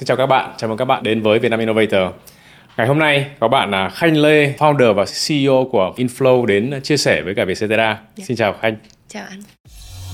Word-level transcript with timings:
Xin 0.00 0.06
chào 0.06 0.16
các 0.16 0.26
bạn, 0.26 0.54
chào 0.56 0.68
mừng 0.68 0.78
các 0.78 0.84
bạn 0.84 1.02
đến 1.02 1.22
với 1.22 1.38
Vietnam 1.38 1.60
Innovator. 1.60 2.14
Ngày 2.76 2.86
hôm 2.86 2.98
nay 2.98 3.26
có 3.40 3.48
bạn 3.48 3.70
là 3.70 3.88
Khanh 3.88 4.16
Lê, 4.16 4.52
founder 4.58 4.94
và 4.94 5.04
CEO 5.26 5.68
của 5.72 5.92
Inflow 5.96 6.44
đến 6.44 6.80
chia 6.82 6.96
sẻ 6.96 7.22
với 7.22 7.34
cả 7.34 7.44
Vietcetera. 7.44 7.84
Yeah. 7.84 7.98
Dạ. 8.16 8.24
Xin 8.24 8.36
chào 8.36 8.54
Khanh. 8.60 8.76
Chào 9.08 9.24
anh. 9.30 9.42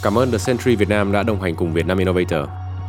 Cảm 0.02 0.18
ơn 0.18 0.30
The 0.30 0.38
Century 0.46 0.76
Việt 0.76 0.88
Nam 0.88 1.12
đã 1.12 1.22
đồng 1.22 1.42
hành 1.42 1.54
cùng 1.54 1.72
Vietnam 1.72 1.98
Innovator. 1.98 2.48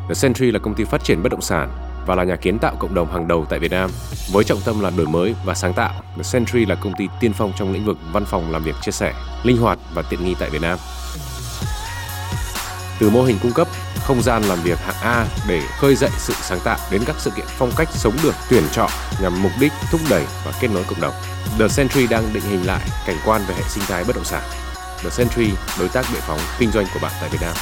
The 0.09 0.13
Century 0.21 0.51
là 0.51 0.59
công 0.59 0.73
ty 0.73 0.83
phát 0.83 1.03
triển 1.03 1.23
bất 1.23 1.31
động 1.31 1.41
sản 1.41 1.69
và 2.05 2.15
là 2.15 2.23
nhà 2.23 2.35
kiến 2.35 2.59
tạo 2.59 2.75
cộng 2.79 2.95
đồng 2.95 3.11
hàng 3.11 3.27
đầu 3.27 3.45
tại 3.49 3.59
Việt 3.59 3.71
Nam. 3.71 3.89
Với 4.31 4.43
trọng 4.43 4.61
tâm 4.65 4.81
là 4.81 4.91
đổi 4.97 5.07
mới 5.07 5.35
và 5.45 5.53
sáng 5.53 5.73
tạo, 5.73 5.91
The 6.17 6.23
Century 6.33 6.65
là 6.65 6.75
công 6.75 6.93
ty 6.97 7.07
tiên 7.19 7.33
phong 7.33 7.53
trong 7.57 7.73
lĩnh 7.73 7.85
vực 7.85 7.97
văn 8.11 8.25
phòng 8.25 8.51
làm 8.51 8.63
việc 8.63 8.75
chia 8.81 8.91
sẻ, 8.91 9.13
linh 9.43 9.57
hoạt 9.57 9.79
và 9.93 10.03
tiện 10.09 10.25
nghi 10.25 10.35
tại 10.39 10.49
Việt 10.49 10.61
Nam. 10.61 10.77
Từ 12.99 13.09
mô 13.09 13.23
hình 13.23 13.37
cung 13.41 13.53
cấp 13.53 13.67
không 13.99 14.21
gian 14.21 14.43
làm 14.43 14.57
việc 14.63 14.79
hạng 14.79 15.01
A 15.01 15.25
để 15.47 15.61
khơi 15.77 15.95
dậy 15.95 16.09
sự 16.17 16.33
sáng 16.33 16.59
tạo 16.63 16.77
đến 16.91 17.01
các 17.05 17.15
sự 17.19 17.31
kiện 17.35 17.45
phong 17.47 17.71
cách 17.77 17.87
sống 17.91 18.13
được 18.23 18.35
tuyển 18.49 18.63
chọn 18.71 18.89
nhằm 19.21 19.43
mục 19.43 19.51
đích 19.59 19.71
thúc 19.91 20.01
đẩy 20.09 20.23
và 20.45 20.51
kết 20.61 20.67
nối 20.73 20.83
cộng 20.83 21.01
đồng. 21.01 21.13
The 21.59 21.67
Century 21.77 22.07
đang 22.07 22.23
định 22.33 22.43
hình 22.43 22.65
lại 22.65 22.81
cảnh 23.07 23.17
quan 23.25 23.41
về 23.47 23.55
hệ 23.55 23.63
sinh 23.63 23.83
thái 23.87 24.03
bất 24.03 24.15
động 24.15 24.25
sản. 24.25 24.41
The 25.03 25.09
Century, 25.17 25.51
đối 25.79 25.89
tác 25.89 26.05
bệ 26.13 26.19
phóng 26.19 26.39
kinh 26.59 26.71
doanh 26.71 26.85
của 26.93 26.99
bạn 27.01 27.11
tại 27.21 27.29
Việt 27.29 27.39
Nam. 27.41 27.53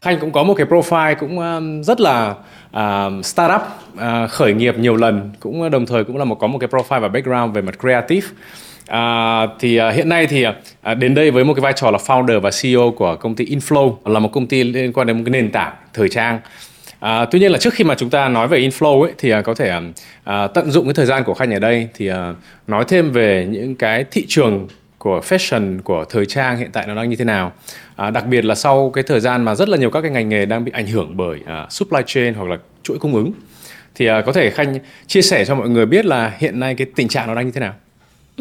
Khanh 0.00 0.18
cũng 0.20 0.32
có 0.32 0.42
một 0.42 0.54
cái 0.54 0.66
profile 0.66 1.14
cũng 1.20 1.38
um, 1.38 1.82
rất 1.82 2.00
là 2.00 2.34
uh, 2.76 3.24
startup 3.24 3.60
uh, 3.94 4.30
khởi 4.30 4.54
nghiệp 4.54 4.78
nhiều 4.78 4.96
lần 4.96 5.30
cũng 5.40 5.62
uh, 5.62 5.72
đồng 5.72 5.86
thời 5.86 6.04
cũng 6.04 6.16
là 6.16 6.24
một 6.24 6.34
có 6.34 6.46
một 6.46 6.58
cái 6.58 6.68
profile 6.68 7.00
và 7.00 7.08
background 7.08 7.54
về 7.54 7.62
mặt 7.62 7.74
creative 7.80 8.28
À, 8.86 9.46
thì 9.60 9.76
à, 9.76 9.90
hiện 9.90 10.08
nay 10.08 10.26
thì 10.26 10.42
à, 10.42 10.54
à, 10.82 10.94
đến 10.94 11.14
đây 11.14 11.30
với 11.30 11.44
một 11.44 11.54
cái 11.54 11.60
vai 11.60 11.72
trò 11.76 11.90
là 11.90 11.98
founder 12.06 12.40
và 12.40 12.50
CEO 12.62 12.90
của 12.96 13.16
công 13.16 13.34
ty 13.34 13.44
Inflow 13.44 13.96
là 14.04 14.18
một 14.18 14.32
công 14.32 14.46
ty 14.46 14.64
liên 14.64 14.92
quan 14.92 15.06
đến 15.06 15.16
một 15.16 15.22
cái 15.26 15.30
nền 15.30 15.52
tảng 15.52 15.74
thời 15.94 16.08
trang. 16.08 16.40
À, 17.00 17.24
tuy 17.24 17.38
nhiên 17.38 17.52
là 17.52 17.58
trước 17.58 17.74
khi 17.74 17.84
mà 17.84 17.94
chúng 17.94 18.10
ta 18.10 18.28
nói 18.28 18.48
về 18.48 18.60
Inflow 18.60 19.02
ấy 19.02 19.12
thì 19.18 19.30
à, 19.30 19.42
có 19.42 19.54
thể 19.54 19.68
à, 19.68 19.80
à, 20.24 20.46
tận 20.46 20.70
dụng 20.70 20.84
cái 20.84 20.94
thời 20.94 21.06
gian 21.06 21.24
của 21.24 21.34
Khanh 21.34 21.54
ở 21.54 21.58
đây 21.58 21.88
thì 21.94 22.06
à, 22.06 22.34
nói 22.66 22.84
thêm 22.88 23.12
về 23.12 23.46
những 23.50 23.74
cái 23.74 24.04
thị 24.10 24.24
trường 24.28 24.68
của 24.98 25.20
fashion 25.20 25.80
của 25.84 26.04
thời 26.10 26.26
trang 26.26 26.56
hiện 26.56 26.70
tại 26.72 26.86
nó 26.86 26.94
đang 26.94 27.10
như 27.10 27.16
thế 27.16 27.24
nào. 27.24 27.52
À, 27.96 28.10
đặc 28.10 28.26
biệt 28.26 28.44
là 28.44 28.54
sau 28.54 28.90
cái 28.90 29.04
thời 29.04 29.20
gian 29.20 29.44
mà 29.44 29.54
rất 29.54 29.68
là 29.68 29.76
nhiều 29.76 29.90
các 29.90 30.00
cái 30.00 30.10
ngành 30.10 30.28
nghề 30.28 30.46
đang 30.46 30.64
bị 30.64 30.72
ảnh 30.74 30.86
hưởng 30.86 31.16
bởi 31.16 31.40
à, 31.46 31.66
supply 31.70 32.00
chain 32.06 32.34
hoặc 32.34 32.48
là 32.48 32.56
chuỗi 32.82 32.98
cung 32.98 33.14
ứng. 33.14 33.32
Thì 33.94 34.06
à, 34.06 34.20
có 34.26 34.32
thể 34.32 34.50
khanh 34.50 34.78
chia 35.06 35.22
sẻ 35.22 35.44
cho 35.44 35.54
mọi 35.54 35.68
người 35.68 35.86
biết 35.86 36.06
là 36.06 36.32
hiện 36.38 36.60
nay 36.60 36.74
cái 36.74 36.86
tình 36.96 37.08
trạng 37.08 37.26
nó 37.26 37.34
đang 37.34 37.46
như 37.46 37.52
thế 37.52 37.60
nào. 37.60 37.74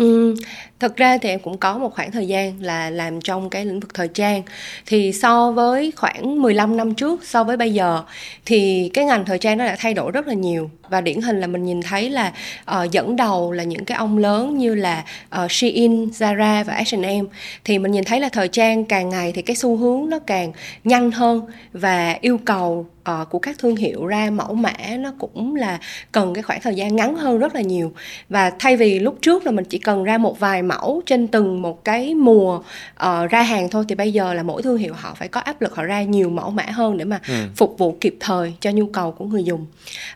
Ừ, 0.02 0.33
thật 0.81 0.97
ra 0.97 1.17
thì 1.17 1.29
em 1.29 1.39
cũng 1.39 1.57
có 1.57 1.77
một 1.77 1.93
khoảng 1.95 2.11
thời 2.11 2.27
gian 2.27 2.63
là 2.63 2.89
làm 2.89 3.21
trong 3.21 3.49
cái 3.49 3.65
lĩnh 3.65 3.79
vực 3.79 3.93
thời 3.93 4.07
trang. 4.07 4.41
Thì 4.85 5.13
so 5.13 5.51
với 5.51 5.93
khoảng 5.95 6.41
15 6.41 6.77
năm 6.77 6.93
trước 6.93 7.25
so 7.25 7.43
với 7.43 7.57
bây 7.57 7.73
giờ 7.73 8.03
thì 8.45 8.91
cái 8.93 9.05
ngành 9.05 9.25
thời 9.25 9.38
trang 9.38 9.57
nó 9.57 9.65
đã 9.65 9.75
thay 9.79 9.93
đổi 9.93 10.11
rất 10.11 10.27
là 10.27 10.33
nhiều. 10.33 10.69
Và 10.89 11.01
điển 11.01 11.21
hình 11.21 11.39
là 11.39 11.47
mình 11.47 11.63
nhìn 11.63 11.81
thấy 11.81 12.09
là 12.09 12.33
uh, 12.71 12.91
dẫn 12.91 13.15
đầu 13.15 13.51
là 13.51 13.63
những 13.63 13.85
cái 13.85 13.97
ông 13.97 14.17
lớn 14.17 14.57
như 14.57 14.75
là 14.75 15.03
uh, 15.43 15.51
Shein, 15.51 16.05
Zara 16.05 16.63
và 16.63 16.73
H&M 16.73 17.25
thì 17.63 17.79
mình 17.79 17.91
nhìn 17.91 18.03
thấy 18.03 18.19
là 18.19 18.29
thời 18.29 18.47
trang 18.47 18.85
càng 18.85 19.09
ngày 19.09 19.31
thì 19.31 19.41
cái 19.41 19.55
xu 19.55 19.77
hướng 19.77 20.09
nó 20.09 20.19
càng 20.19 20.51
nhanh 20.83 21.11
hơn 21.11 21.41
và 21.73 22.17
yêu 22.21 22.38
cầu 22.45 22.85
uh, 23.11 23.29
của 23.29 23.39
các 23.39 23.57
thương 23.59 23.75
hiệu 23.75 24.05
ra 24.05 24.29
mẫu 24.29 24.53
mã 24.53 24.73
nó 24.99 25.13
cũng 25.19 25.55
là 25.55 25.79
cần 26.11 26.33
cái 26.33 26.43
khoảng 26.43 26.61
thời 26.61 26.75
gian 26.75 26.95
ngắn 26.95 27.16
hơn 27.16 27.39
rất 27.39 27.55
là 27.55 27.61
nhiều. 27.61 27.93
Và 28.29 28.51
thay 28.59 28.77
vì 28.77 28.99
lúc 28.99 29.17
trước 29.21 29.45
là 29.45 29.51
mình 29.51 29.66
chỉ 29.66 29.77
cần 29.77 30.03
ra 30.03 30.17
một 30.17 30.39
vài 30.39 30.63
mẫu 30.72 31.02
trên 31.05 31.27
từng 31.27 31.61
một 31.61 31.83
cái 31.83 32.16
mùa 32.16 32.55
uh, 32.58 33.30
ra 33.30 33.41
hàng 33.41 33.69
thôi. 33.69 33.86
Thì 33.88 33.95
bây 33.95 34.14
giờ 34.14 34.33
là 34.33 34.44
mỗi 34.44 34.61
thương 34.61 34.78
hiệu 34.78 34.94
họ 34.94 35.13
phải 35.13 35.28
có 35.28 35.41
áp 35.41 35.61
lực 35.61 35.75
họ 35.75 35.83
ra 35.83 36.03
nhiều 36.03 36.30
mẫu 36.30 36.50
mã 36.50 36.63
hơn 36.63 36.97
để 36.97 37.05
mà 37.05 37.19
ừ. 37.28 37.33
phục 37.55 37.75
vụ 37.78 37.97
kịp 38.02 38.16
thời 38.19 38.53
cho 38.59 38.72
nhu 38.72 38.86
cầu 38.86 39.11
của 39.11 39.25
người 39.25 39.44
dùng. 39.44 39.66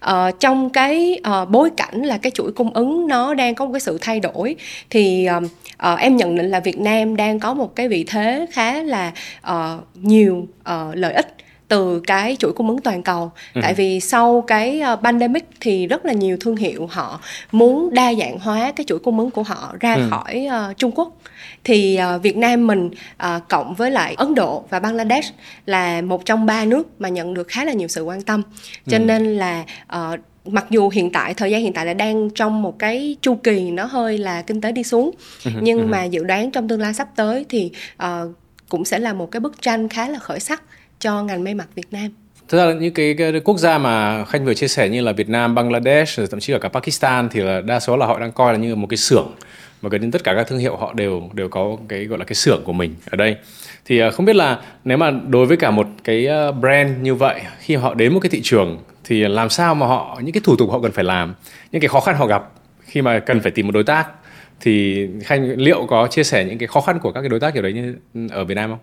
Uh, 0.09 0.39
trong 0.39 0.70
cái 0.70 1.20
uh, 1.42 1.50
bối 1.50 1.70
cảnh 1.78 2.02
là 2.03 2.17
cái 2.17 2.31
chuỗi 2.31 2.52
cung 2.52 2.73
ứng 2.73 3.08
nó 3.08 3.34
đang 3.34 3.56
có 3.56 3.66
một 3.66 3.72
cái 3.73 3.80
sự 3.80 3.97
thay 4.02 4.20
đổi 4.20 4.56
thì 4.89 5.28
uh, 5.38 5.44
uh, 5.44 6.00
em 6.00 6.17
nhận 6.17 6.36
định 6.36 6.50
là 6.50 6.59
Việt 6.59 6.80
Nam 6.80 7.16
đang 7.16 7.40
có 7.40 7.53
một 7.53 7.75
cái 7.75 7.88
vị 7.88 8.03
thế 8.08 8.46
khá 8.52 8.84
là 8.84 9.12
uh, 9.52 9.84
nhiều 9.96 10.47
uh, 10.59 10.96
lợi 10.96 11.13
ích 11.13 11.35
từ 11.68 12.00
cái 12.00 12.36
chuỗi 12.40 12.53
cung 12.53 12.70
ứng 12.70 12.81
toàn 12.81 13.03
cầu 13.03 13.31
ừ. 13.53 13.62
tại 13.64 13.74
vì 13.74 14.00
sau 14.00 14.44
cái 14.48 14.81
uh, 14.94 15.00
pandemic 15.03 15.50
thì 15.62 15.88
rất 15.88 16.06
là 16.06 16.14
nhiều 16.14 16.38
thương 16.40 16.56
hiệu 16.56 16.88
họ 16.92 17.20
muốn 17.52 17.94
đa 17.94 18.14
dạng 18.14 18.40
hóa 18.40 18.72
cái 18.76 18.86
chuỗi 18.88 19.00
cung 19.00 19.20
ứng 19.20 19.31
của 19.31 19.44
họ 19.44 19.74
ra 19.80 19.94
ừ. 19.94 20.08
khỏi 20.09 20.48
uh, 20.48 20.78
Trung 20.78 20.92
Quốc 20.96 21.18
thì 21.64 22.00
uh, 22.16 22.22
Việt 22.22 22.38
Nam 22.38 22.68
mình 22.68 22.90
uh, 23.24 23.48
cộng 23.50 23.74
với 23.76 23.92
lại 23.92 24.14
Ấn 24.18 24.36
Độ 24.36 24.64
và 24.70 24.80
Bangladesh 24.80 25.34
là 25.66 26.02
một 26.02 26.26
trong 26.26 26.46
ba 26.46 26.66
nước 26.66 26.88
mà 27.00 27.09
nhận 27.09 27.34
được 27.34 27.48
khá 27.48 27.66
là 27.66 27.74
nhiều 27.74 27.88
sự 27.88 28.03
quan 28.03 28.22
tâm 28.22 28.42
cho 28.88 28.97
ừ. 28.97 29.03
nên 29.03 29.38
là 29.38 29.64
uh, 29.96 30.20
mặc 30.46 30.66
dù 30.70 30.90
hiện 30.90 31.12
tại 31.12 31.34
thời 31.34 31.52
gian 31.52 31.62
hiện 31.62 31.74
tại 31.74 31.86
là 31.86 31.94
đang 31.94 32.30
trong 32.30 32.62
một 32.62 32.80
cái 32.80 33.16
chu 33.22 33.36
kỳ 33.36 33.72
nó 33.72 33.86
hơi 33.86 34.18
là 34.18 34.42
kinh 34.42 34.62
tế 34.62 34.72
đi 34.72 34.84
xuống 34.84 35.12
ừ 35.46 35.52
nhưng 35.62 35.80
ừ 35.80 35.86
mà 35.86 36.03
dự 36.03 36.24
đoán 36.24 36.52
trong 36.52 36.68
tương 36.68 36.82
lai 36.82 36.94
sắp 36.94 37.08
tới 37.16 37.46
thì 37.50 37.72
uh, 38.03 38.08
cũng 38.70 38.86
sẽ 38.86 39.00
là 39.00 39.14
một 39.14 39.32
cái 39.32 39.40
bức 39.40 39.62
tranh 39.62 39.90
khá 39.90 40.08
là 40.08 40.20
khởi 40.20 40.40
sắc 40.40 40.64
cho 41.00 41.23
ngành 41.23 41.44
may 41.44 41.53
mặc 41.53 41.67
Việt 41.75 41.88
Nam. 41.91 42.09
Thực 42.47 42.57
ra 42.57 42.66
là 42.66 42.73
những 42.73 42.94
cái, 42.94 43.16
cái 43.17 43.39
quốc 43.39 43.57
gia 43.57 43.78
mà 43.78 44.25
Khanh 44.25 44.45
vừa 44.45 44.53
chia 44.53 44.67
sẻ 44.67 44.89
như 44.89 45.01
là 45.01 45.11
Việt 45.11 45.29
Nam, 45.29 45.56
Bangladesh, 45.56 46.19
thậm 46.31 46.39
chí 46.39 46.53
là 46.53 46.59
cả 46.59 46.69
Pakistan 46.69 47.29
thì 47.29 47.41
là 47.41 47.61
đa 47.61 47.79
số 47.79 47.97
là 47.97 48.06
họ 48.06 48.19
đang 48.19 48.31
coi 48.31 48.53
là 48.53 48.59
như 48.59 48.75
một 48.75 48.88
cái 48.89 48.97
xưởng 48.97 49.31
và 49.81 49.89
gần 49.89 50.01
như 50.01 50.09
tất 50.11 50.23
cả 50.23 50.34
các 50.35 50.47
thương 50.47 50.59
hiệu 50.59 50.75
họ 50.75 50.94
đều 50.94 51.29
đều 51.34 51.50
có 51.50 51.78
cái 51.88 52.05
gọi 52.05 52.19
là 52.19 52.25
cái 52.25 52.35
xưởng 52.35 52.63
của 52.63 52.73
mình 52.73 52.95
ở 53.11 53.16
đây. 53.16 53.35
Thì 53.85 54.00
à, 54.00 54.09
không 54.09 54.25
biết 54.25 54.35
là 54.35 54.61
nếu 54.84 54.97
mà 54.97 55.11
đối 55.11 55.45
với 55.45 55.57
cả 55.57 55.72
một 55.72 55.88
cái 56.03 56.28
à, 56.28 56.51
brand 56.51 56.91
như 57.01 57.16
vậy 57.16 57.41
khi 57.59 57.75
họ 57.75 57.94
đến 57.94 58.13
một 58.13 58.19
cái 58.19 58.29
thị 58.29 58.41
trường 58.44 58.79
thì 59.03 59.28
làm 59.28 59.50
sao 59.50 59.75
mà 59.75 59.88
họ 59.88 60.19
những 60.23 60.34
cái 60.34 60.41
thủ 60.44 60.55
tục 60.55 60.72
họ 60.72 60.79
cần 60.81 60.91
phải 60.91 61.03
làm, 61.03 61.34
những 61.72 61.81
cái 61.81 61.89
khó 61.89 62.00
khăn 62.00 62.16
họ 62.16 62.28
gặp 62.28 62.51
khi 62.81 63.01
mà 63.01 63.19
cần 63.19 63.39
phải 63.39 63.51
tìm 63.51 63.67
một 63.67 63.72
đối 63.72 63.84
tác 63.84 64.07
thì 64.59 65.07
Khanh 65.23 65.50
liệu 65.57 65.85
có 65.85 66.07
chia 66.07 66.23
sẻ 66.23 66.45
những 66.45 66.57
cái 66.57 66.67
khó 66.67 66.81
khăn 66.81 67.00
của 67.00 67.11
các 67.11 67.22
cái 67.22 67.29
đối 67.29 67.39
tác 67.39 67.53
kiểu 67.53 67.63
đấy 67.63 67.73
như 67.73 67.95
ở 68.31 68.45
Việt 68.45 68.55
Nam 68.55 68.69
không? 68.69 68.79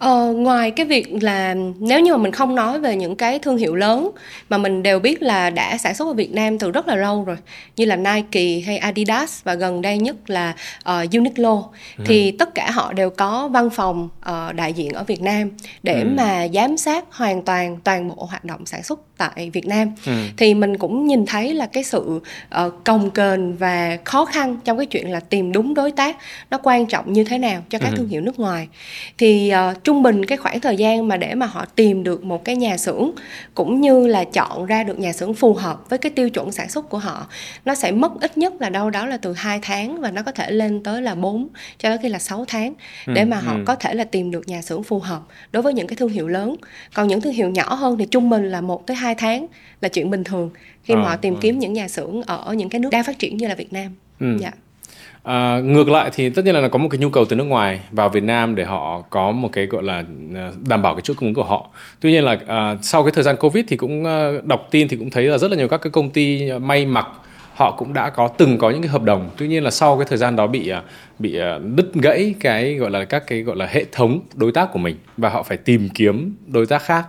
Ờ, 0.00 0.32
ngoài 0.32 0.70
cái 0.70 0.86
việc 0.86 1.22
là 1.22 1.54
nếu 1.78 2.00
như 2.00 2.12
mà 2.12 2.22
mình 2.22 2.32
không 2.32 2.54
nói 2.54 2.80
về 2.80 2.96
những 2.96 3.16
cái 3.16 3.38
thương 3.38 3.56
hiệu 3.56 3.74
lớn 3.74 4.10
mà 4.48 4.58
mình 4.58 4.82
đều 4.82 4.98
biết 4.98 5.22
là 5.22 5.50
đã 5.50 5.78
sản 5.78 5.94
xuất 5.94 6.08
ở 6.08 6.12
Việt 6.14 6.32
Nam 6.32 6.58
từ 6.58 6.70
rất 6.70 6.88
là 6.88 6.96
lâu 6.96 7.24
rồi 7.24 7.36
như 7.76 7.84
là 7.84 7.96
Nike 7.96 8.60
hay 8.66 8.78
Adidas 8.78 9.44
và 9.44 9.54
gần 9.54 9.82
đây 9.82 9.98
nhất 9.98 10.30
là 10.30 10.54
uh, 10.78 11.10
Uniqlo 11.10 11.62
ừ. 11.98 12.04
thì 12.06 12.30
tất 12.30 12.54
cả 12.54 12.70
họ 12.70 12.92
đều 12.92 13.10
có 13.10 13.48
văn 13.48 13.70
phòng 13.70 14.08
uh, 14.30 14.54
đại 14.54 14.72
diện 14.72 14.92
ở 14.92 15.04
Việt 15.04 15.22
Nam 15.22 15.50
để 15.82 16.00
ừ. 16.00 16.08
mà 16.16 16.48
giám 16.54 16.76
sát 16.76 17.04
hoàn 17.10 17.42
toàn 17.42 17.76
toàn 17.84 18.08
bộ 18.08 18.24
hoạt 18.24 18.44
động 18.44 18.66
sản 18.66 18.82
xuất 18.82 19.00
tại 19.20 19.50
Việt 19.50 19.66
Nam 19.66 19.92
ừ. 20.06 20.12
thì 20.36 20.54
mình 20.54 20.78
cũng 20.78 21.06
nhìn 21.06 21.26
thấy 21.26 21.54
là 21.54 21.66
cái 21.66 21.84
sự 21.84 22.20
uh, 22.66 22.84
cồng 22.84 23.10
kềnh 23.10 23.56
và 23.56 23.98
khó 24.04 24.24
khăn 24.24 24.56
trong 24.64 24.76
cái 24.76 24.86
chuyện 24.86 25.10
là 25.10 25.20
tìm 25.20 25.52
đúng 25.52 25.74
đối 25.74 25.92
tác 25.92 26.16
nó 26.50 26.58
quan 26.62 26.86
trọng 26.86 27.12
như 27.12 27.24
thế 27.24 27.38
nào 27.38 27.62
cho 27.70 27.78
các 27.78 27.88
ừ. 27.90 27.94
thương 27.96 28.08
hiệu 28.08 28.20
nước 28.20 28.38
ngoài 28.38 28.68
thì 29.18 29.52
uh, 29.70 29.84
trung 29.84 30.02
bình 30.02 30.26
cái 30.26 30.38
khoảng 30.38 30.60
thời 30.60 30.76
gian 30.76 31.08
mà 31.08 31.16
để 31.16 31.34
mà 31.34 31.46
họ 31.46 31.64
tìm 31.74 32.04
được 32.04 32.24
một 32.24 32.44
cái 32.44 32.56
nhà 32.56 32.76
xưởng 32.76 33.10
cũng 33.54 33.80
như 33.80 34.06
là 34.06 34.24
chọn 34.24 34.66
ra 34.66 34.84
được 34.84 34.98
nhà 34.98 35.12
xưởng 35.12 35.34
phù 35.34 35.54
hợp 35.54 35.90
với 35.90 35.98
cái 35.98 36.10
tiêu 36.10 36.30
chuẩn 36.30 36.52
sản 36.52 36.68
xuất 36.68 36.88
của 36.88 36.98
họ 36.98 37.26
nó 37.64 37.74
sẽ 37.74 37.92
mất 37.92 38.20
ít 38.20 38.38
nhất 38.38 38.54
là 38.60 38.68
đâu 38.68 38.90
đó 38.90 39.06
là 39.06 39.16
từ 39.16 39.32
2 39.32 39.58
tháng 39.62 40.00
và 40.00 40.10
nó 40.10 40.22
có 40.22 40.32
thể 40.32 40.50
lên 40.50 40.82
tới 40.82 41.02
là 41.02 41.14
4 41.14 41.48
cho 41.78 41.88
tới 41.88 41.98
khi 42.02 42.08
là 42.08 42.18
6 42.18 42.44
tháng 42.48 42.74
ừ, 43.06 43.12
để 43.12 43.24
mà 43.24 43.36
họ 43.36 43.52
ừ. 43.52 43.62
có 43.66 43.74
thể 43.74 43.94
là 43.94 44.04
tìm 44.04 44.30
được 44.30 44.48
nhà 44.48 44.62
xưởng 44.62 44.82
phù 44.82 44.98
hợp 44.98 45.20
đối 45.52 45.62
với 45.62 45.74
những 45.74 45.86
cái 45.86 45.96
thương 45.96 46.08
hiệu 46.08 46.28
lớn 46.28 46.56
còn 46.94 47.08
những 47.08 47.20
thương 47.20 47.32
hiệu 47.32 47.50
nhỏ 47.50 47.74
hơn 47.74 47.98
thì 47.98 48.06
trung 48.06 48.30
bình 48.30 48.50
là 48.50 48.60
1 48.60 48.86
tới 48.86 48.96
2 49.10 49.14
tháng 49.14 49.46
là 49.80 49.88
chuyện 49.88 50.10
bình 50.10 50.24
thường 50.24 50.50
khi 50.82 50.94
mà 50.94 51.02
à, 51.02 51.08
họ 51.08 51.16
tìm 51.16 51.34
à. 51.34 51.38
kiếm 51.40 51.58
những 51.58 51.72
nhà 51.72 51.88
xưởng 51.88 52.22
ở 52.22 52.54
những 52.54 52.68
cái 52.68 52.80
nước 52.80 52.88
đang 52.92 53.04
phát 53.04 53.18
triển 53.18 53.36
như 53.36 53.48
là 53.48 53.54
Việt 53.54 53.72
Nam. 53.72 53.92
Ừ. 54.20 54.36
Dạ. 54.40 54.50
À, 55.22 55.60
ngược 55.64 55.88
lại 55.88 56.10
thì 56.14 56.30
tất 56.30 56.44
nhiên 56.44 56.54
là 56.54 56.68
có 56.68 56.78
một 56.78 56.88
cái 56.90 56.98
nhu 56.98 57.10
cầu 57.10 57.24
từ 57.24 57.36
nước 57.36 57.44
ngoài 57.44 57.80
vào 57.90 58.08
Việt 58.08 58.22
Nam 58.22 58.54
để 58.54 58.64
họ 58.64 59.02
có 59.10 59.32
một 59.32 59.48
cái 59.52 59.66
gọi 59.66 59.82
là 59.82 60.04
à, 60.34 60.52
đảm 60.68 60.82
bảo 60.82 60.94
cái 60.94 61.02
chuỗi 61.02 61.16
cung 61.16 61.28
ứng 61.28 61.34
của 61.34 61.44
họ. 61.44 61.68
Tuy 62.00 62.12
nhiên 62.12 62.24
là 62.24 62.38
à, 62.46 62.76
sau 62.82 63.02
cái 63.02 63.12
thời 63.12 63.24
gian 63.24 63.36
Covid 63.36 63.64
thì 63.68 63.76
cũng 63.76 64.04
à, 64.04 64.30
đọc 64.44 64.68
tin 64.70 64.88
thì 64.88 64.96
cũng 64.96 65.10
thấy 65.10 65.24
là 65.24 65.38
rất 65.38 65.50
là 65.50 65.56
nhiều 65.56 65.68
các 65.68 65.78
cái 65.78 65.90
công 65.90 66.10
ty 66.10 66.52
may 66.52 66.86
mặc 66.86 67.06
họ 67.54 67.70
cũng 67.78 67.94
đã 67.94 68.10
có 68.10 68.28
từng 68.28 68.58
có 68.58 68.70
những 68.70 68.82
cái 68.82 68.88
hợp 68.88 69.02
đồng. 69.02 69.30
Tuy 69.36 69.48
nhiên 69.48 69.64
là 69.64 69.70
sau 69.70 69.98
cái 69.98 70.06
thời 70.08 70.18
gian 70.18 70.36
đó 70.36 70.46
bị 70.46 70.72
bị 71.18 71.38
đứt 71.74 71.94
gãy 71.94 72.34
cái 72.40 72.74
gọi 72.74 72.90
là 72.90 73.04
các 73.04 73.26
cái 73.26 73.42
gọi 73.42 73.56
là 73.56 73.66
hệ 73.66 73.84
thống 73.92 74.20
đối 74.34 74.52
tác 74.52 74.72
của 74.72 74.78
mình 74.78 74.96
và 75.16 75.28
họ 75.28 75.42
phải 75.42 75.56
tìm 75.56 75.88
kiếm 75.88 76.36
đối 76.46 76.66
tác 76.66 76.82
khác 76.82 77.04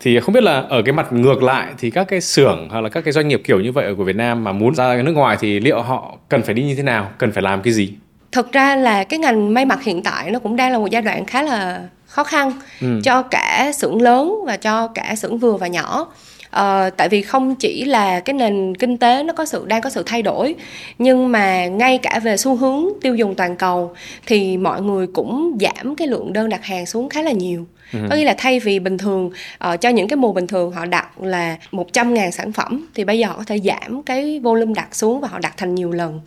thì 0.00 0.20
không 0.20 0.32
biết 0.32 0.42
là 0.42 0.60
ở 0.60 0.82
cái 0.82 0.92
mặt 0.92 1.12
ngược 1.12 1.42
lại 1.42 1.66
thì 1.78 1.90
các 1.90 2.08
cái 2.08 2.20
xưởng 2.20 2.68
hoặc 2.70 2.80
là 2.80 2.88
các 2.88 3.04
cái 3.04 3.12
doanh 3.12 3.28
nghiệp 3.28 3.42
kiểu 3.44 3.60
như 3.60 3.72
vậy 3.72 3.84
ở 3.84 3.94
của 3.94 4.04
Việt 4.04 4.16
Nam 4.16 4.44
mà 4.44 4.52
muốn 4.52 4.74
ra 4.74 5.02
nước 5.04 5.12
ngoài 5.12 5.36
thì 5.40 5.60
liệu 5.60 5.82
họ 5.82 6.16
cần 6.28 6.42
phải 6.42 6.54
đi 6.54 6.62
như 6.62 6.74
thế 6.74 6.82
nào 6.82 7.10
cần 7.18 7.32
phải 7.32 7.42
làm 7.42 7.62
cái 7.62 7.72
gì? 7.72 7.92
Thực 8.32 8.52
ra 8.52 8.76
là 8.76 9.04
cái 9.04 9.18
ngành 9.18 9.54
may 9.54 9.64
mặc 9.64 9.82
hiện 9.82 10.02
tại 10.02 10.30
nó 10.30 10.38
cũng 10.38 10.56
đang 10.56 10.72
là 10.72 10.78
một 10.78 10.90
giai 10.90 11.02
đoạn 11.02 11.24
khá 11.24 11.42
là 11.42 11.82
khó 12.06 12.24
khăn 12.24 12.52
ừ. 12.80 13.00
cho 13.04 13.22
cả 13.22 13.72
xưởng 13.74 14.02
lớn 14.02 14.40
và 14.46 14.56
cho 14.56 14.88
cả 14.88 15.14
xưởng 15.16 15.38
vừa 15.38 15.56
và 15.56 15.66
nhỏ. 15.66 16.08
Uh, 16.56 16.96
tại 16.96 17.08
vì 17.08 17.22
không 17.22 17.54
chỉ 17.54 17.84
là 17.84 18.20
cái 18.20 18.34
nền 18.34 18.74
kinh 18.74 18.98
tế 18.98 19.22
nó 19.22 19.32
có 19.32 19.44
sự 19.46 19.64
đang 19.66 19.80
có 19.80 19.90
sự 19.90 20.02
thay 20.06 20.22
đổi 20.22 20.54
nhưng 20.98 21.32
mà 21.32 21.66
ngay 21.66 21.98
cả 21.98 22.20
về 22.22 22.36
xu 22.36 22.56
hướng 22.56 22.84
tiêu 23.02 23.14
dùng 23.14 23.34
toàn 23.34 23.56
cầu 23.56 23.94
thì 24.26 24.56
mọi 24.56 24.82
người 24.82 25.06
cũng 25.06 25.58
giảm 25.60 25.96
cái 25.96 26.08
lượng 26.08 26.32
đơn 26.32 26.48
đặt 26.48 26.64
hàng 26.64 26.86
xuống 26.86 27.08
khá 27.08 27.22
là 27.22 27.32
nhiều 27.32 27.66
Ừ. 27.92 27.98
có 28.10 28.16
nghĩa 28.16 28.24
là 28.24 28.34
thay 28.38 28.60
vì 28.60 28.78
bình 28.78 28.98
thường 28.98 29.30
uh, 29.72 29.80
cho 29.80 29.88
những 29.88 30.08
cái 30.08 30.16
mùa 30.16 30.32
bình 30.32 30.46
thường 30.46 30.72
họ 30.72 30.84
đặt 30.84 31.20
là 31.20 31.56
100 31.72 32.14
ngàn 32.14 32.32
sản 32.32 32.52
phẩm 32.52 32.86
thì 32.94 33.04
bây 33.04 33.18
giờ 33.18 33.26
họ 33.26 33.34
có 33.36 33.44
thể 33.46 33.58
giảm 33.58 34.02
cái 34.02 34.40
volume 34.40 34.72
đặt 34.74 34.94
xuống 34.94 35.20
và 35.20 35.28
họ 35.28 35.38
đặt 35.38 35.54
thành 35.56 35.74
nhiều 35.74 35.90
lần 35.90 36.20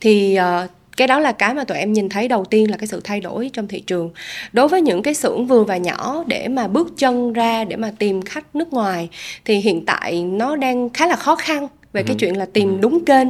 thì 0.00 0.38
uh, 0.38 0.70
cái 0.96 1.08
đó 1.08 1.20
là 1.20 1.32
cái 1.32 1.54
mà 1.54 1.64
tụi 1.64 1.78
em 1.78 1.92
nhìn 1.92 2.08
thấy 2.08 2.28
đầu 2.28 2.44
tiên 2.44 2.70
là 2.70 2.76
cái 2.76 2.86
sự 2.86 3.00
thay 3.04 3.20
đổi 3.20 3.50
trong 3.52 3.68
thị 3.68 3.80
trường 3.80 4.10
đối 4.52 4.68
với 4.68 4.82
những 4.82 5.02
cái 5.02 5.14
xưởng 5.14 5.46
vừa 5.46 5.64
và 5.64 5.76
nhỏ 5.76 6.24
để 6.26 6.48
mà 6.48 6.68
bước 6.68 6.92
chân 6.96 7.32
ra 7.32 7.64
để 7.64 7.76
mà 7.76 7.92
tìm 7.98 8.22
khách 8.22 8.56
nước 8.56 8.72
ngoài 8.72 9.08
thì 9.44 9.56
hiện 9.56 9.84
tại 9.86 10.24
nó 10.24 10.56
đang 10.56 10.88
khá 10.90 11.06
là 11.06 11.16
khó 11.16 11.34
khăn 11.34 11.68
về 11.92 12.02
cái 12.02 12.14
ừ. 12.14 12.18
chuyện 12.20 12.36
là 12.36 12.46
tìm 12.52 12.68
ừ. 12.68 12.78
đúng 12.80 13.04
kênh 13.04 13.28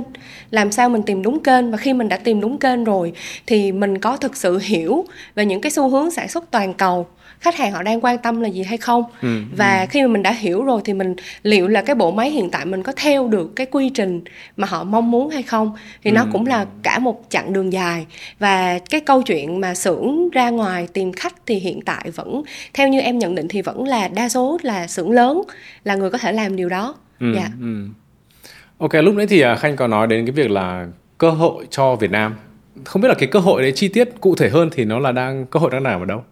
làm 0.50 0.73
sao 0.73 0.88
mình 0.88 1.03
tìm 1.03 1.23
đúng 1.23 1.43
kênh 1.43 1.71
và 1.71 1.76
khi 1.76 1.93
mình 1.93 2.09
đã 2.09 2.17
tìm 2.17 2.41
đúng 2.41 2.59
kênh 2.59 2.85
rồi 2.85 3.12
thì 3.47 3.73
mình 3.73 3.99
có 3.99 4.17
thực 4.17 4.37
sự 4.37 4.59
hiểu 4.62 5.05
về 5.35 5.44
những 5.44 5.61
cái 5.61 5.73
xu 5.73 5.88
hướng 5.88 6.11
sản 6.11 6.29
xuất 6.29 6.50
toàn 6.50 6.75
cầu 6.75 7.06
khách 7.41 7.57
hàng 7.57 7.73
họ 7.73 7.83
đang 7.83 8.05
quan 8.05 8.19
tâm 8.19 8.41
là 8.41 8.49
gì 8.49 8.63
hay 8.63 8.79
không? 8.79 9.05
Ừ, 9.23 9.43
và 9.57 9.81
ừ. 9.81 9.87
khi 9.91 10.03
mà 10.03 10.09
mình 10.09 10.23
đã 10.23 10.33
hiểu 10.33 10.65
rồi 10.65 10.81
thì 10.85 10.93
mình 10.93 11.15
liệu 11.43 11.69
là 11.69 11.83
cái 11.83 11.95
bộ 11.95 12.11
máy 12.11 12.31
hiện 12.31 12.51
tại 12.51 12.65
mình 12.65 12.83
có 12.83 12.93
theo 12.97 13.29
được 13.29 13.57
cái 13.57 13.67
quy 13.67 13.89
trình 13.89 14.21
mà 14.57 14.67
họ 14.67 14.85
mong 14.85 15.11
muốn 15.11 15.31
hay 15.31 15.43
không? 15.43 15.73
Thì 16.03 16.11
ừ. 16.11 16.15
nó 16.15 16.27
cũng 16.33 16.47
là 16.47 16.67
cả 16.83 16.99
một 16.99 17.25
chặng 17.29 17.53
đường 17.53 17.73
dài. 17.73 18.07
Và 18.39 18.79
cái 18.91 19.01
câu 19.01 19.23
chuyện 19.23 19.61
mà 19.61 19.75
xưởng 19.75 20.31
ra 20.31 20.51
ngoài 20.51 20.89
tìm 20.93 21.13
khách 21.13 21.35
thì 21.47 21.55
hiện 21.55 21.81
tại 21.81 22.11
vẫn 22.15 22.43
theo 22.75 22.89
như 22.89 23.01
em 23.01 23.19
nhận 23.19 23.35
định 23.35 23.49
thì 23.49 23.63
vẫn 23.63 23.85
là 23.85 24.09
đa 24.09 24.29
số 24.29 24.59
là 24.63 24.87
xưởng 24.87 25.11
lớn 25.11 25.43
là 25.85 25.95
người 25.95 26.11
có 26.11 26.19
thể 26.19 26.33
làm 26.33 26.57
điều 26.57 26.69
đó. 26.69 26.95
Ừ, 27.21 27.33
dạ. 27.37 27.49
ừ. 27.61 27.87
ok 28.79 28.95
lúc 28.95 29.15
nãy 29.15 29.27
thì 29.27 29.41
à, 29.41 29.57
khanh 29.57 29.77
có 29.77 29.87
nói 29.87 30.07
đến 30.07 30.27
cái 30.27 30.33
việc 30.33 30.51
là 30.51 30.87
cơ 31.19 31.31
hội 31.31 31.67
cho 31.71 31.97
việt 31.97 32.11
nam. 32.11 32.35
Không 32.85 33.03
biết 33.03 33.09
là 33.09 33.15
cái 33.15 33.29
cơ 33.29 33.39
hội 33.39 33.63
đấy 33.63 33.73
chi 33.75 33.89
tiết 33.89 34.09
cụ 34.21 34.35
thể 34.35 34.49
hơn 34.49 34.71
thì 34.73 34.85
nó 34.85 34.99
là 34.99 35.13
đang 35.13 35.47
cơ 35.47 35.61
hội 35.61 35.71
đang 35.71 35.83
nằm 35.83 36.03
ở 36.03 36.05
đâu 36.05 36.23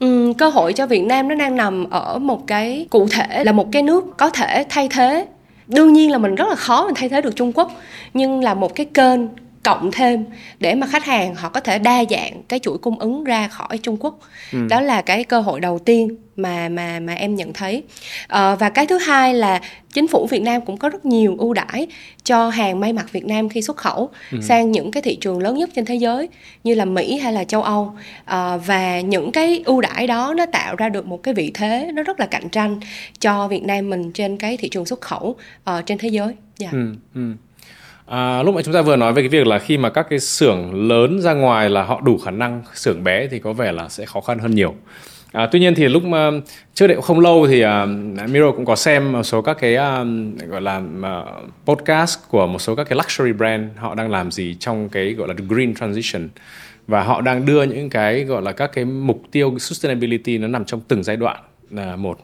Ừ, 0.00 0.32
cơ 0.38 0.48
hội 0.48 0.72
cho 0.72 0.86
Việt 0.86 1.02
Nam 1.02 1.28
nó 1.28 1.34
đang 1.34 1.56
nằm 1.56 1.90
ở 1.90 2.18
một 2.18 2.46
cái 2.46 2.86
cụ 2.90 3.06
thể 3.10 3.44
là 3.44 3.52
một 3.52 3.68
cái 3.72 3.82
nước 3.82 4.04
có 4.16 4.30
thể 4.30 4.64
thay 4.68 4.88
thế. 4.88 5.26
Đương 5.66 5.92
nhiên 5.92 6.10
là 6.10 6.18
mình 6.18 6.34
rất 6.34 6.48
là 6.48 6.54
khó 6.54 6.84
mình 6.86 6.94
thay 6.94 7.08
thế 7.08 7.20
được 7.20 7.36
Trung 7.36 7.52
Quốc 7.52 7.72
nhưng 8.14 8.44
là 8.44 8.54
một 8.54 8.74
cái 8.74 8.86
kênh 8.86 9.20
cộng 9.62 9.90
thêm 9.92 10.24
để 10.60 10.74
mà 10.74 10.86
khách 10.86 11.04
hàng 11.04 11.34
họ 11.34 11.48
có 11.48 11.60
thể 11.60 11.78
đa 11.78 12.04
dạng 12.10 12.42
cái 12.48 12.58
chuỗi 12.58 12.78
cung 12.78 12.98
ứng 12.98 13.24
ra 13.24 13.48
khỏi 13.48 13.78
Trung 13.78 13.96
Quốc 14.00 14.18
ừ. 14.52 14.58
đó 14.70 14.80
là 14.80 15.02
cái 15.02 15.24
cơ 15.24 15.40
hội 15.40 15.60
đầu 15.60 15.78
tiên 15.78 16.16
mà 16.36 16.68
mà 16.68 17.00
mà 17.00 17.14
em 17.14 17.34
nhận 17.34 17.52
thấy 17.52 17.82
à, 18.28 18.54
và 18.54 18.70
cái 18.70 18.86
thứ 18.86 18.98
hai 18.98 19.34
là 19.34 19.60
chính 19.92 20.08
phủ 20.08 20.26
Việt 20.30 20.42
Nam 20.42 20.60
cũng 20.66 20.76
có 20.76 20.88
rất 20.88 21.06
nhiều 21.06 21.36
ưu 21.38 21.52
đãi 21.52 21.86
cho 22.24 22.48
hàng 22.48 22.80
may 22.80 22.92
mặc 22.92 23.12
Việt 23.12 23.24
Nam 23.24 23.48
khi 23.48 23.62
xuất 23.62 23.76
khẩu 23.76 24.10
ừ. 24.32 24.38
sang 24.42 24.72
những 24.72 24.90
cái 24.90 25.02
thị 25.02 25.16
trường 25.20 25.38
lớn 25.38 25.58
nhất 25.58 25.70
trên 25.74 25.84
thế 25.84 25.94
giới 25.94 26.28
như 26.64 26.74
là 26.74 26.84
Mỹ 26.84 27.18
hay 27.18 27.32
là 27.32 27.44
châu 27.44 27.62
Âu 27.62 27.92
à, 28.24 28.56
và 28.56 29.00
những 29.00 29.32
cái 29.32 29.62
ưu 29.64 29.80
đãi 29.80 30.06
đó 30.06 30.34
nó 30.36 30.46
tạo 30.46 30.76
ra 30.76 30.88
được 30.88 31.06
một 31.06 31.22
cái 31.22 31.34
vị 31.34 31.50
thế 31.54 31.90
nó 31.94 32.02
rất 32.02 32.20
là 32.20 32.26
cạnh 32.26 32.48
tranh 32.48 32.80
cho 33.20 33.48
Việt 33.48 33.62
Nam 33.62 33.90
mình 33.90 34.12
trên 34.12 34.36
cái 34.36 34.56
thị 34.56 34.68
trường 34.68 34.86
xuất 34.86 35.00
khẩu 35.00 35.36
uh, 35.70 35.86
trên 35.86 35.98
thế 35.98 36.08
giới. 36.08 36.26
Yeah. 36.26 36.36
Dạ. 36.58 36.68
Ừ, 36.72 36.94
ừ. 37.14 37.32
À, 38.10 38.42
lúc 38.42 38.54
nãy 38.54 38.62
chúng 38.62 38.74
ta 38.74 38.82
vừa 38.82 38.96
nói 38.96 39.12
về 39.12 39.22
cái 39.22 39.28
việc 39.28 39.46
là 39.46 39.58
khi 39.58 39.78
mà 39.78 39.90
các 39.90 40.06
cái 40.10 40.18
xưởng 40.18 40.88
lớn 40.88 41.20
ra 41.20 41.34
ngoài 41.34 41.70
là 41.70 41.82
họ 41.82 42.00
đủ 42.00 42.18
khả 42.18 42.30
năng 42.30 42.62
xưởng 42.74 43.04
bé 43.04 43.26
thì 43.26 43.38
có 43.38 43.52
vẻ 43.52 43.72
là 43.72 43.88
sẽ 43.88 44.06
khó 44.06 44.20
khăn 44.20 44.38
hơn 44.38 44.54
nhiều. 44.54 44.74
À, 45.32 45.48
tuy 45.52 45.60
nhiên 45.60 45.74
thì 45.74 45.88
lúc 45.88 46.04
mà 46.04 46.30
trước 46.74 46.86
đây 46.86 46.96
không 47.02 47.20
lâu 47.20 47.46
thì 47.46 47.64
uh, 47.64 47.70
Miro 48.30 48.52
cũng 48.52 48.64
có 48.64 48.76
xem 48.76 49.12
một 49.12 49.22
số 49.22 49.42
các 49.42 49.56
cái 49.60 49.76
uh, 49.76 50.48
gọi 50.48 50.60
là 50.60 50.76
uh, 50.78 51.28
podcast 51.66 52.18
của 52.28 52.46
một 52.46 52.58
số 52.58 52.74
các 52.74 52.84
cái 52.84 52.96
luxury 52.96 53.32
brand 53.32 53.64
họ 53.76 53.94
đang 53.94 54.10
làm 54.10 54.30
gì 54.30 54.56
trong 54.60 54.88
cái 54.88 55.12
gọi 55.12 55.28
là 55.28 55.34
green 55.48 55.74
transition 55.74 56.28
và 56.86 57.02
họ 57.02 57.20
đang 57.20 57.46
đưa 57.46 57.62
những 57.62 57.90
cái 57.90 58.24
gọi 58.24 58.42
là 58.42 58.52
các 58.52 58.70
cái 58.72 58.84
mục 58.84 59.22
tiêu 59.30 59.58
sustainability 59.58 60.38
nó 60.38 60.48
nằm 60.48 60.64
trong 60.64 60.80
từng 60.88 61.02
giai 61.02 61.16
đoạn 61.16 61.40
là 61.70 61.96
một 61.96 62.18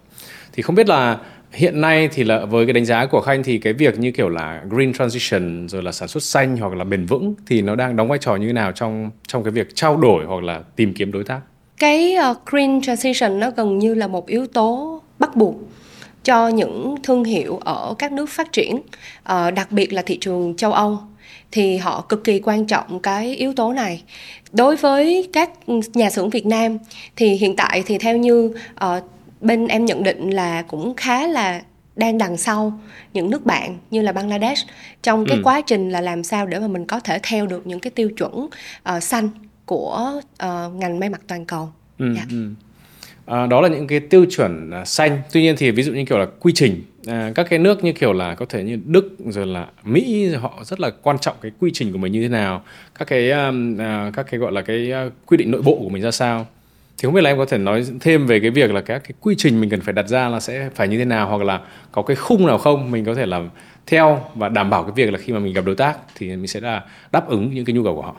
thì 0.52 0.62
không 0.62 0.74
biết 0.76 0.88
là 0.88 1.18
hiện 1.56 1.80
nay 1.80 2.08
thì 2.12 2.24
là 2.24 2.44
với 2.44 2.66
cái 2.66 2.72
đánh 2.72 2.84
giá 2.84 3.06
của 3.06 3.20
khanh 3.20 3.42
thì 3.42 3.58
cái 3.58 3.72
việc 3.72 3.98
như 3.98 4.10
kiểu 4.10 4.28
là 4.28 4.62
green 4.70 4.92
transition 4.92 5.68
rồi 5.68 5.82
là 5.82 5.92
sản 5.92 6.08
xuất 6.08 6.22
xanh 6.22 6.56
hoặc 6.56 6.74
là 6.74 6.84
bền 6.84 7.06
vững 7.06 7.34
thì 7.46 7.62
nó 7.62 7.74
đang 7.74 7.96
đóng 7.96 8.08
vai 8.08 8.18
trò 8.18 8.36
như 8.36 8.46
thế 8.46 8.52
nào 8.52 8.72
trong 8.72 9.10
trong 9.28 9.44
cái 9.44 9.50
việc 9.50 9.68
trao 9.74 9.96
đổi 9.96 10.24
hoặc 10.24 10.42
là 10.42 10.60
tìm 10.76 10.94
kiếm 10.94 11.12
đối 11.12 11.24
tác? 11.24 11.40
Cái 11.78 12.16
uh, 12.30 12.36
green 12.46 12.82
transition 12.82 13.40
nó 13.40 13.50
gần 13.50 13.78
như 13.78 13.94
là 13.94 14.06
một 14.06 14.26
yếu 14.26 14.46
tố 14.46 15.02
bắt 15.18 15.36
buộc 15.36 15.56
cho 16.24 16.48
những 16.48 16.94
thương 17.02 17.24
hiệu 17.24 17.60
ở 17.64 17.94
các 17.98 18.12
nước 18.12 18.30
phát 18.30 18.52
triển 18.52 18.76
uh, 18.76 19.54
đặc 19.54 19.72
biệt 19.72 19.92
là 19.92 20.02
thị 20.02 20.18
trường 20.20 20.56
châu 20.56 20.72
âu. 20.72 20.98
Thì 21.52 21.76
họ 21.76 22.00
cực 22.00 22.24
kỳ 22.24 22.40
quan 22.40 22.66
trọng 22.66 23.00
cái 23.00 23.34
yếu 23.36 23.52
tố 23.54 23.72
này. 23.72 24.02
Đối 24.52 24.76
với 24.76 25.28
các 25.32 25.50
nhà 25.94 26.10
xưởng 26.10 26.30
việt 26.30 26.46
nam 26.46 26.78
thì 27.16 27.28
hiện 27.28 27.56
tại 27.56 27.82
thì 27.86 27.98
theo 27.98 28.16
như 28.16 28.54
uh, 28.84 29.04
bên 29.40 29.68
em 29.68 29.84
nhận 29.84 30.02
định 30.02 30.30
là 30.30 30.62
cũng 30.62 30.94
khá 30.96 31.26
là 31.26 31.62
đang 31.96 32.18
đằng 32.18 32.36
sau 32.36 32.80
những 33.12 33.30
nước 33.30 33.46
bạn 33.46 33.78
như 33.90 34.02
là 34.02 34.12
Bangladesh 34.12 34.66
trong 35.02 35.26
cái 35.26 35.36
ừ. 35.36 35.42
quá 35.44 35.60
trình 35.60 35.90
là 35.90 36.00
làm 36.00 36.22
sao 36.22 36.46
để 36.46 36.58
mà 36.58 36.68
mình 36.68 36.84
có 36.84 37.00
thể 37.00 37.18
theo 37.22 37.46
được 37.46 37.66
những 37.66 37.80
cái 37.80 37.90
tiêu 37.90 38.10
chuẩn 38.16 38.48
uh, 38.96 39.02
xanh 39.02 39.28
của 39.66 40.20
uh, 40.44 40.74
ngành 40.74 40.98
may 41.00 41.08
mặc 41.08 41.20
toàn 41.26 41.44
cầu. 41.44 41.68
Ừ, 41.98 42.14
yeah. 42.14 42.28
ừ. 42.30 42.48
À, 43.26 43.46
đó 43.46 43.60
là 43.60 43.68
những 43.68 43.86
cái 43.86 44.00
tiêu 44.00 44.26
chuẩn 44.30 44.70
uh, 44.80 44.88
xanh. 44.88 45.18
Tuy 45.32 45.42
nhiên 45.42 45.54
thì 45.58 45.70
ví 45.70 45.82
dụ 45.82 45.92
như 45.92 46.04
kiểu 46.04 46.18
là 46.18 46.26
quy 46.40 46.52
trình 46.54 46.82
à, 47.06 47.32
các 47.34 47.46
cái 47.50 47.58
nước 47.58 47.84
như 47.84 47.92
kiểu 47.92 48.12
là 48.12 48.34
có 48.34 48.46
thể 48.48 48.62
như 48.62 48.78
Đức 48.84 49.16
rồi 49.26 49.46
là 49.46 49.66
Mỹ 49.84 50.28
họ 50.34 50.58
rất 50.64 50.80
là 50.80 50.90
quan 51.02 51.18
trọng 51.18 51.36
cái 51.40 51.52
quy 51.60 51.70
trình 51.74 51.92
của 51.92 51.98
mình 51.98 52.12
như 52.12 52.22
thế 52.22 52.28
nào, 52.28 52.62
các 52.98 53.08
cái 53.08 53.30
uh, 53.30 54.14
các 54.14 54.26
cái 54.30 54.40
gọi 54.40 54.52
là 54.52 54.62
cái 54.62 54.92
uh, 55.06 55.12
quy 55.26 55.36
định 55.36 55.50
nội 55.50 55.62
bộ 55.62 55.78
của 55.82 55.88
mình 55.88 56.02
ra 56.02 56.10
sao 56.10 56.46
thì 56.98 57.06
không 57.06 57.14
biết 57.14 57.20
là 57.20 57.30
em 57.30 57.38
có 57.38 57.44
thể 57.44 57.58
nói 57.58 57.84
thêm 58.00 58.26
về 58.26 58.40
cái 58.40 58.50
việc 58.50 58.72
là 58.72 58.80
các 58.80 58.98
cái 58.98 59.12
quy 59.20 59.34
trình 59.38 59.60
mình 59.60 59.70
cần 59.70 59.80
phải 59.80 59.94
đặt 59.94 60.08
ra 60.08 60.28
là 60.28 60.40
sẽ 60.40 60.70
phải 60.74 60.88
như 60.88 60.98
thế 60.98 61.04
nào 61.04 61.28
hoặc 61.28 61.42
là 61.42 61.60
có 61.92 62.02
cái 62.02 62.16
khung 62.16 62.46
nào 62.46 62.58
không 62.58 62.90
mình 62.90 63.04
có 63.04 63.14
thể 63.14 63.26
làm 63.26 63.50
theo 63.86 64.20
và 64.34 64.48
đảm 64.48 64.70
bảo 64.70 64.82
cái 64.82 64.92
việc 64.94 65.12
là 65.12 65.18
khi 65.18 65.32
mà 65.32 65.38
mình 65.38 65.54
gặp 65.54 65.64
đối 65.64 65.74
tác 65.74 65.98
thì 66.14 66.28
mình 66.28 66.46
sẽ 66.46 66.60
là 66.60 66.82
đáp 67.12 67.28
ứng 67.28 67.54
những 67.54 67.64
cái 67.64 67.74
nhu 67.74 67.84
cầu 67.84 67.94
của 67.94 68.02
họ. 68.02 68.14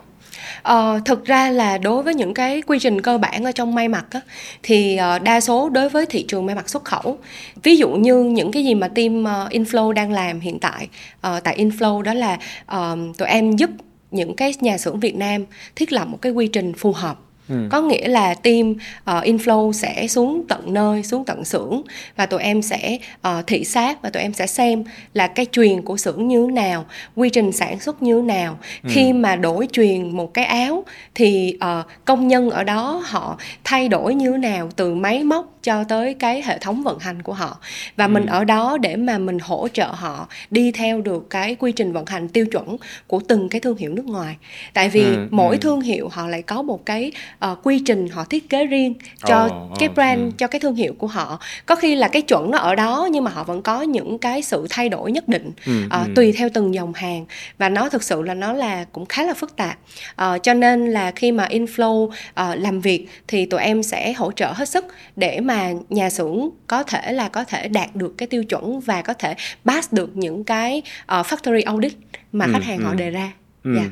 Ờ, 0.61 0.99
thực 1.05 1.25
ra 1.25 1.49
là 1.49 1.77
đối 1.77 2.03
với 2.03 2.13
những 2.13 2.33
cái 2.33 2.61
quy 2.61 2.79
trình 2.79 3.01
cơ 3.01 3.17
bản 3.17 3.43
ở 3.43 3.51
trong 3.51 3.75
may 3.75 3.87
mặc 3.87 4.05
á, 4.11 4.21
thì 4.63 4.97
ờ, 4.97 5.19
đa 5.19 5.41
số 5.41 5.69
đối 5.69 5.89
với 5.89 6.05
thị 6.05 6.25
trường 6.27 6.45
may 6.45 6.55
mặc 6.55 6.69
xuất 6.69 6.85
khẩu 6.85 7.17
ví 7.63 7.77
dụ 7.77 7.89
như 7.89 8.23
những 8.23 8.51
cái 8.51 8.65
gì 8.65 8.75
mà 8.75 8.87
team 8.87 9.23
ờ, 9.23 9.47
Inflow 9.51 9.91
đang 9.91 10.11
làm 10.11 10.39
hiện 10.39 10.59
tại 10.59 10.87
uh, 11.27 11.43
tại 11.43 11.57
Inflow 11.57 12.01
đó 12.01 12.13
là 12.13 12.37
uh, 12.75 13.17
tụi 13.17 13.27
em 13.27 13.55
giúp 13.55 13.69
những 14.11 14.35
cái 14.35 14.53
nhà 14.61 14.77
xưởng 14.77 14.99
Việt 14.99 15.15
Nam 15.15 15.45
thiết 15.75 15.91
lập 15.91 16.07
một 16.07 16.21
cái 16.21 16.31
quy 16.31 16.47
trình 16.47 16.73
phù 16.73 16.91
hợp 16.91 17.17
Ừ. 17.49 17.55
có 17.71 17.81
nghĩa 17.81 18.07
là 18.07 18.33
team 18.33 18.71
uh, 18.71 18.77
inflow 19.05 19.71
sẽ 19.71 20.07
xuống 20.07 20.43
tận 20.47 20.73
nơi 20.73 21.03
xuống 21.03 21.25
tận 21.25 21.45
xưởng 21.45 21.81
và 22.15 22.25
tụi 22.25 22.41
em 22.41 22.61
sẽ 22.61 22.97
uh, 23.27 23.47
thị 23.47 23.63
sát 23.63 24.01
và 24.01 24.09
tụi 24.09 24.21
em 24.23 24.33
sẽ 24.33 24.47
xem 24.47 24.83
là 25.13 25.27
cái 25.27 25.45
truyền 25.51 25.81
của 25.81 25.97
xưởng 25.97 26.27
như 26.27 26.45
thế 26.47 26.53
nào 26.53 26.85
quy 27.15 27.29
trình 27.29 27.51
sản 27.51 27.79
xuất 27.79 28.03
như 28.03 28.15
thế 28.15 28.21
nào 28.21 28.57
ừ. 28.83 28.89
khi 28.93 29.13
mà 29.13 29.35
đổi 29.35 29.67
truyền 29.71 30.17
một 30.17 30.33
cái 30.33 30.45
áo 30.45 30.83
thì 31.15 31.57
uh, 31.79 31.85
công 32.05 32.27
nhân 32.27 32.49
ở 32.49 32.63
đó 32.63 33.03
họ 33.05 33.37
thay 33.63 33.87
đổi 33.87 34.15
như 34.15 34.31
thế 34.31 34.37
nào 34.37 34.69
từ 34.75 34.93
máy 34.95 35.23
móc 35.23 35.57
cho 35.63 35.83
tới 35.83 36.13
cái 36.13 36.41
hệ 36.41 36.57
thống 36.57 36.83
vận 36.83 36.99
hành 36.99 37.21
của 37.21 37.33
họ 37.33 37.57
và 37.95 38.05
ừ. 38.05 38.09
mình 38.09 38.25
ở 38.25 38.43
đó 38.43 38.77
để 38.81 38.95
mà 38.95 39.17
mình 39.17 39.39
hỗ 39.39 39.67
trợ 39.73 39.87
họ 39.87 40.27
đi 40.51 40.71
theo 40.71 41.01
được 41.01 41.29
cái 41.29 41.55
quy 41.55 41.71
trình 41.71 41.93
vận 41.93 42.05
hành 42.05 42.27
tiêu 42.27 42.45
chuẩn 42.45 42.77
của 43.07 43.21
từng 43.27 43.49
cái 43.49 43.61
thương 43.61 43.77
hiệu 43.77 43.93
nước 43.93 44.05
ngoài 44.05 44.35
tại 44.73 44.89
vì 44.89 45.03
ừ. 45.03 45.27
mỗi 45.31 45.55
ừ. 45.55 45.59
thương 45.61 45.81
hiệu 45.81 46.09
họ 46.11 46.27
lại 46.27 46.41
có 46.41 46.61
một 46.61 46.85
cái 46.85 47.11
uh, 47.45 47.59
quy 47.63 47.79
trình 47.85 48.07
họ 48.07 48.23
thiết 48.23 48.49
kế 48.49 48.65
riêng 48.65 48.93
cho 49.25 49.45
oh, 49.45 49.79
cái 49.79 49.89
brand 49.89 50.21
ừ. 50.21 50.31
cho 50.37 50.47
cái 50.47 50.59
thương 50.59 50.75
hiệu 50.75 50.93
của 50.97 51.07
họ 51.07 51.39
có 51.65 51.75
khi 51.75 51.95
là 51.95 52.07
cái 52.07 52.21
chuẩn 52.21 52.51
nó 52.51 52.57
ở 52.57 52.75
đó 52.75 53.07
nhưng 53.11 53.23
mà 53.23 53.31
họ 53.31 53.43
vẫn 53.43 53.61
có 53.61 53.81
những 53.81 54.17
cái 54.17 54.41
sự 54.41 54.67
thay 54.69 54.89
đổi 54.89 55.11
nhất 55.11 55.27
định 55.27 55.51
uh, 55.85 56.15
tùy 56.15 56.31
theo 56.31 56.49
từng 56.53 56.73
dòng 56.73 56.93
hàng 56.93 57.25
và 57.57 57.69
nó 57.69 57.89
thực 57.89 58.03
sự 58.03 58.21
là 58.21 58.33
nó 58.33 58.53
là 58.53 58.85
cũng 58.91 59.05
khá 59.05 59.23
là 59.23 59.33
phức 59.33 59.55
tạp 59.55 59.77
uh, 60.21 60.43
cho 60.43 60.53
nên 60.53 60.91
là 60.91 61.11
khi 61.11 61.31
mà 61.31 61.47
inflow 61.47 62.03
uh, 62.03 62.13
làm 62.35 62.81
việc 62.81 63.07
thì 63.27 63.45
tụi 63.45 63.61
em 63.61 63.83
sẽ 63.83 64.13
hỗ 64.13 64.31
trợ 64.31 64.51
hết 64.55 64.69
sức 64.69 64.85
để 65.15 65.39
mà 65.39 65.71
nhà 65.89 66.09
xưởng 66.09 66.49
có 66.67 66.83
thể 66.83 67.11
là 67.11 67.29
có 67.29 67.43
thể 67.43 67.67
đạt 67.67 67.95
được 67.95 68.17
cái 68.17 68.27
tiêu 68.27 68.43
chuẩn 68.43 68.79
và 68.79 69.01
có 69.01 69.13
thể 69.13 69.35
pass 69.65 69.93
được 69.93 70.17
những 70.17 70.43
cái 70.43 70.81
uh, 71.03 71.25
factory 71.25 71.61
audit 71.65 71.93
mà 72.31 72.47
khách 72.51 72.63
hàng 72.63 72.79
họ 72.79 72.93
đề 72.93 73.09
ra. 73.09 73.31
Yeah. 73.75 73.87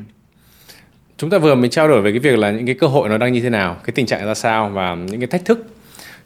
Chúng 1.17 1.29
ta 1.29 1.37
vừa 1.37 1.55
mới 1.55 1.69
trao 1.69 1.87
đổi 1.87 2.01
về 2.01 2.11
cái 2.11 2.19
việc 2.19 2.37
là 2.39 2.51
những 2.51 2.65
cái 2.65 2.75
cơ 2.75 2.87
hội 2.87 3.09
nó 3.09 3.17
đang 3.17 3.33
như 3.33 3.41
thế 3.41 3.49
nào 3.49 3.75
cái 3.83 3.91
tình 3.95 4.05
trạng 4.05 4.25
ra 4.25 4.33
sao 4.33 4.69
và 4.69 4.95
những 4.95 5.19
cái 5.19 5.27
thách 5.27 5.45
thức. 5.45 5.65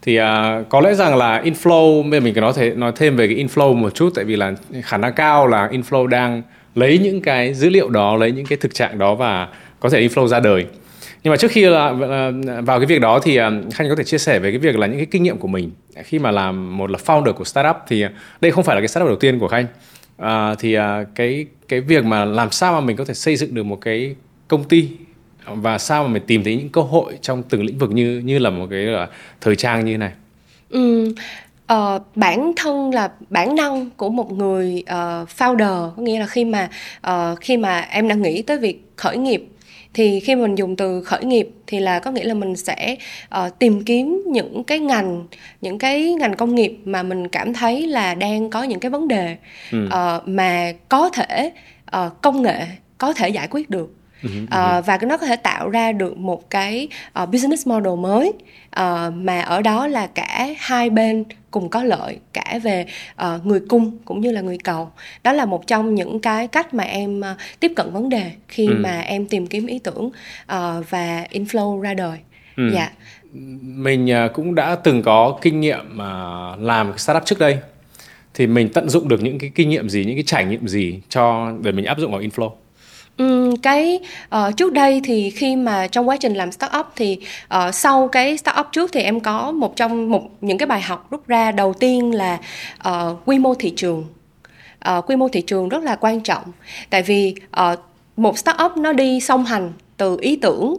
Thì 0.01 0.19
uh, 0.19 0.25
có 0.69 0.81
lẽ 0.81 0.93
rằng 0.93 1.17
là 1.17 1.41
inflow 1.41 2.10
bây 2.10 2.19
giờ 2.19 2.24
mình 2.24 2.34
có 2.34 2.41
nói 2.41 2.53
thể 2.55 2.69
nói 2.69 2.91
thêm 2.96 3.15
về 3.15 3.27
cái 3.27 3.46
inflow 3.46 3.74
một 3.74 3.96
chút 3.96 4.12
tại 4.15 4.25
vì 4.25 4.36
là 4.36 4.53
khả 4.84 4.98
năng 4.98 5.13
cao 5.13 5.48
là 5.48 5.67
inflow 5.67 6.08
đang 6.08 6.41
lấy 6.75 6.98
những 6.98 7.22
cái 7.22 7.53
dữ 7.53 7.69
liệu 7.69 7.89
đó 7.89 8.15
lấy 8.15 8.31
những 8.31 8.46
cái 8.46 8.58
thực 8.58 8.74
trạng 8.74 8.98
đó 8.98 9.15
và 9.15 9.48
có 9.79 9.89
thể 9.89 10.08
inflow 10.08 10.27
ra 10.27 10.39
đời. 10.39 10.65
Nhưng 11.24 11.31
mà 11.31 11.38
trước 11.38 11.51
khi 11.51 11.65
là 11.65 11.88
à, 11.88 12.31
vào 12.62 12.79
cái 12.79 12.86
việc 12.86 13.01
đó 13.01 13.19
thì 13.19 13.36
à, 13.36 13.51
khanh 13.74 13.89
có 13.89 13.96
thể 13.96 14.03
chia 14.03 14.17
sẻ 14.17 14.39
về 14.39 14.51
cái 14.51 14.60
việc 14.60 14.77
là 14.77 14.88
những 14.88 14.98
cái 14.98 15.05
kinh 15.05 15.24
nghiệm 15.24 15.38
của 15.38 15.48
mình. 15.48 15.72
Khi 16.03 16.19
mà 16.19 16.31
làm 16.31 16.77
một 16.77 16.89
là 16.91 17.00
founder 17.05 17.34
của 17.34 17.43
startup 17.43 17.75
thì 17.88 18.05
đây 18.41 18.51
không 18.51 18.63
phải 18.63 18.75
là 18.75 18.81
cái 18.81 18.88
startup 18.88 19.08
đầu 19.08 19.17
tiên 19.17 19.39
của 19.39 19.48
khanh. 19.48 19.65
À, 20.17 20.55
thì 20.60 20.77
cái 21.15 21.46
cái 21.67 21.81
việc 21.81 22.05
mà 22.05 22.25
làm 22.25 22.51
sao 22.51 22.74
mà 22.74 22.79
mình 22.79 22.96
có 22.96 23.05
thể 23.05 23.13
xây 23.13 23.36
dựng 23.36 23.55
được 23.55 23.63
một 23.63 23.81
cái 23.81 24.15
công 24.50 24.63
ty 24.63 24.89
và 25.46 25.77
sao 25.77 26.03
mà 26.03 26.10
mình 26.10 26.24
tìm 26.27 26.44
thấy 26.44 26.56
những 26.56 26.70
cơ 26.70 26.82
hội 26.82 27.18
trong 27.22 27.44
từng 27.44 27.63
lĩnh 27.63 27.77
vực 27.77 27.91
như 27.91 28.22
như 28.25 28.39
là 28.39 28.50
một 28.50 28.68
cái 28.72 28.79
là 28.79 29.08
thời 29.41 29.56
trang 29.56 29.86
như 29.86 29.91
thế 29.91 29.98
này 29.98 30.12
ừ. 30.70 31.13
Uh, 31.74 32.01
bản 32.15 32.53
thân 32.56 32.94
là 32.94 33.12
bản 33.29 33.56
năng 33.56 33.89
của 33.98 34.10
một 34.10 34.32
người 34.32 34.84
uh, 34.84 35.29
founder 35.38 35.91
có 35.96 36.01
nghĩa 36.01 36.20
là 36.20 36.27
khi 36.27 36.46
mà 36.46 36.70
uh, 37.08 37.39
khi 37.41 37.58
mà 37.58 37.79
em 37.79 38.08
đang 38.08 38.22
nghĩ 38.22 38.41
tới 38.41 38.58
việc 38.58 38.84
khởi 38.96 39.18
nghiệp 39.18 39.48
thì 39.94 40.20
khi 40.20 40.36
mình 40.36 40.56
dùng 40.56 40.75
từ 40.75 41.03
khởi 41.03 41.25
nghiệp 41.25 41.50
thì 41.68 41.79
là 41.79 42.00
có 42.00 42.12
nghĩa 42.12 42.24
là 42.24 42.34
mình 42.34 42.56
sẽ 42.56 42.96
uh, 43.46 43.60
tìm 43.60 43.84
kiếm 43.84 44.24
những 44.27 44.63
cái 44.63 44.79
ngành 44.79 45.27
những 45.62 45.79
cái 45.79 46.13
ngành 46.13 46.36
công 46.36 46.56
nghiệp 46.56 46.77
mà 46.86 47.03
mình 47.03 47.27
cảm 47.27 47.53
thấy 47.53 47.88
là 47.88 48.15
đang 48.15 48.50
có 48.50 48.63
những 48.63 48.79
cái 48.79 48.91
vấn 48.91 49.08
đề 49.08 49.38
ừ. 49.72 49.86
uh, 49.86 50.27
mà 50.27 50.74
có 50.89 51.10
thể 51.10 51.51
uh, 51.98 52.22
công 52.22 52.41
nghệ 52.41 52.65
có 52.98 53.13
thể 53.13 53.29
giải 53.29 53.48
quyết 53.51 53.70
được 53.70 53.99
uh, 54.26 54.86
và 54.86 55.00
nó 55.08 55.18
có 55.18 55.26
thể 55.28 55.36
tạo 55.36 55.70
ra 55.70 55.92
được 55.92 56.18
một 56.18 56.50
cái 56.50 56.88
uh, 57.24 57.30
business 57.30 57.68
model 57.68 57.96
mới. 57.96 58.34
Uh, 58.80 59.14
mà 59.14 59.42
ở 59.42 59.62
đó 59.62 59.88
là 59.88 60.08
cả 60.08 60.48
hai 60.58 60.90
bên 60.90 61.24
cùng 61.52 61.70
có 61.70 61.84
lợi 61.84 62.18
cả 62.34 62.60
về 62.64 62.86
uh, 63.22 63.46
người 63.46 63.60
cung 63.70 63.98
cũng 64.06 64.22
như 64.22 64.32
là 64.32 64.42
người 64.42 64.58
cầu. 64.64 64.92
Đó 65.24 65.32
là 65.32 65.46
một 65.46 65.68
trong 65.68 65.96
những 65.96 66.20
cái 66.20 66.48
cách 66.48 66.74
mà 66.74 66.84
em 66.84 67.20
uh, 67.20 67.60
tiếp 67.60 67.72
cận 67.76 67.92
vấn 67.92 68.10
đề 68.10 68.32
khi 68.48 68.68
ừ. 68.68 68.76
mà 68.80 69.00
em 69.00 69.26
tìm 69.26 69.48
kiếm 69.48 69.66
ý 69.66 69.80
tưởng 69.80 70.06
uh, 70.06 70.90
và 70.90 71.26
inflow 71.32 71.82
ra 71.82 71.94
đời. 71.94 72.18
Ừ. 72.58 72.72
dạ. 72.74 72.92
Mình 73.62 74.10
cũng 74.34 74.56
đã 74.56 74.76
từng 74.76 75.02
có 75.02 75.38
kinh 75.42 75.60
nghiệm 75.60 75.80
mà 75.90 76.12
làm 76.56 76.98
startup 76.98 77.26
trước 77.26 77.40
đây. 77.40 77.58
Thì 78.34 78.48
mình 78.48 78.70
tận 78.74 78.90
dụng 78.90 79.08
được 79.08 79.22
những 79.22 79.40
cái 79.40 79.52
kinh 79.56 79.70
nghiệm 79.70 79.90
gì 79.90 80.06
những 80.06 80.16
cái 80.16 80.24
trải 80.28 80.46
nghiệm 80.46 80.68
gì 80.68 81.02
cho 81.10 81.52
để 81.62 81.72
mình 81.72 81.86
áp 81.86 82.00
dụng 82.00 82.12
vào 82.12 82.22
inflow 82.22 82.52
Ừ, 83.20 83.52
cái 83.62 84.00
uh, 84.36 84.58
trước 84.58 84.74
đây 84.74 85.02
thì 85.04 85.30
khi 85.30 85.56
mà 85.56 85.88
trong 85.88 86.10
quá 86.10 86.18
trình 86.18 86.34
làm 86.34 86.52
startup 86.52 86.86
thì 86.96 87.20
uh, 87.56 87.76
sau 87.76 88.08
cái 88.08 88.38
startup 88.38 88.68
trước 88.72 88.92
thì 88.94 89.02
em 89.02 89.20
có 89.20 89.52
một 89.52 89.76
trong 89.76 90.12
một 90.12 90.24
những 90.42 90.58
cái 90.58 90.68
bài 90.68 90.82
học 90.82 91.08
rút 91.12 91.28
ra 91.28 91.52
đầu 91.52 91.74
tiên 91.74 92.16
là 92.16 92.38
uh, 92.90 93.18
quy 93.26 93.40
mô 93.40 93.56
thị 93.56 93.74
trường. 93.76 94.06
Uh, 94.90 95.10
quy 95.10 95.16
mô 95.16 95.28
thị 95.28 95.42
trường 95.42 95.70
rất 95.70 95.84
là 95.84 95.96
quan 95.96 96.22
trọng. 96.22 96.44
Tại 96.90 97.02
vì 97.04 97.36
uh, 97.72 97.80
một 98.18 98.38
startup 98.38 98.78
nó 98.78 98.94
đi 98.94 99.20
song 99.20 99.46
hành 99.46 99.72
từ 100.00 100.18
ý 100.22 100.36
tưởng 100.36 100.77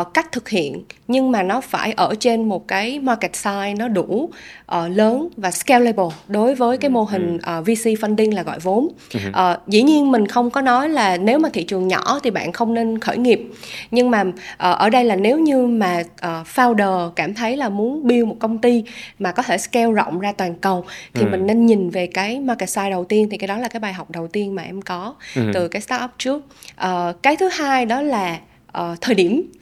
uh, 0.00 0.14
cách 0.14 0.32
thực 0.32 0.48
hiện 0.48 0.82
nhưng 1.08 1.30
mà 1.30 1.42
nó 1.42 1.60
phải 1.60 1.92
ở 1.92 2.14
trên 2.20 2.48
một 2.48 2.68
cái 2.68 3.00
market 3.00 3.32
size 3.32 3.76
nó 3.76 3.88
đủ 3.88 4.30
uh, 4.76 4.90
lớn 4.96 5.28
và 5.36 5.50
scalable 5.50 6.08
đối 6.28 6.54
với 6.54 6.76
cái 6.76 6.90
mô 6.90 7.02
hình 7.02 7.36
uh, 7.36 7.42
ừ. 7.42 7.62
VC 7.62 7.84
funding 7.84 8.34
là 8.34 8.42
gọi 8.42 8.58
vốn 8.58 8.88
uh, 9.16 9.66
dĩ 9.66 9.82
nhiên 9.82 10.10
mình 10.10 10.26
không 10.26 10.50
có 10.50 10.60
nói 10.60 10.88
là 10.88 11.16
nếu 11.16 11.38
mà 11.38 11.48
thị 11.52 11.64
trường 11.64 11.88
nhỏ 11.88 12.20
thì 12.22 12.30
bạn 12.30 12.52
không 12.52 12.74
nên 12.74 12.98
khởi 12.98 13.18
nghiệp 13.18 13.40
nhưng 13.90 14.10
mà 14.10 14.22
uh, 14.22 14.34
ở 14.58 14.90
đây 14.90 15.04
là 15.04 15.16
nếu 15.16 15.38
như 15.38 15.66
mà 15.66 16.00
uh, 16.00 16.46
founder 16.54 17.10
cảm 17.10 17.34
thấy 17.34 17.56
là 17.56 17.68
muốn 17.68 18.06
build 18.06 18.28
một 18.28 18.36
công 18.40 18.58
ty 18.58 18.84
mà 19.18 19.32
có 19.32 19.42
thể 19.42 19.58
scale 19.58 19.92
rộng 19.92 20.18
ra 20.18 20.32
toàn 20.32 20.54
cầu 20.54 20.84
thì 21.14 21.22
ừ. 21.22 21.28
mình 21.30 21.46
nên 21.46 21.66
nhìn 21.66 21.90
về 21.90 22.06
cái 22.06 22.40
market 22.40 22.68
size 22.68 22.90
đầu 22.90 23.04
tiên 23.04 23.28
thì 23.30 23.38
cái 23.38 23.48
đó 23.48 23.56
là 23.56 23.68
cái 23.68 23.80
bài 23.80 23.92
học 23.92 24.10
đầu 24.10 24.28
tiên 24.28 24.54
mà 24.54 24.62
em 24.62 24.82
có 24.82 25.14
ừ. 25.36 25.42
từ 25.54 25.68
cái 25.68 25.82
startup 25.82 26.10
trước 26.18 26.42
uh, 26.84 27.22
cái 27.22 27.36
thứ 27.36 27.48
hai 27.48 27.86
đó 27.86 28.02
là 28.02 28.38
uh, 28.78 29.00
thời 29.00 29.14
điểm. 29.14 29.52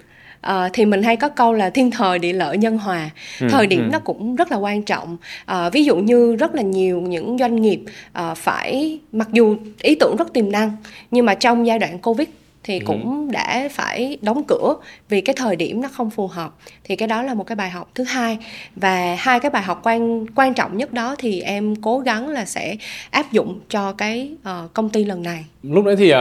Uh, 0.46 0.52
thì 0.72 0.84
mình 0.84 1.02
hay 1.02 1.16
có 1.16 1.28
câu 1.28 1.52
là 1.52 1.70
thiên 1.70 1.90
thời 1.90 2.18
địa 2.18 2.32
lợi 2.32 2.58
nhân 2.58 2.78
hòa. 2.78 3.10
Ừ, 3.40 3.46
thời 3.50 3.66
điểm 3.66 3.80
ừ. 3.80 3.88
nó 3.92 3.98
cũng 3.98 4.36
rất 4.36 4.52
là 4.52 4.56
quan 4.56 4.82
trọng. 4.82 5.16
Uh, 5.50 5.72
ví 5.72 5.84
dụ 5.84 5.96
như 5.96 6.36
rất 6.36 6.54
là 6.54 6.62
nhiều 6.62 7.00
những 7.00 7.38
doanh 7.38 7.62
nghiệp 7.62 7.80
uh, 8.18 8.36
phải 8.36 8.98
mặc 9.12 9.28
dù 9.32 9.56
ý 9.82 9.94
tưởng 9.94 10.16
rất 10.16 10.32
tiềm 10.32 10.52
năng 10.52 10.76
nhưng 11.10 11.26
mà 11.26 11.34
trong 11.34 11.66
giai 11.66 11.78
đoạn 11.78 11.98
covid 11.98 12.28
thì 12.68 12.78
ừ. 12.78 12.84
cũng 12.86 13.30
đã 13.32 13.68
phải 13.72 14.18
đóng 14.22 14.42
cửa 14.48 14.74
vì 15.08 15.20
cái 15.20 15.34
thời 15.38 15.56
điểm 15.56 15.80
nó 15.82 15.88
không 15.92 16.10
phù 16.10 16.26
hợp. 16.26 16.54
Thì 16.84 16.96
cái 16.96 17.08
đó 17.08 17.22
là 17.22 17.34
một 17.34 17.44
cái 17.44 17.56
bài 17.56 17.70
học 17.70 17.90
thứ 17.94 18.04
hai. 18.04 18.38
Và 18.76 19.16
hai 19.18 19.40
cái 19.40 19.50
bài 19.50 19.62
học 19.62 19.80
quan 19.82 20.26
quan 20.34 20.54
trọng 20.54 20.76
nhất 20.76 20.92
đó 20.92 21.14
thì 21.18 21.40
em 21.40 21.76
cố 21.76 21.98
gắng 21.98 22.28
là 22.28 22.44
sẽ 22.44 22.76
áp 23.10 23.32
dụng 23.32 23.60
cho 23.68 23.92
cái 23.92 24.30
uh, 24.40 24.74
công 24.74 24.90
ty 24.90 25.04
lần 25.04 25.22
này. 25.22 25.44
Lúc 25.62 25.84
đấy 25.84 25.96
thì 25.96 26.12
uh, 26.14 26.18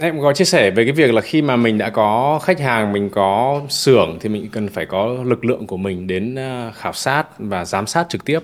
em 0.00 0.20
có 0.20 0.32
chia 0.32 0.44
sẻ 0.44 0.70
về 0.70 0.84
cái 0.84 0.92
việc 0.92 1.14
là 1.14 1.20
khi 1.20 1.42
mà 1.42 1.56
mình 1.56 1.78
đã 1.78 1.90
có 1.90 2.38
khách 2.42 2.60
hàng 2.60 2.92
mình 2.92 3.10
có 3.10 3.62
xưởng 3.68 4.18
thì 4.20 4.28
mình 4.28 4.48
cần 4.52 4.68
phải 4.68 4.86
có 4.86 5.16
lực 5.24 5.44
lượng 5.44 5.66
của 5.66 5.76
mình 5.76 6.06
đến 6.06 6.34
uh, 6.34 6.74
khảo 6.74 6.92
sát 6.92 7.24
và 7.38 7.64
giám 7.64 7.86
sát 7.86 8.06
trực 8.08 8.24
tiếp. 8.24 8.40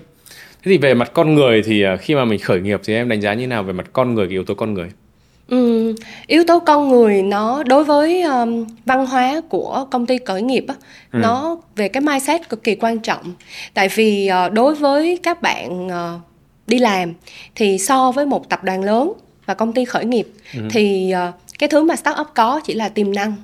Thế 0.63 0.71
thì 0.71 0.77
về 0.77 0.93
mặt 0.93 1.11
con 1.13 1.35
người 1.35 1.61
thì 1.65 1.83
khi 1.99 2.15
mà 2.15 2.25
mình 2.25 2.39
khởi 2.39 2.61
nghiệp 2.61 2.81
thì 2.83 2.93
em 2.93 3.09
đánh 3.09 3.21
giá 3.21 3.33
như 3.33 3.47
nào 3.47 3.63
về 3.63 3.73
mặt 3.73 3.85
con 3.93 4.15
người 4.15 4.25
cái 4.25 4.31
yếu 4.31 4.43
tố 4.43 4.53
con 4.53 4.73
người 4.73 4.89
Ừ, 5.49 5.95
yếu 6.27 6.43
tố 6.43 6.59
con 6.59 6.89
người 6.89 7.21
nó 7.21 7.63
đối 7.63 7.83
với 7.83 8.21
um, 8.21 8.65
văn 8.85 9.05
hóa 9.05 9.41
của 9.49 9.85
công 9.91 10.05
ty 10.05 10.17
khởi 10.25 10.41
nghiệp 10.41 10.65
á, 10.67 10.75
ừ. 11.13 11.19
nó 11.19 11.57
về 11.75 11.89
cái 11.89 12.01
mindset 12.01 12.49
cực 12.49 12.63
kỳ 12.63 12.75
quan 12.75 12.99
trọng. 12.99 13.33
Tại 13.73 13.89
vì 13.95 14.29
uh, 14.47 14.53
đối 14.53 14.75
với 14.75 15.19
các 15.23 15.41
bạn 15.41 15.87
uh, 15.87 16.21
đi 16.67 16.79
làm 16.79 17.13
thì 17.55 17.77
so 17.77 18.11
với 18.11 18.25
một 18.25 18.49
tập 18.49 18.63
đoàn 18.63 18.83
lớn 18.83 19.13
và 19.45 19.53
công 19.53 19.73
ty 19.73 19.85
khởi 19.85 20.05
nghiệp 20.05 20.27
ừ. 20.53 20.61
thì 20.71 21.13
uh, 21.29 21.35
cái 21.59 21.69
thứ 21.69 21.83
mà 21.83 21.95
startup 21.95 22.27
có 22.35 22.61
chỉ 22.65 22.73
là 22.73 22.89
tiềm 22.89 23.13
năng 23.13 23.35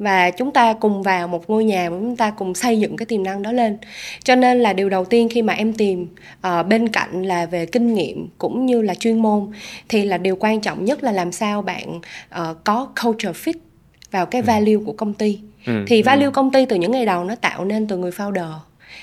và 0.00 0.30
chúng 0.30 0.52
ta 0.52 0.72
cùng 0.72 1.02
vào 1.02 1.28
một 1.28 1.50
ngôi 1.50 1.64
nhà 1.64 1.90
và 1.90 1.96
chúng 1.98 2.16
ta 2.16 2.30
cùng 2.30 2.54
xây 2.54 2.78
dựng 2.78 2.96
cái 2.96 3.06
tiềm 3.06 3.22
năng 3.22 3.42
đó 3.42 3.52
lên 3.52 3.78
cho 4.24 4.34
nên 4.34 4.60
là 4.60 4.72
điều 4.72 4.88
đầu 4.88 5.04
tiên 5.04 5.28
khi 5.28 5.42
mà 5.42 5.52
em 5.52 5.72
tìm 5.72 6.06
uh, 6.46 6.66
bên 6.66 6.88
cạnh 6.88 7.22
là 7.22 7.46
về 7.46 7.66
kinh 7.66 7.94
nghiệm 7.94 8.28
cũng 8.38 8.66
như 8.66 8.82
là 8.82 8.94
chuyên 8.94 9.22
môn 9.22 9.52
thì 9.88 10.04
là 10.04 10.18
điều 10.18 10.36
quan 10.36 10.60
trọng 10.60 10.84
nhất 10.84 11.04
là 11.04 11.12
làm 11.12 11.32
sao 11.32 11.62
bạn 11.62 11.96
uh, 11.96 12.56
có 12.64 12.88
culture 13.02 13.32
fit 13.32 13.54
vào 14.10 14.26
cái 14.26 14.40
ừ. 14.40 14.46
value 14.46 14.84
của 14.86 14.92
công 14.92 15.14
ty 15.14 15.38
ừ, 15.66 15.84
thì 15.86 16.02
value 16.02 16.24
ừ. 16.24 16.30
công 16.30 16.52
ty 16.52 16.66
từ 16.66 16.76
những 16.76 16.92
ngày 16.92 17.06
đầu 17.06 17.24
nó 17.24 17.34
tạo 17.34 17.64
nên 17.64 17.86
từ 17.86 17.96
người 17.96 18.10
founder 18.10 18.52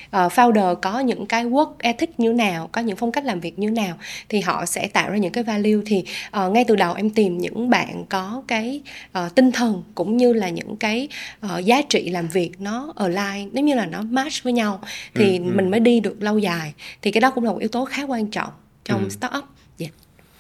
uh, 0.08 0.32
founder 0.32 0.76
có 0.76 1.00
những 1.00 1.26
cái 1.26 1.46
work 1.46 1.74
ethic 1.80 2.20
như 2.20 2.34
nào 2.34 2.70
có 2.72 2.82
những 2.82 2.96
phong 2.96 3.12
cách 3.12 3.26
làm 3.26 3.40
việc 3.40 3.60
như 3.60 3.70
nào 3.70 3.96
thì 4.30 4.42
họ 4.42 4.66
sẽ 4.66 4.88
tạo 4.88 5.10
ra 5.10 5.18
những 5.18 5.32
cái 5.32 5.44
value 5.44 5.82
thì 5.86 6.04
uh, 6.46 6.52
ngay 6.52 6.64
từ 6.68 6.76
đầu 6.76 6.94
em 6.94 7.10
tìm 7.10 7.38
những 7.38 7.70
bạn 7.70 8.06
có 8.10 8.44
cái 8.48 8.82
uh, 9.26 9.36
tinh 9.36 9.52
thần 9.52 9.84
cũng 9.96 10.18
như 10.18 10.34
là 10.34 10.50
những 10.50 10.76
cái 10.76 11.08
uh, 11.46 11.66
giá 11.66 11.82
trị 11.82 12.10
làm 12.10 12.28
việc 12.28 12.52
nó 12.60 12.94
align 12.96 13.50
nếu 13.54 13.64
như 13.64 13.76
là 13.76 13.86
nó 13.86 14.02
match 14.02 14.44
với 14.44 14.54
nhau 14.54 14.80
thì 15.16 15.38
ừ, 15.38 15.44
ừ. 15.44 15.52
mình 15.56 15.72
mới 15.72 15.80
đi 15.80 16.00
được 16.00 16.16
lâu 16.20 16.38
dài 16.38 16.74
thì 17.02 17.12
cái 17.12 17.22
đó 17.22 17.32
cũng 17.32 17.44
là 17.44 17.52
một 17.52 17.60
yếu 17.60 17.70
tố 17.70 17.86
khá 17.86 18.04
quan 18.04 18.28
trọng 18.28 18.50
trong 18.86 19.04
ừ. 19.04 19.10
startup 19.10 19.44
yeah. 19.80 19.92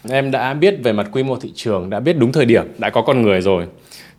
em 0.09 0.31
đã 0.31 0.53
biết 0.53 0.75
về 0.83 0.93
mặt 0.93 1.07
quy 1.11 1.23
mô 1.23 1.35
thị 1.35 1.51
trường 1.55 1.89
đã 1.89 1.99
biết 1.99 2.17
đúng 2.17 2.31
thời 2.31 2.45
điểm 2.45 2.65
đã 2.77 2.89
có 2.89 3.01
con 3.01 3.21
người 3.21 3.41
rồi 3.41 3.65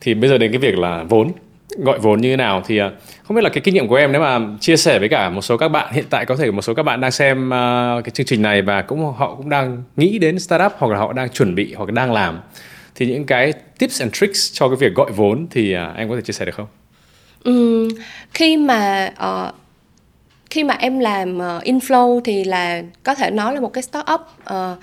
thì 0.00 0.14
bây 0.14 0.30
giờ 0.30 0.38
đến 0.38 0.52
cái 0.52 0.58
việc 0.58 0.78
là 0.78 1.04
vốn 1.08 1.32
gọi 1.76 1.98
vốn 1.98 2.20
như 2.20 2.30
thế 2.30 2.37
nào 2.37 2.62
thì 2.66 2.78
à, 2.78 2.90
không 3.22 3.34
biết 3.34 3.42
là 3.44 3.50
cái 3.50 3.60
kinh 3.60 3.75
nghiệm 3.75 3.88
của 3.88 3.96
em 3.96 4.12
nếu 4.12 4.20
mà 4.20 4.40
chia 4.60 4.76
sẻ 4.76 4.98
với 4.98 5.08
cả 5.08 5.30
một 5.30 5.42
số 5.42 5.56
các 5.56 5.68
bạn 5.68 5.92
hiện 5.92 6.04
tại 6.10 6.26
có 6.26 6.37
thể 6.37 6.50
một 6.50 6.62
số 6.62 6.75
các 6.75 6.82
bạn 6.82 7.00
đang 7.00 7.10
xem 7.10 7.54
à, 7.54 7.94
cái 8.04 8.10
chương 8.10 8.26
trình 8.26 8.42
này 8.42 8.62
và 8.62 8.82
cũng 8.82 9.14
họ 9.16 9.34
cũng 9.34 9.48
đang 9.48 9.82
nghĩ 9.96 10.18
đến 10.18 10.38
startup 10.38 10.72
hoặc 10.78 10.92
là 10.92 10.98
họ 10.98 11.12
đang 11.12 11.28
chuẩn 11.28 11.54
bị 11.54 11.75
hoặc 11.75 11.92
đang 11.92 12.12
làm 12.12 12.40
thì 12.94 13.06
những 13.06 13.25
cái 13.25 13.52
tips 13.78 14.00
and 14.00 14.12
tricks 14.12 14.52
cho 14.52 14.68
cái 14.68 14.76
việc 14.76 14.94
gọi 14.94 15.10
vốn 15.10 15.46
thì 15.50 15.72
à, 15.72 15.92
em 15.96 16.08
có 16.08 16.16
thể 16.16 16.22
chia 16.22 16.32
sẻ 16.32 16.44
được 16.44 16.54
không? 16.54 16.66
Ừ, 17.44 17.88
khi 18.34 18.56
mà 18.56 19.10
uh, 19.12 19.54
khi 20.50 20.64
mà 20.64 20.75
em 20.75 20.99
làm 20.99 21.38
uh, 21.38 21.64
inflow 21.64 22.21
thì 22.21 22.45
là 22.45 22.83
có 23.02 23.14
thể 23.14 23.31
nói 23.31 23.55
là 23.55 23.61
một 23.61 23.73
cái 23.73 23.83
startup 23.83 24.21
uh, 24.21 24.78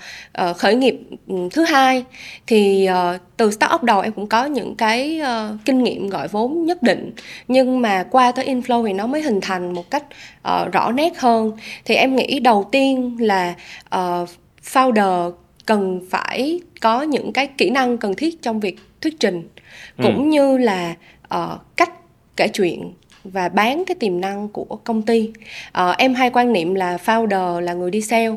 uh, 0.50 0.56
khởi 0.56 0.74
nghiệp 0.74 1.00
um, 1.26 1.48
thứ 1.48 1.64
hai. 1.64 2.04
Thì 2.46 2.88
uh, 2.90 3.20
từ 3.36 3.50
startup 3.50 3.82
đầu 3.82 4.00
em 4.00 4.12
cũng 4.12 4.26
có 4.26 4.44
những 4.44 4.74
cái 4.74 5.20
uh, 5.22 5.58
kinh 5.64 5.82
nghiệm 5.82 6.08
gọi 6.08 6.28
vốn 6.28 6.64
nhất 6.64 6.82
định. 6.82 7.12
Nhưng 7.48 7.80
mà 7.80 8.04
qua 8.10 8.32
tới 8.32 8.44
inflow 8.44 8.86
thì 8.86 8.92
nó 8.92 9.06
mới 9.06 9.22
hình 9.22 9.40
thành 9.40 9.74
một 9.74 9.90
cách 9.90 10.04
uh, 10.48 10.72
rõ 10.72 10.92
nét 10.92 11.18
hơn. 11.18 11.52
Thì 11.84 11.94
em 11.94 12.16
nghĩ 12.16 12.40
đầu 12.40 12.68
tiên 12.72 13.16
là 13.20 13.54
uh, 13.96 14.28
founder 14.72 15.32
cần 15.66 16.00
phải 16.10 16.60
có 16.80 17.02
những 17.02 17.32
cái 17.32 17.46
kỹ 17.46 17.70
năng 17.70 17.98
cần 17.98 18.14
thiết 18.14 18.42
trong 18.42 18.60
việc 18.60 18.78
thuyết 19.00 19.20
trình. 19.20 19.48
Ừ. 19.96 20.04
cũng 20.04 20.30
như 20.30 20.58
là 20.58 20.94
uh, 21.34 21.60
cách 21.76 21.90
kể 22.36 22.48
chuyện 22.48 22.92
và 23.32 23.48
bán 23.48 23.84
cái 23.86 23.94
tiềm 23.94 24.20
năng 24.20 24.48
của 24.48 24.78
công 24.84 25.02
ty 25.02 25.30
uh, 25.78 25.98
em 25.98 26.14
hay 26.14 26.30
quan 26.30 26.52
niệm 26.52 26.74
là 26.74 26.98
founder 27.04 27.60
là 27.60 27.74
người 27.74 27.90
đi 27.90 28.00
sale 28.00 28.34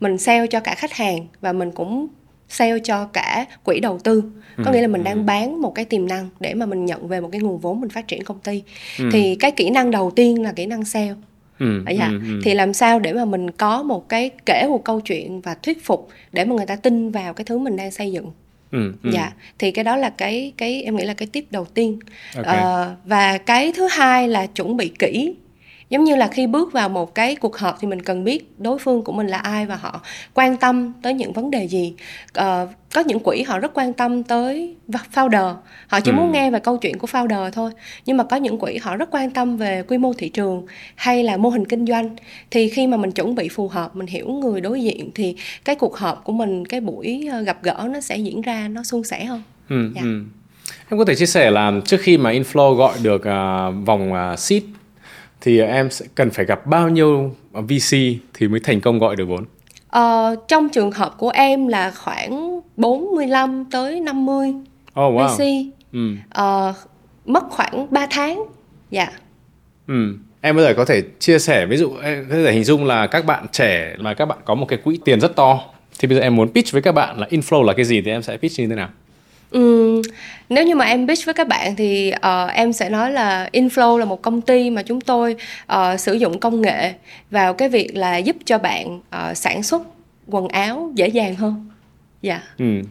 mình 0.00 0.18
sale 0.18 0.46
cho 0.46 0.60
cả 0.60 0.74
khách 0.74 0.92
hàng 0.92 1.26
và 1.40 1.52
mình 1.52 1.70
cũng 1.70 2.06
sale 2.48 2.78
cho 2.84 3.06
cả 3.06 3.46
quỹ 3.64 3.80
đầu 3.80 3.98
tư 3.98 4.22
có 4.56 4.64
ừ. 4.70 4.72
nghĩa 4.72 4.80
là 4.80 4.88
mình 4.88 5.04
đang 5.04 5.16
ừ. 5.16 5.22
bán 5.22 5.62
một 5.62 5.74
cái 5.74 5.84
tiềm 5.84 6.08
năng 6.08 6.28
để 6.40 6.54
mà 6.54 6.66
mình 6.66 6.84
nhận 6.84 7.08
về 7.08 7.20
một 7.20 7.28
cái 7.32 7.40
nguồn 7.40 7.58
vốn 7.58 7.80
mình 7.80 7.90
phát 7.90 8.08
triển 8.08 8.24
công 8.24 8.38
ty 8.38 8.62
ừ. 8.98 9.08
thì 9.12 9.36
cái 9.40 9.50
kỹ 9.50 9.70
năng 9.70 9.90
đầu 9.90 10.10
tiên 10.10 10.42
là 10.42 10.52
kỹ 10.52 10.66
năng 10.66 10.84
sale 10.84 11.14
Ừ, 11.58 11.84
dạ. 11.98 12.06
ừ, 12.06 12.20
ừ. 12.28 12.40
thì 12.44 12.54
làm 12.54 12.72
sao 12.72 12.98
để 13.00 13.12
mà 13.12 13.24
mình 13.24 13.50
có 13.50 13.82
một 13.82 14.08
cái 14.08 14.30
kể 14.46 14.66
một 14.68 14.84
câu 14.84 15.00
chuyện 15.00 15.40
và 15.40 15.54
thuyết 15.54 15.84
phục 15.84 16.08
để 16.32 16.44
mà 16.44 16.54
người 16.54 16.66
ta 16.66 16.76
tin 16.76 17.10
vào 17.10 17.34
cái 17.34 17.44
thứ 17.44 17.58
mình 17.58 17.76
đang 17.76 17.90
xây 17.90 18.12
dựng 18.12 18.30
Ừ, 18.72 18.92
ừ. 19.02 19.10
dạ 19.12 19.32
thì 19.58 19.70
cái 19.70 19.84
đó 19.84 19.96
là 19.96 20.10
cái 20.10 20.52
cái 20.56 20.82
em 20.82 20.96
nghĩ 20.96 21.04
là 21.04 21.14
cái 21.14 21.28
tip 21.32 21.44
đầu 21.52 21.64
tiên 21.64 21.98
Ok. 22.36 22.46
Ờ, 22.46 22.94
và 23.04 23.38
cái 23.38 23.72
thứ 23.76 23.88
hai 23.90 24.28
là 24.28 24.46
chuẩn 24.46 24.76
bị 24.76 24.92
kỹ 24.98 25.34
giống 25.92 26.04
như 26.04 26.14
là 26.16 26.28
khi 26.28 26.46
bước 26.46 26.72
vào 26.72 26.88
một 26.88 27.14
cái 27.14 27.36
cuộc 27.36 27.56
họp 27.58 27.76
thì 27.80 27.88
mình 27.88 28.02
cần 28.02 28.24
biết 28.24 28.54
đối 28.58 28.78
phương 28.78 29.04
của 29.04 29.12
mình 29.12 29.26
là 29.26 29.38
ai 29.38 29.66
và 29.66 29.76
họ 29.76 30.00
quan 30.34 30.56
tâm 30.56 30.92
tới 31.02 31.14
những 31.14 31.32
vấn 31.32 31.50
đề 31.50 31.64
gì 31.68 31.94
Ờ, 32.32 32.68
có 32.94 33.00
những 33.00 33.20
quỹ 33.20 33.42
họ 33.42 33.58
rất 33.58 33.70
quan 33.74 33.92
tâm 33.92 34.22
tới 34.22 34.74
founder 35.14 35.54
họ 35.88 36.00
chỉ 36.00 36.10
Ừ. 36.10 36.14
muốn 36.14 36.32
nghe 36.32 36.50
về 36.50 36.58
câu 36.58 36.76
chuyện 36.76 36.98
của 36.98 37.06
founder 37.06 37.50
thôi 37.50 37.70
nhưng 38.06 38.16
mà 38.16 38.24
có 38.24 38.36
những 38.36 38.58
quỹ 38.58 38.76
họ 38.76 38.96
rất 38.96 39.08
quan 39.10 39.30
tâm 39.30 39.56
về 39.56 39.82
quy 39.88 39.98
mô 39.98 40.12
thị 40.12 40.28
trường 40.28 40.66
hay 40.94 41.24
là 41.24 41.36
mô 41.36 41.48
hình 41.48 41.64
kinh 41.64 41.86
doanh 41.86 42.16
thì 42.50 42.68
khi 42.68 42.86
mà 42.86 42.96
mình 42.96 43.12
chuẩn 43.12 43.34
bị 43.34 43.48
phù 43.48 43.68
hợp 43.68 43.96
mình 43.96 44.06
hiểu 44.06 44.28
người 44.28 44.60
đối 44.60 44.82
diện 44.82 45.10
thì 45.14 45.36
cái 45.64 45.74
cuộc 45.76 45.96
họp 45.96 46.24
của 46.24 46.32
mình 46.32 46.66
cái 46.66 46.80
buổi 46.80 47.28
ờ, 47.32 47.40
gặp 47.40 47.58
gỡ 47.62 47.88
nó 47.92 48.00
sẽ 48.00 48.16
diễn 48.16 48.40
ra 48.42 48.68
nó 48.68 48.82
suôn 48.82 49.04
sẻ 49.04 49.24
hơn 49.24 49.42
Ừ, 49.68 49.90
Dạ. 49.94 50.02
ừ. 50.02 50.22
Em 50.90 50.98
có 50.98 51.04
thể 51.04 51.14
chia 51.14 51.26
sẻ 51.26 51.50
là 51.50 51.72
trước 51.84 52.00
khi 52.00 52.18
mà 52.18 52.32
Inflow 52.32 52.74
gọi 52.74 52.94
được 53.02 53.24
à, 53.24 53.70
vòng 53.70 54.12
à, 54.14 54.36
seed 54.36 54.62
thì 55.42 55.60
em 55.60 55.90
sẽ 55.90 56.06
cần 56.14 56.30
phải 56.30 56.44
gặp 56.44 56.66
bao 56.66 56.88
nhiêu 56.88 57.34
VC 57.52 57.96
thì 58.34 58.48
mới 58.48 58.60
thành 58.60 58.80
công 58.80 58.98
gọi 58.98 59.16
được 59.16 59.24
vốn? 59.28 59.44
Ờ, 59.88 60.36
trong 60.48 60.68
trường 60.68 60.92
hợp 60.92 61.14
của 61.18 61.30
em 61.30 61.68
là 61.68 61.90
khoảng 61.90 62.60
45 62.76 63.64
tới 63.70 64.00
50 64.00 64.48
Oh 65.00 65.14
wow. 65.14 65.26
VC 65.36 65.42
Ừ. 65.92 66.14
Ờ, 66.30 66.74
mất 67.26 67.44
khoảng 67.50 67.86
3 67.90 68.06
tháng 68.10 68.44
dạ 68.90 69.08
Ừ. 69.88 70.14
Em 70.40 70.56
bây 70.56 70.64
giờ 70.64 70.74
có 70.74 70.84
thể 70.84 71.02
chia 71.18 71.38
sẻ 71.38 71.66
ví 71.66 71.76
dụ 71.76 71.92
em 72.02 72.26
có 72.30 72.34
thể 72.34 72.52
hình 72.52 72.64
dung 72.64 72.84
là 72.84 73.06
các 73.06 73.26
bạn 73.26 73.46
trẻ 73.52 73.94
mà 73.98 74.14
các 74.14 74.26
bạn 74.26 74.38
có 74.44 74.54
một 74.54 74.66
cái 74.68 74.78
quỹ 74.84 74.98
tiền 75.04 75.20
rất 75.20 75.36
to 75.36 75.60
thì 75.98 76.08
bây 76.08 76.16
giờ 76.16 76.22
em 76.22 76.36
muốn 76.36 76.48
pitch 76.52 76.72
với 76.72 76.82
các 76.82 76.92
bạn 76.92 77.18
là 77.18 77.26
inflow 77.30 77.62
là 77.62 77.72
cái 77.72 77.84
gì 77.84 78.00
thì 78.02 78.10
em 78.10 78.22
sẽ 78.22 78.36
pitch 78.36 78.58
như 78.58 78.66
thế 78.68 78.74
nào? 78.74 78.88
Ừm, 79.52 80.02
nếu 80.48 80.64
như 80.64 80.74
mà 80.74 80.84
em 80.84 81.08
pitch 81.08 81.24
với 81.24 81.34
các 81.34 81.48
bạn 81.48 81.76
thì 81.76 82.12
uh, 82.16 82.50
em 82.54 82.72
sẽ 82.72 82.90
nói 82.90 83.10
là 83.12 83.48
Inflow 83.52 83.96
là 83.96 84.04
một 84.04 84.22
công 84.22 84.40
ty 84.40 84.70
mà 84.70 84.82
chúng 84.82 85.00
tôi 85.00 85.36
uh, 85.72 86.00
sử 86.00 86.12
dụng 86.12 86.40
công 86.40 86.60
nghệ 86.60 86.92
vào 87.30 87.54
cái 87.54 87.68
việc 87.68 87.96
là 87.96 88.16
giúp 88.16 88.36
cho 88.44 88.58
bạn 88.58 88.96
uh, 88.96 89.36
sản 89.36 89.62
xuất 89.62 89.82
quần 90.26 90.48
áo 90.48 90.92
dễ 90.94 91.08
dàng 91.08 91.34
hơn. 91.34 91.68
Dạ. 92.22 92.42
Ừ. 92.58 92.82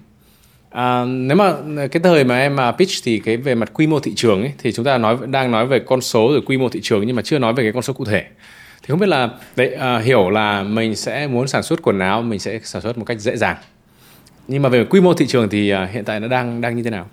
À, 0.70 1.06
nếu 1.06 1.38
mà 1.38 1.54
cái 1.92 2.02
thời 2.04 2.24
mà 2.24 2.40
em 2.40 2.56
mà 2.56 2.72
pitch 2.72 2.92
thì 3.04 3.20
cái 3.20 3.38
về 3.38 3.56
mặt 3.56 3.72
quy 3.74 3.88
mô 3.88 4.00
thị 4.00 4.14
trường 4.16 4.42
ấy 4.42 4.52
thì 4.58 4.72
chúng 4.72 4.86
ta 4.86 4.98
nói 4.98 5.18
đang 5.28 5.52
nói 5.52 5.66
về 5.66 5.80
con 5.80 6.02
số 6.02 6.32
rồi 6.32 6.42
quy 6.46 6.58
mô 6.58 6.70
thị 6.70 6.80
trường 6.84 7.08
nhưng 7.08 7.16
mà 7.16 7.22
chưa 7.22 7.40
nói 7.40 7.54
về 7.54 7.64
cái 7.64 7.72
con 7.72 7.82
số 7.82 7.94
cụ 7.94 8.06
thể. 8.06 8.24
Thì 8.82 8.88
không 8.88 9.00
biết 9.00 9.10
là 9.10 9.30
đấy 9.56 9.74
à, 9.74 10.00
hiểu 10.00 10.30
là 10.30 10.64
mình 10.64 10.96
sẽ 10.96 11.28
muốn 11.28 11.48
sản 11.48 11.64
xuất 11.64 11.82
quần 11.82 12.00
áo 12.00 12.22
mình 12.22 12.40
sẽ 12.40 12.60
sản 12.64 12.82
xuất 12.82 12.98
một 12.98 13.06
cách 13.06 13.20
dễ 13.20 13.38
dàng. 13.38 13.58
Nhưng 14.52 14.62
mà 14.62 14.70
về 14.70 14.86
quy 14.86 15.02
mô 15.02 15.14
thị 15.14 15.28
trường 15.28 15.50
thì 15.50 15.70
à, 15.70 15.90
hiện 15.92 16.04
tại 16.04 16.20
nó 16.20 16.28
đang 16.28 16.62
đang 16.62 16.76
như 16.76 16.84
thế 16.84 16.90
nào? 16.90 17.08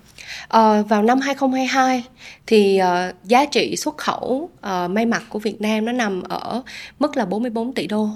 Ờ, 0.48 0.82
vào 0.88 1.02
năm 1.02 1.20
2022 1.20 2.04
thì 2.46 2.78
ờ, 2.78 3.12
giá 3.24 3.44
trị 3.44 3.76
xuất 3.76 3.96
khẩu 3.98 4.50
ờ, 4.60 4.88
may 4.88 5.06
mặc 5.06 5.22
của 5.28 5.38
Việt 5.38 5.60
Nam 5.60 5.84
nó 5.84 5.92
nằm 5.92 6.22
ở 6.22 6.62
mức 6.98 7.16
là 7.16 7.24
44 7.24 7.72
tỷ 7.72 7.86
đô. 7.86 8.08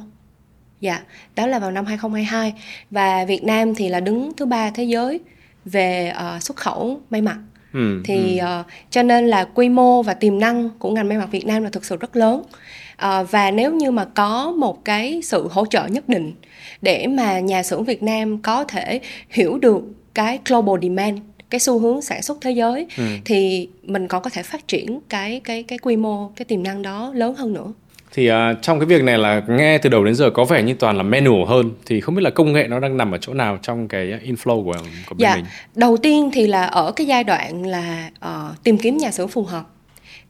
Dạ, 0.81 1.01
đó 1.37 1.47
là 1.47 1.59
vào 1.59 1.71
năm 1.71 1.85
2022 1.87 2.55
và 2.91 3.25
Việt 3.25 3.45
Nam 3.45 3.75
thì 3.75 3.89
là 3.89 4.01
đứng 4.01 4.33
thứ 4.37 4.47
ba 4.47 4.71
thế 4.71 4.85
giới 4.85 5.21
về 5.65 6.09
ờ, 6.09 6.39
xuất 6.41 6.57
khẩu 6.57 7.01
may 7.11 7.23
mặc. 7.23 7.39
Ừ, 7.73 8.03
thì 8.05 8.39
ờ, 8.39 8.65
cho 8.91 9.03
nên 9.03 9.27
là 9.27 9.45
quy 9.45 9.69
mô 9.69 10.03
và 10.03 10.15
tiềm 10.15 10.39
năng 10.39 10.71
của 10.79 10.91
ngành 10.91 11.09
may 11.09 11.19
mặc 11.19 11.29
Việt 11.31 11.47
Nam 11.47 11.63
là 11.63 11.71
thực 11.71 11.85
sự 11.85 11.97
rất 11.97 12.17
lớn 12.17 12.43
Ờ, 13.03 13.25
và 13.31 13.51
nếu 13.51 13.73
như 13.73 13.91
mà 13.91 14.05
có 14.05 14.53
một 14.53 14.85
cái 14.85 15.21
sự 15.23 15.49
hỗ 15.51 15.67
trợ 15.67 15.87
nhất 15.87 16.09
định 16.09 16.33
để 16.83 17.07
mà 17.07 17.41
nhà 17.41 17.63
xưởng 17.63 17.85
Việt 17.85 18.03
Nam 18.03 18.39
có 18.43 18.65
thể 18.65 19.01
hiểu 19.31 19.59
được 19.59 19.83
cái 20.15 20.39
global 20.49 20.75
demand 20.83 21.19
cái 21.51 21.59
xu 21.61 21.79
hướng 21.79 22.03
sản 22.03 22.23
xuất 22.23 22.39
thế 22.41 22.51
giới. 22.51 22.87
Ừ. 22.99 23.05
thì 23.25 23.69
mình 23.83 24.09
còn 24.09 24.23
có 24.23 24.31
thể 24.31 24.43
phát 24.43 24.69
triển 24.69 25.01
cái 25.09 25.41
cái 25.45 25.63
cái 25.63 25.79
quy 25.79 25.97
mô 25.97 26.29
cái 26.37 26.45
tiềm 26.45 26.63
năng 26.63 26.83
đó 26.83 27.13
lớn 27.15 27.35
hơn 27.35 27.53
nữa. 27.55 27.73
Thì 28.15 28.27
à, 28.29 28.55
trong 28.63 28.79
cái 28.81 28.87
việc 28.87 29.03
này 29.03 29.19
là 29.19 29.43
nghe 29.49 29.79
từ 29.79 29.91
đầu 29.91 30.05
đến 30.05 30.15
giờ 30.15 30.31
có 30.31 30.45
vẻ 30.45 30.63
như 30.63 30.75
toàn 30.75 30.97
là 30.97 31.03
manual 31.03 31.45
hơn. 31.49 31.71
Thì 31.87 32.01
không 32.01 32.15
biết 32.15 32.23
là 32.23 32.31
công 32.31 32.53
nghệ 32.53 32.67
nó 32.69 32.81
đang 32.81 32.97
nằm 32.97 33.13
ở 33.13 33.19
chỗ 33.21 33.35
nào 33.35 33.59
trong 33.63 33.89
cái 33.89 34.07
inflow 34.27 34.65
của 34.65 34.73
của 34.73 35.15
bên 35.15 35.19
Dạ, 35.19 35.37
mình. 35.37 35.45
đầu 35.75 35.97
tiên 35.97 36.31
thì 36.33 36.47
là 36.47 36.65
ở 36.67 36.93
cái 36.93 37.07
giai 37.07 37.25
đoạn 37.25 37.67
là 37.67 38.11
ờ, 38.21 38.55
tìm 38.65 38.79
kiếm 38.79 38.97
nhà 38.97 39.11
xưởng 39.11 39.29
phù 39.29 39.43
hợp. 39.45 39.65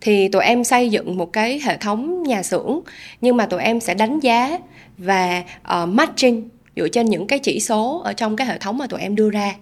Thì 0.01 0.29
tụi 0.29 0.43
em 0.45 0.65
xây 0.65 0.89
dựng 0.91 1.17
một 1.19 1.33
cái 1.33 1.61
hệ 1.65 1.77
thống 1.77 2.23
nhà 2.23 2.43
xưởng 2.43 2.81
nhưng 3.21 3.37
mà 3.37 3.47
tụi 3.47 3.63
em 3.63 3.81
sẽ 3.81 3.95
đánh 3.95 4.21
giá 4.21 4.59
và 5.05 5.43
ờ, 5.63 5.87
matching 5.87 6.49
dựa 6.77 6.89
trên 6.89 7.07
những 7.07 7.27
cái 7.27 7.39
chỉ 7.39 7.61
số 7.61 8.03
ở 8.05 8.13
trong 8.13 8.37
cái 8.37 8.47
hệ 8.47 8.59
thống 8.59 8.79
mà 8.79 8.87
tụi 8.87 9.01
em 9.01 9.15
đưa 9.17 9.31
ra 9.31 9.55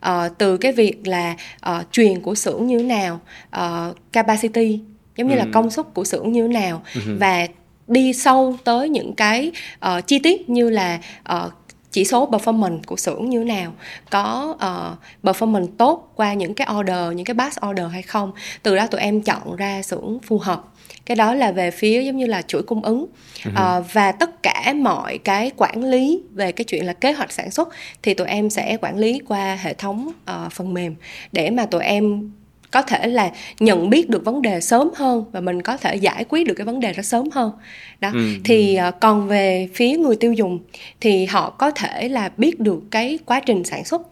Ờ, 0.00 0.28
từ 0.38 0.56
cái 0.56 0.72
việc 0.72 1.06
là 1.06 1.34
ờ, 1.60 1.84
truyền 1.92 2.20
của 2.20 2.34
xưởng 2.34 2.66
như 2.66 2.78
thế 2.78 2.84
nào 2.84 3.20
ờ, 3.50 3.94
capacity 4.12 4.80
giống 5.16 5.28
như 5.28 5.34
là 5.34 5.44
Ừ. 5.44 5.50
công 5.52 5.70
suất 5.70 5.86
của 5.94 6.04
xưởng 6.04 6.32
như 6.32 6.48
thế 6.48 6.54
nào 6.54 6.82
và 7.20 7.46
đi 7.86 8.12
sâu 8.12 8.56
tới 8.64 8.88
những 8.88 9.14
cái 9.14 9.52
ờ, 9.78 10.00
chi 10.00 10.18
tiết 10.18 10.50
như 10.50 10.70
là 10.70 10.98
ờ, 11.22 11.50
chỉ 11.96 12.04
số 12.04 12.30
performance 12.30 12.80
của 12.86 12.96
xưởng 12.96 13.30
như 13.30 13.38
thế 13.38 13.44
nào 13.44 13.72
có 14.10 14.56
ờ, 14.58 14.96
performance 15.22 15.66
tốt 15.78 16.12
qua 16.16 16.34
những 16.34 16.54
cái 16.54 16.68
order 16.78 17.12
những 17.16 17.24
cái 17.24 17.34
batch 17.34 17.66
order 17.68 17.86
hay 17.92 18.02
không. 18.02 18.32
Từ 18.62 18.76
đó 18.76 18.86
tụi 18.86 19.00
em 19.00 19.22
chọn 19.22 19.56
ra 19.56 19.82
xưởng 19.82 20.18
phù 20.22 20.38
hợp. 20.38 20.64
Cái 21.06 21.16
đó 21.16 21.34
là 21.34 21.52
về 21.52 21.70
phía 21.70 22.02
giống 22.02 22.16
như 22.16 22.26
là 22.26 22.42
chuỗi 22.42 22.62
cung 22.62 22.82
ứng. 22.82 23.06
Ờ, 23.54 23.84
và 23.92 24.12
tất 24.12 24.42
cả 24.42 24.72
mọi 24.76 25.18
cái 25.18 25.50
quản 25.56 25.84
lý 25.84 26.22
về 26.32 26.52
cái 26.52 26.64
chuyện 26.64 26.86
là 26.86 26.92
kế 26.92 27.12
hoạch 27.12 27.32
sản 27.32 27.50
xuất 27.50 27.68
thì 28.02 28.14
tụi 28.14 28.26
em 28.26 28.50
sẽ 28.50 28.76
quản 28.80 28.98
lý 28.98 29.20
qua 29.28 29.58
hệ 29.62 29.74
thống 29.74 30.12
ờ, 30.24 30.48
phần 30.50 30.74
mềm 30.74 30.94
để 31.32 31.50
mà 31.50 31.66
tụi 31.66 31.84
em 31.84 32.30
có 32.70 32.82
thể 32.82 33.06
là 33.06 33.30
nhận 33.60 33.90
biết 33.90 34.10
được 34.10 34.24
vấn 34.24 34.42
đề 34.42 34.60
sớm 34.60 34.90
hơn 34.94 35.24
và 35.32 35.40
mình 35.40 35.62
có 35.62 35.76
thể 35.76 35.96
giải 35.96 36.24
quyết 36.28 36.46
được 36.46 36.54
cái 36.54 36.64
vấn 36.64 36.80
đề 36.80 36.92
đó 36.92 37.02
sớm 37.02 37.30
hơn. 37.32 37.52
Đó 38.00 38.10
Ừ, 38.12 38.20
thì 38.44 38.76
ờ, 38.76 38.90
còn 38.90 39.28
về 39.28 39.68
phía 39.74 39.96
người 39.96 40.16
tiêu 40.16 40.32
dùng 40.32 40.58
thì 41.00 41.24
họ 41.26 41.50
có 41.50 41.70
thể 41.70 42.08
là 42.08 42.30
biết 42.36 42.60
được 42.60 42.82
cái 42.90 43.18
quá 43.24 43.40
trình 43.40 43.64
sản 43.64 43.84
xuất 43.84 44.02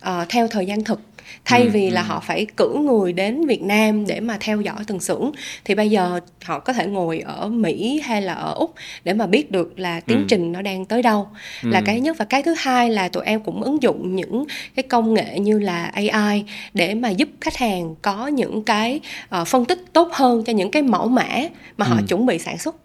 ờ, 0.00 0.26
theo 0.28 0.48
thời 0.48 0.66
gian 0.66 0.84
thực 0.84 1.00
thay 1.44 1.62
Ừ, 1.62 1.68
vì 1.72 1.90
là 1.90 2.00
ừ. 2.02 2.06
họ 2.06 2.20
phải 2.26 2.46
cử 2.56 2.74
người 2.74 3.12
đến 3.12 3.46
Việt 3.46 3.62
Nam 3.62 4.06
để 4.06 4.20
mà 4.20 4.36
theo 4.40 4.60
dõi 4.60 4.76
từng 4.86 5.00
xưởng 5.00 5.32
thì 5.64 5.74
bây 5.74 5.90
giờ 5.90 6.20
họ 6.44 6.58
có 6.58 6.72
thể 6.72 6.86
ngồi 6.86 7.20
ở 7.20 7.48
Mỹ 7.48 8.00
hay 8.04 8.22
là 8.22 8.32
ở 8.34 8.52
Úc 8.54 8.74
để 9.04 9.12
mà 9.12 9.26
biết 9.26 9.50
được 9.50 9.78
là 9.78 10.00
tiến 10.00 10.18
Ừ. 10.18 10.24
trình 10.28 10.52
nó 10.52 10.62
đang 10.62 10.84
tới 10.84 11.02
đâu 11.02 11.28
là 11.62 11.78
Ừ. 11.78 11.82
cái 11.86 12.00
nhất 12.00 12.16
và 12.18 12.24
cái 12.24 12.42
thứ 12.42 12.54
hai 12.58 12.90
là 12.90 13.08
tụi 13.08 13.24
em 13.24 13.40
cũng 13.40 13.62
ứng 13.62 13.82
dụng 13.82 14.16
những 14.16 14.44
cái 14.76 14.82
công 14.82 15.14
nghệ 15.14 15.38
như 15.38 15.58
là 15.58 15.84
AI 15.84 16.44
để 16.74 16.94
mà 16.94 17.08
giúp 17.10 17.28
khách 17.40 17.56
hàng 17.56 17.94
có 18.02 18.26
những 18.26 18.62
cái 18.62 19.00
ờ, 19.28 19.44
phân 19.44 19.64
tích 19.64 19.84
tốt 19.92 20.08
hơn 20.12 20.44
cho 20.44 20.52
những 20.52 20.70
cái 20.70 20.82
mẫu 20.82 21.08
mã 21.08 21.28
mà 21.76 21.86
họ 21.86 21.96
Ừ. 21.96 22.02
chuẩn 22.08 22.26
bị 22.26 22.38
sản 22.38 22.58
xuất 22.58 22.76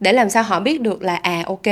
để 0.00 0.12
làm 0.12 0.30
sao 0.30 0.42
họ 0.42 0.60
biết 0.60 0.80
được 0.80 1.02
là 1.02 1.14
à 1.16 1.42
ok 1.46 1.62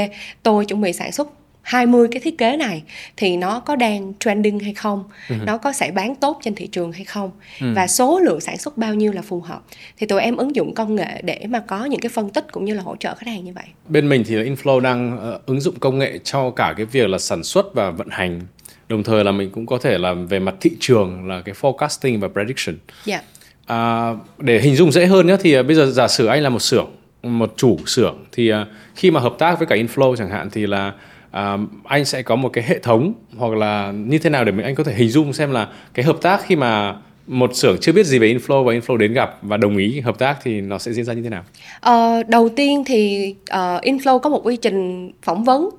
tôi 0.43 0.65
chuẩn 0.67 0.81
bị 0.81 0.93
sản 0.93 1.13
xuất 1.13 1.29
20 1.65 2.09
cái 2.11 2.21
thiết 2.21 2.39
kế 2.39 2.57
này 2.57 2.83
thì 3.17 3.37
nó 3.37 3.61
có 3.61 3.77
đang 3.77 4.13
trending 4.21 4.59
hay 4.61 4.75
không, 4.75 5.05
nó 5.47 5.59
có 5.59 5.73
sẽ 5.73 5.91
bán 5.91 6.15
tốt 6.15 6.41
trên 6.45 6.55
thị 6.55 6.67
trường 6.67 6.93
hay 6.93 7.05
không 7.05 7.31
Ừ. 7.61 7.67
và 7.77 7.87
số 7.87 8.19
lượng 8.19 8.41
sản 8.41 8.59
xuất 8.59 8.77
bao 8.79 8.95
nhiêu 8.95 9.13
là 9.13 9.23
phù 9.23 9.41
hợp. 9.41 9.61
Thì 9.99 10.07
tụi 10.07 10.21
em 10.21 10.37
ứng 10.37 10.57
dụng 10.57 10.75
công 10.75 10.95
nghệ 10.95 11.21
để 11.23 11.47
mà 11.49 11.61
có 11.61 11.85
những 11.85 12.01
cái 12.01 12.09
phân 12.09 12.31
tích 12.31 12.47
cũng 12.53 12.65
như 12.65 12.75
là 12.75 12.83
hỗ 12.83 12.97
trợ 12.97 13.15
khách 13.15 13.27
hàng 13.27 13.45
như 13.45 13.53
vậy. 13.55 13.65
Bên 13.89 14.09
mình 14.09 14.25
thì 14.27 14.35
là 14.35 14.43
Inflow 14.43 14.81
đang 14.81 15.19
ờ, 15.19 15.41
ứng 15.47 15.61
dụng 15.61 15.75
công 15.81 15.99
nghệ 15.99 16.19
cho 16.25 16.51
cả 16.51 16.75
cái 16.77 16.87
việc 16.87 17.09
là 17.09 17.19
sản 17.19 17.43
xuất 17.45 17.75
và 17.75 17.91
vận 17.91 18.09
hành. 18.11 18.41
Đồng 18.89 19.03
thời 19.03 19.25
là 19.25 19.33
mình 19.33 19.51
cũng 19.51 19.67
có 19.67 19.79
thể 19.79 19.99
làm 19.99 20.27
về 20.27 20.39
mặt 20.39 20.55
thị 20.61 20.71
trường 20.81 21.29
là 21.29 21.41
cái 21.45 21.55
forecasting 21.61 22.21
và 22.21 22.29
prediction. 22.29 22.77
Dạ. 23.05 23.23
À, 23.67 24.13
để 24.39 24.61
hình 24.61 24.77
dung 24.77 24.93
dễ 24.93 25.07
hơn 25.07 25.27
nhé 25.27 25.37
thì 25.41 25.55
à, 25.55 25.63
bây 25.63 25.77
giờ 25.77 25.87
giả 25.87 26.09
sử 26.09 26.27
anh 26.27 26.43
là 26.43 26.49
một 26.49 26.59
xưởng, 26.63 26.91
một 27.23 27.53
chủ 27.57 27.79
xưởng 27.87 28.25
thì 28.33 28.49
à, 28.49 28.67
khi 28.97 29.11
mà 29.11 29.21
hợp 29.21 29.35
tác 29.39 29.59
với 29.59 29.67
cả 29.67 29.77
Inflow 29.77 30.17
chẳng 30.17 30.31
hạn 30.31 30.49
thì 30.53 30.67
là 30.67 30.93
à, 31.35 31.59
anh 31.85 32.05
sẽ 32.05 32.23
có 32.23 32.37
một 32.37 32.49
cái 32.49 32.65
hệ 32.65 32.79
thống 32.79 33.13
hoặc 33.37 33.53
là 33.53 33.93
như 33.93 34.19
thế 34.19 34.31
nào 34.31 34.45
để 34.45 34.53
mình 34.53 34.65
anh 34.65 34.75
có 34.75 34.85
thể 34.85 34.95
hình 34.95 35.09
dung 35.09 35.33
xem 35.33 35.51
là 35.51 35.69
cái 35.95 36.05
hợp 36.05 36.17
tác 36.23 36.41
khi 36.47 36.57
mà 36.57 36.97
một 37.27 37.51
xưởng 37.55 37.77
chưa 37.81 37.93
biết 37.93 38.07
gì 38.07 38.19
về 38.19 38.35
Inflow 38.35 38.65
và 38.65 38.73
Inflow 38.73 38.97
đến 38.97 39.13
gặp 39.13 39.39
và 39.43 39.57
đồng 39.57 39.77
ý 39.77 40.01
hợp 40.01 40.19
tác 40.19 40.37
thì 40.43 40.61
nó 40.61 40.79
sẽ 40.79 40.93
diễn 40.93 41.05
ra 41.05 41.13
như 41.13 41.23
thế 41.23 41.31
nào? 41.31 41.43
Ờ, 41.81 42.23
đầu 42.29 42.49
tiên 42.49 42.85
thì 42.87 43.35
ờ, 43.49 43.81
Inflow 43.83 44.19
có 44.19 44.31
một 44.31 44.41
quy 44.45 44.57
trình 44.57 45.11
phỏng 45.23 45.45
vấn 45.45 45.71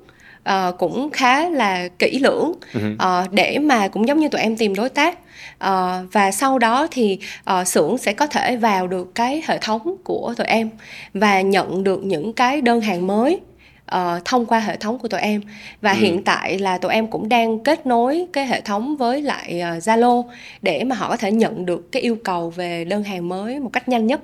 ờ, 0.42 0.72
cũng 0.78 1.10
khá 1.10 1.48
là 1.48 1.88
kỹ 1.98 2.18
lưỡng 2.18 2.52
ờ, 2.98 3.26
để 3.30 3.58
mà 3.58 3.88
cũng 3.88 4.08
giống 4.08 4.18
như 4.18 4.28
tụi 4.28 4.40
em 4.40 4.56
tìm 4.56 4.74
đối 4.74 4.88
tác. 4.88 5.18
Ờ, 5.58 6.06
và 6.12 6.30
sau 6.30 6.58
đó 6.58 6.86
thì 6.90 7.18
ờ, 7.44 7.64
xưởng 7.64 7.98
sẽ 7.98 8.12
có 8.12 8.26
thể 8.26 8.56
vào 8.56 8.86
được 8.86 9.14
cái 9.14 9.42
hệ 9.46 9.58
thống 9.58 9.96
của 10.04 10.34
tụi 10.36 10.46
em 10.46 10.70
và 11.14 11.40
nhận 11.40 11.84
được 11.84 12.04
những 12.04 12.32
cái 12.32 12.60
đơn 12.60 12.80
hàng 12.80 13.06
mới 13.06 13.40
ờ, 13.86 14.20
thông 14.24 14.46
qua 14.46 14.58
hệ 14.58 14.76
thống 14.76 14.98
của 14.98 15.08
tụi 15.08 15.20
em 15.20 15.40
và 15.80 15.92
Ừ. 15.92 15.98
hiện 15.98 16.22
tại 16.24 16.58
là 16.58 16.78
tụi 16.78 16.92
em 16.92 17.06
cũng 17.06 17.28
đang 17.28 17.58
kết 17.58 17.86
nối 17.86 18.26
cái 18.32 18.46
hệ 18.46 18.60
thống 18.60 18.96
với 18.96 19.22
lại 19.22 19.60
ờ, 19.60 19.78
Zalo 19.78 20.24
để 20.62 20.84
mà 20.84 20.96
họ 20.96 21.08
có 21.10 21.16
thể 21.16 21.32
nhận 21.32 21.66
được 21.66 21.92
cái 21.92 22.02
yêu 22.02 22.16
cầu 22.24 22.50
về 22.50 22.84
đơn 22.84 23.02
hàng 23.02 23.28
mới 23.28 23.60
một 23.60 23.70
cách 23.72 23.88
nhanh 23.88 24.06
nhất 24.06 24.20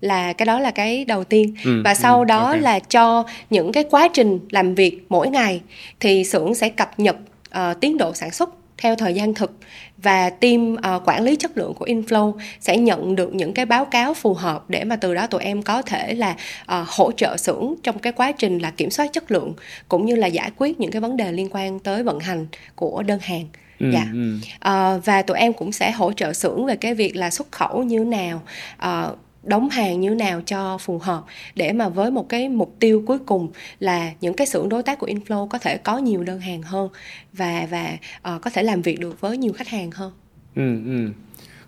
là 0.00 0.32
cái 0.32 0.46
đó 0.46 0.60
là 0.60 0.70
cái 0.70 1.04
đầu 1.04 1.24
tiên 1.24 1.54
Ừ, 1.64 1.82
và 1.84 1.94
sau 1.94 2.18
ừ, 2.18 2.24
đó 2.24 2.48
ok. 2.50 2.60
là 2.60 2.78
cho 2.78 3.24
những 3.50 3.72
cái 3.72 3.84
quá 3.90 4.08
trình 4.12 4.38
làm 4.50 4.74
việc 4.74 5.00
mỗi 5.08 5.28
ngày 5.28 5.60
thì 6.00 6.24
xưởng 6.24 6.54
sẽ 6.54 6.68
cập 6.68 7.00
nhật 7.00 7.16
ờ, 7.50 7.74
tiến 7.80 7.98
độ 7.98 8.14
sản 8.14 8.30
xuất 8.30 8.50
theo 8.82 8.96
thời 8.96 9.14
gian 9.14 9.34
thực 9.34 9.56
và 9.96 10.30
team 10.30 10.72
uh, 10.72 11.02
quản 11.08 11.22
lý 11.22 11.36
chất 11.36 11.56
lượng 11.56 11.74
của 11.74 11.86
inflow 11.86 12.32
sẽ 12.60 12.76
nhận 12.76 13.16
được 13.16 13.34
những 13.34 13.54
cái 13.54 13.66
báo 13.66 13.84
cáo 13.84 14.14
phù 14.14 14.34
hợp 14.34 14.70
để 14.70 14.84
mà 14.84 14.96
từ 14.96 15.14
đó 15.14 15.26
tụi 15.26 15.42
em 15.42 15.62
có 15.62 15.82
thể 15.82 16.14
là 16.14 16.30
uh, 16.62 16.88
hỗ 16.88 17.12
trợ 17.12 17.36
xưởng 17.36 17.74
trong 17.82 17.98
cái 17.98 18.12
quá 18.12 18.32
trình 18.32 18.58
là 18.58 18.70
kiểm 18.70 18.90
soát 18.90 19.12
chất 19.12 19.30
lượng 19.30 19.54
cũng 19.88 20.06
như 20.06 20.14
là 20.14 20.26
giải 20.26 20.50
quyết 20.56 20.80
những 20.80 20.90
cái 20.90 21.00
vấn 21.00 21.16
đề 21.16 21.32
liên 21.32 21.48
quan 21.50 21.78
tới 21.78 22.02
vận 22.02 22.20
hành 22.20 22.46
của 22.74 23.02
đơn 23.02 23.18
hàng 23.22 23.46
Ừ, 23.78 23.90
dạ 23.92 24.06
ừ. 24.12 24.36
uh, 24.36 25.04
và 25.04 25.22
tụi 25.22 25.38
em 25.38 25.52
cũng 25.52 25.72
sẽ 25.72 25.90
hỗ 25.90 26.12
trợ 26.12 26.32
xưởng 26.32 26.66
về 26.66 26.76
cái 26.76 26.94
việc 26.94 27.16
là 27.16 27.30
xuất 27.30 27.52
khẩu 27.52 27.82
như 27.82 27.98
thế 27.98 28.04
nào 28.04 28.42
uh, 28.86 29.18
đóng 29.42 29.68
hàng 29.68 30.00
như 30.00 30.10
nào 30.10 30.40
cho 30.46 30.78
phù 30.78 30.98
hợp 30.98 31.22
để 31.54 31.72
mà 31.72 31.88
với 31.88 32.10
một 32.10 32.28
cái 32.28 32.48
mục 32.48 32.76
tiêu 32.80 33.02
cuối 33.06 33.18
cùng 33.26 33.50
là 33.80 34.12
những 34.20 34.34
cái 34.34 34.46
xưởng 34.46 34.68
đối 34.68 34.82
tác 34.82 34.98
của 34.98 35.06
Inflow 35.06 35.48
có 35.48 35.58
thể 35.58 35.76
có 35.76 35.98
nhiều 35.98 36.22
đơn 36.24 36.40
hàng 36.40 36.62
hơn 36.62 36.88
và 37.32 37.66
và 37.70 37.96
uh, 38.34 38.42
có 38.42 38.50
thể 38.50 38.62
làm 38.62 38.82
việc 38.82 39.00
được 39.00 39.20
với 39.20 39.36
nhiều 39.36 39.52
khách 39.52 39.68
hàng 39.68 39.90
hơn. 39.90 40.12
Ừ, 40.56 40.62
ừ. 40.86 41.08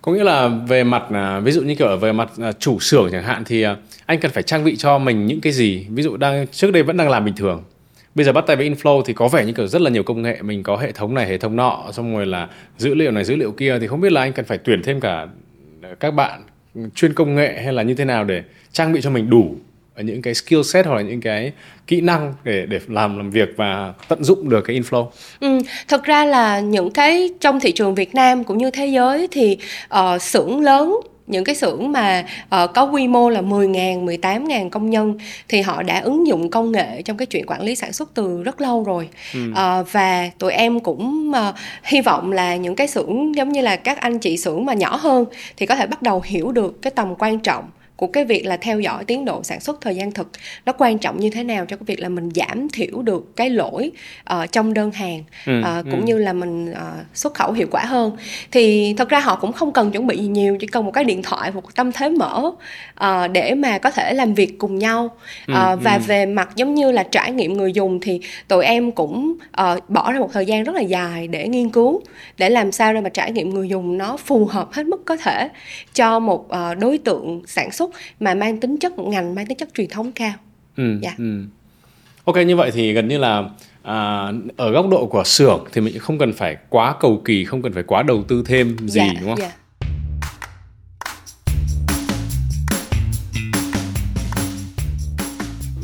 Có 0.01 0.11
nghĩa 0.11 0.23
là 0.23 0.47
về 0.47 0.83
mặt 0.83 1.03
à, 1.11 1.39
ví 1.39 1.51
dụ 1.51 1.61
như 1.61 1.75
kiểu 1.75 1.97
về 1.97 2.11
mặt 2.11 2.31
à, 2.41 2.51
chủ 2.51 2.79
xưởng 2.79 3.09
chẳng 3.11 3.23
hạn 3.23 3.43
thì 3.45 3.61
à, 3.61 3.77
anh 4.05 4.19
cần 4.19 4.31
phải 4.31 4.43
trang 4.43 4.63
bị 4.63 4.75
cho 4.75 4.97
mình 4.97 5.25
những 5.25 5.41
cái 5.41 5.53
gì? 5.53 5.85
Ví 5.89 6.03
dụ 6.03 6.17
đang 6.17 6.47
trước 6.47 6.71
đây 6.71 6.83
vẫn 6.83 6.97
đang 6.97 7.09
làm 7.09 7.25
bình 7.25 7.35
thường. 7.35 7.63
Bây 8.15 8.25
giờ 8.25 8.33
bắt 8.33 8.43
tay 8.47 8.55
với 8.55 8.69
Inflow 8.69 9.01
thì 9.05 9.13
có 9.13 9.27
vẻ 9.27 9.45
như 9.45 9.53
kiểu 9.53 9.67
rất 9.67 9.81
là 9.81 9.89
nhiều 9.89 10.03
công 10.03 10.21
nghệ, 10.21 10.41
mình 10.41 10.63
có 10.63 10.77
hệ 10.77 10.91
thống 10.91 11.13
này, 11.13 11.27
hệ 11.27 11.37
thống 11.37 11.55
nọ, 11.55 11.85
xong 11.91 12.15
rồi 12.15 12.25
là 12.25 12.49
dữ 12.77 12.95
liệu 12.95 13.11
này, 13.11 13.23
dữ 13.23 13.35
liệu 13.35 13.51
kia 13.51 13.77
thì 13.81 13.87
không 13.87 14.01
biết 14.01 14.11
là 14.11 14.21
anh 14.21 14.33
cần 14.33 14.45
phải 14.45 14.57
tuyển 14.57 14.81
thêm 14.83 14.99
cả 14.99 15.27
các 15.99 16.11
bạn 16.11 16.41
chuyên 16.95 17.13
công 17.13 17.35
nghệ 17.35 17.61
hay 17.63 17.73
là 17.73 17.83
như 17.83 17.93
thế 17.93 18.05
nào 18.05 18.23
để 18.23 18.43
trang 18.71 18.93
bị 18.93 19.01
cho 19.01 19.09
mình 19.09 19.29
đủ 19.29 19.55
những 20.03 20.21
cái 20.21 20.33
skill 20.33 20.61
set 20.61 20.85
hoặc 20.85 20.95
là 20.95 21.01
những 21.01 21.21
cái 21.21 21.51
kỹ 21.87 22.01
năng 22.01 22.33
để 22.43 22.65
để 22.65 22.79
làm 22.87 23.17
làm 23.17 23.29
việc 23.29 23.49
và 23.57 23.93
tận 24.07 24.23
dụng 24.23 24.49
được 24.49 24.61
cái 24.61 24.81
inflow. 24.81 25.07
Ừ, 25.39 25.59
thật 25.87 26.03
ra 26.03 26.25
là 26.25 26.59
những 26.59 26.91
cái 26.91 27.29
trong 27.39 27.59
thị 27.59 27.71
trường 27.71 27.95
Việt 27.95 28.15
Nam 28.15 28.43
cũng 28.43 28.57
như 28.57 28.71
thế 28.71 28.87
giới 28.87 29.27
thì 29.31 29.57
uh, 29.93 30.21
xưởng 30.21 30.59
lớn 30.59 30.95
những 31.27 31.43
cái 31.43 31.55
xưởng 31.55 31.91
mà 31.91 32.25
uh, 32.63 32.69
có 32.73 32.83
quy 32.83 33.07
mô 33.07 33.29
là 33.29 33.41
10.000, 33.41 34.05
18.000 34.05 34.69
công 34.69 34.89
nhân 34.89 35.17
thì 35.47 35.61
họ 35.61 35.83
đã 35.83 35.99
ứng 35.99 36.27
dụng 36.27 36.49
công 36.49 36.71
nghệ 36.71 37.01
trong 37.01 37.17
cái 37.17 37.25
chuyện 37.25 37.45
quản 37.47 37.61
lý 37.61 37.75
sản 37.75 37.93
xuất 37.93 38.13
từ 38.13 38.43
rất 38.43 38.61
lâu 38.61 38.83
rồi 38.83 39.09
ừ. 39.33 39.39
uh, 39.51 39.91
và 39.91 40.29
tụi 40.37 40.53
em 40.53 40.79
cũng 40.79 41.31
uh, 41.31 41.55
hy 41.83 42.01
vọng 42.01 42.31
là 42.31 42.55
những 42.55 42.75
cái 42.75 42.87
xưởng 42.87 43.35
giống 43.35 43.51
như 43.51 43.61
là 43.61 43.75
các 43.75 43.99
anh 43.99 44.19
chị 44.19 44.37
xưởng 44.37 44.65
mà 44.65 44.73
nhỏ 44.73 44.95
hơn 44.95 45.25
thì 45.57 45.65
có 45.65 45.75
thể 45.75 45.87
bắt 45.87 46.01
đầu 46.01 46.21
hiểu 46.25 46.51
được 46.51 46.81
cái 46.81 46.91
tầm 46.95 47.15
quan 47.15 47.39
trọng 47.39 47.65
của 47.95 48.07
cái 48.07 48.25
việc 48.25 48.45
là 48.45 48.57
theo 48.57 48.79
dõi 48.79 49.03
tiến 49.05 49.25
độ 49.25 49.43
sản 49.43 49.59
xuất 49.59 49.81
thời 49.81 49.95
gian 49.95 50.11
thực 50.11 50.27
nó 50.65 50.73
quan 50.77 50.97
trọng 50.97 51.19
như 51.19 51.29
thế 51.29 51.43
nào 51.43 51.65
cho 51.65 51.77
cái 51.77 51.83
việc 51.85 51.99
là 51.99 52.09
mình 52.09 52.29
giảm 52.35 52.69
thiểu 52.69 53.01
được 53.01 53.35
cái 53.35 53.49
lỗi 53.49 53.91
uh, 54.33 54.51
trong 54.51 54.73
đơn 54.73 54.91
hàng 54.91 55.23
ừ, 55.45 55.59
uh, 55.59 55.83
cũng 55.83 56.01
ừ. 56.01 56.05
như 56.05 56.17
là 56.17 56.33
mình 56.33 56.71
uh, 56.71 56.77
xuất 57.13 57.33
khẩu 57.33 57.51
hiệu 57.51 57.67
quả 57.71 57.85
hơn 57.85 58.11
thì 58.51 58.93
thật 58.97 59.09
ra 59.09 59.19
họ 59.19 59.35
cũng 59.35 59.53
không 59.53 59.71
cần 59.71 59.91
chuẩn 59.91 60.07
bị 60.07 60.17
gì 60.17 60.27
nhiều 60.27 60.57
chỉ 60.59 60.67
cần 60.67 60.85
một 60.85 60.91
cái 60.91 61.03
điện 61.03 61.21
thoại 61.23 61.51
một 61.51 61.75
tâm 61.75 61.91
thế 61.91 62.09
mở 62.09 62.51
uh, 63.05 63.31
để 63.31 63.55
mà 63.55 63.77
có 63.77 63.91
thể 63.91 64.13
làm 64.13 64.33
việc 64.33 64.59
cùng 64.59 64.79
nhau 64.79 65.05
uh, 65.05 65.47
ừ, 65.47 65.77
và 65.81 65.93
ừ. 65.93 65.99
về 66.07 66.25
mặt 66.25 66.49
giống 66.55 66.75
như 66.75 66.91
là 66.91 67.03
trải 67.03 67.31
nghiệm 67.31 67.53
người 67.53 67.73
dùng 67.73 67.99
thì 67.99 68.21
tụi 68.47 68.65
em 68.65 68.91
cũng 68.91 69.37
uh, 69.61 69.89
bỏ 69.89 70.11
ra 70.11 70.19
một 70.19 70.29
thời 70.33 70.45
gian 70.45 70.63
rất 70.63 70.75
là 70.75 70.81
dài 70.81 71.27
để 71.27 71.47
nghiên 71.47 71.69
cứu 71.69 72.01
để 72.37 72.49
làm 72.49 72.71
sao 72.71 72.93
để 72.93 73.01
mà 73.01 73.09
trải 73.09 73.31
nghiệm 73.31 73.49
người 73.49 73.69
dùng 73.69 73.97
nó 73.97 74.17
phù 74.17 74.45
hợp 74.45 74.73
hết 74.73 74.85
mức 74.85 75.05
có 75.05 75.17
thể 75.17 75.49
cho 75.93 76.19
một 76.19 76.45
uh, 76.45 76.77
đối 76.79 76.97
tượng 76.97 77.41
sản 77.47 77.71
xuất 77.71 77.84
mà 78.19 78.33
mang 78.33 78.59
tính 78.59 78.77
chất 78.77 78.99
ngành 78.99 79.35
mang 79.35 79.45
tính 79.45 79.57
chất 79.57 79.69
truyền 79.73 79.89
thống 79.89 80.11
cao 80.11 80.33
ừ, 80.77 80.99
dạ. 81.01 81.15
ừ. 81.17 81.43
ok 82.25 82.35
như 82.47 82.55
vậy 82.55 82.71
thì 82.73 82.93
gần 82.93 83.07
như 83.07 83.17
là 83.17 83.43
à, 83.83 84.27
ở 84.57 84.71
góc 84.71 84.89
độ 84.89 85.05
của 85.05 85.23
xưởng 85.23 85.65
thì 85.73 85.81
mình 85.81 85.99
không 85.99 86.17
cần 86.17 86.33
phải 86.33 86.57
quá 86.69 86.95
cầu 86.99 87.21
kỳ 87.25 87.45
không 87.45 87.61
cần 87.61 87.73
phải 87.73 87.83
quá 87.83 88.03
đầu 88.03 88.23
tư 88.23 88.43
thêm 88.45 88.77
gì 88.79 88.99
dạ, 88.99 89.13
đúng 89.21 89.29
không 89.29 89.39
dạ. 89.39 89.51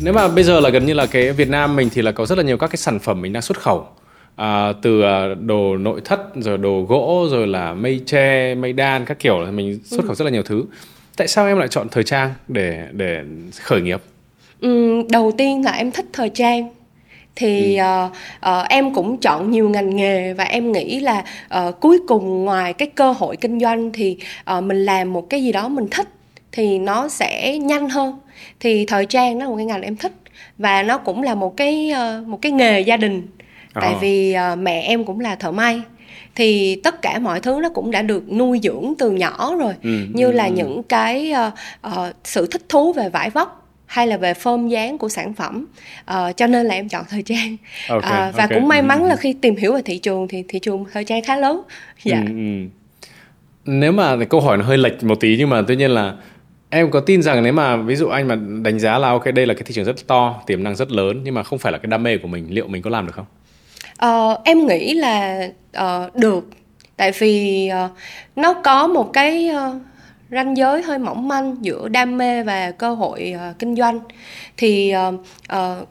nếu 0.04 0.14
mà 0.14 0.28
bây 0.28 0.44
giờ 0.44 0.60
là 0.60 0.70
gần 0.70 0.86
như 0.86 0.94
là 0.94 1.06
cái 1.06 1.32
Việt 1.32 1.50
Nam 1.50 1.76
mình 1.76 1.90
thì 1.94 2.02
là 2.02 2.12
có 2.12 2.26
rất 2.26 2.38
là 2.38 2.44
nhiều 2.44 2.58
các 2.58 2.68
cái 2.68 2.78
sản 2.78 3.00
phẩm 3.00 3.22
mình 3.22 3.34
đang 3.34 3.42
xuất 3.42 3.60
khẩu 3.60 3.88
à, 4.36 4.74
từ 4.82 5.02
à, 5.02 5.36
đồ 5.40 5.78
nội 5.78 6.02
thất 6.06 6.20
rồi 6.36 6.58
đồ 6.58 6.86
gỗ 6.90 7.28
rồi 7.32 7.48
là 7.48 7.74
mây 7.74 8.02
tre 8.06 8.56
mây 8.56 8.74
đan 8.74 9.06
các 9.06 9.20
kiểu 9.20 9.40
là 9.40 9.52
mình 9.52 9.80
xuất 9.84 10.02
khẩu 10.02 10.10
ừ. 10.10 10.16
rất 10.16 10.26
là 10.26 10.32
nhiều 10.32 10.44
thứ 10.44 10.64
tại 11.18 11.28
sao 11.28 11.48
em 11.48 11.58
lại 11.58 11.68
chọn 11.68 11.88
thời 11.92 12.04
trang 12.04 12.34
để 12.48 12.88
để 12.92 13.22
khởi 13.62 13.82
nghiệp? 13.82 14.02
Ừ, 14.62 15.02
đầu 15.10 15.32
tiên 15.38 15.66
là 15.66 15.72
em 15.72 15.92
thích 15.92 16.06
thời 16.14 16.30
trang. 16.30 16.70
Thì 17.36 17.78
ừ. 17.78 18.06
uh, 18.06 18.12
uh, 18.62 18.70
em 18.70 18.94
cũng 18.94 19.18
chọn 19.18 19.52
nhiều 19.52 19.70
ngành 19.70 19.96
nghề 19.96 20.34
và 20.34 20.44
em 20.44 20.72
nghĩ 20.72 21.00
là 21.00 21.24
uh, 21.60 21.80
cuối 21.80 22.00
cùng 22.08 22.46
ngoài 22.46 22.74
cái 22.74 22.88
cơ 22.88 23.12
hội 23.12 23.38
kinh 23.38 23.60
doanh 23.60 23.92
thì 23.92 24.18
uh, 24.58 24.64
mình 24.64 24.86
làm 24.86 25.14
một 25.14 25.30
cái 25.30 25.44
gì 25.44 25.52
đó 25.52 25.68
mình 25.68 25.88
thích 25.92 26.08
thì 26.52 26.80
nó 26.80 27.08
sẽ 27.08 27.58
nhanh 27.58 27.90
hơn. 27.90 28.20
Thì 28.60 28.86
thời 28.86 29.06
trang 29.06 29.40
nó 29.40 29.46
là 29.46 29.50
một 29.50 29.58
cái 29.58 29.66
ngành 29.66 29.82
em 29.82 29.96
thích 29.96 30.14
và 30.58 30.84
nó 30.84 30.98
cũng 30.98 31.24
là 31.24 31.36
một 31.36 31.58
cái 31.58 31.92
uh, 31.94 32.28
một 32.28 32.40
cái 32.42 32.52
nghề 32.52 32.82
gia 32.82 32.98
đình. 32.98 33.28
Tại 33.74 33.96
vì 34.02 34.36
uh, 34.54 34.60
mẹ 34.60 34.82
em 34.82 35.04
cũng 35.04 35.20
là 35.20 35.36
thợ 35.36 35.52
may 35.52 35.82
thì 36.36 36.76
tất 36.76 37.02
cả 37.02 37.20
mọi 37.20 37.40
thứ 37.40 37.60
nó 37.64 37.70
cũng 37.70 37.92
đã 37.92 38.02
được 38.02 38.32
nuôi 38.32 38.60
dưỡng 38.64 38.94
từ 39.00 39.12
nhỏ 39.12 39.56
rồi. 39.60 39.74
Ừ, 39.84 39.90
như 40.14 40.26
ừ, 40.26 40.32
là 40.32 40.46
ừ. 40.46 40.52
những 40.52 40.84
cái 40.84 41.34
uh, 41.48 41.54
uh, 41.88 42.16
sự 42.24 42.48
thích 42.48 42.70
thú 42.70 42.94
về 42.94 43.10
vải 43.10 43.30
vóc 43.30 43.68
hay 43.86 44.08
là 44.08 44.18
về 44.18 44.34
form 44.34 44.68
dáng 44.68 44.98
của 44.98 45.10
sản 45.10 45.34
phẩm. 45.34 45.66
Uh, 46.12 46.38
cho 46.38 46.48
nên 46.48 46.66
là 46.66 46.74
em 46.74 46.90
chọn 46.90 47.04
thời 47.10 47.24
trang. 47.24 47.58
Okay, 47.90 48.30
uh, 48.30 48.36
và 48.36 48.44
okay. 48.44 48.60
cũng 48.60 48.68
may 48.68 48.82
mắn 48.82 49.04
là 49.04 49.16
khi 49.16 49.34
tìm 49.34 49.56
hiểu 49.56 49.74
về 49.74 49.82
thị 49.86 49.98
trường 49.98 50.28
thì 50.28 50.44
thị 50.48 50.60
trường 50.60 50.86
thời 50.94 51.06
trang 51.06 51.22
khá 51.24 51.36
lớn. 51.36 51.62
Dạ. 52.04 52.24
ừ, 52.28 52.34
ừ. 52.34 52.68
nếu 53.66 53.92
mà 53.92 54.26
câu 54.30 54.42
hỏi 54.42 54.58
nó 54.58 54.64
hơi 54.64 54.78
lệch 54.78 55.04
một 55.04 55.20
tí 55.20 55.36
nhưng 55.38 55.50
mà 55.50 55.62
tuy 55.68 55.76
nhiên 55.76 55.92
là 55.92 56.16
em 56.70 56.92
có 56.92 57.00
tin 57.00 57.22
rằng 57.22 57.44
nếu 57.44 57.54
mà 57.54 57.76
ví 57.76 57.96
dụ 57.96 58.08
anh 58.08 58.28
mà 58.28 58.36
đánh 58.64 58.80
giá 58.80 58.98
là 58.98 59.10
ok 59.10 59.26
đây 59.34 59.46
là 59.46 59.54
cái 59.54 59.64
thị 59.64 59.74
trường 59.74 59.86
rất 59.86 60.08
to 60.08 60.42
tiềm 60.48 60.64
năng 60.64 60.76
rất 60.76 60.92
lớn 60.92 61.22
nhưng 61.24 61.34
mà 61.34 61.44
không 61.44 61.60
phải 61.60 61.72
là 61.72 61.78
cái 61.78 61.88
đam 61.88 62.04
mê 62.04 62.18
của 62.18 62.28
mình 62.28 62.48
liệu 62.50 62.68
mình 62.68 62.82
có 62.82 62.90
làm 62.90 63.06
được 63.06 63.14
không 63.16 63.26
uh, 64.06 64.40
em 64.44 64.68
nghĩ 64.68 64.94
là 64.94 65.48
uh, 65.78 66.16
được. 66.16 66.46
Tại 66.98 67.12
vì 67.12 67.70
uh, 67.86 67.92
nó 68.36 68.54
có 68.54 68.88
một 68.88 69.10
cái 69.14 69.50
uh, 69.50 69.82
ranh 70.32 70.58
giới 70.58 70.82
hơi 70.82 70.98
mỏng 71.00 71.28
manh 71.28 71.56
giữa 71.62 71.88
đam 71.88 72.18
mê 72.18 72.44
và 72.44 72.72
cơ 72.72 72.94
hội 72.94 73.34
uh, 73.36 73.60
kinh 73.60 73.76
doanh. 73.76 74.00
Thì 74.58 74.94
uh, 75.10 75.14
uh, 75.54 75.88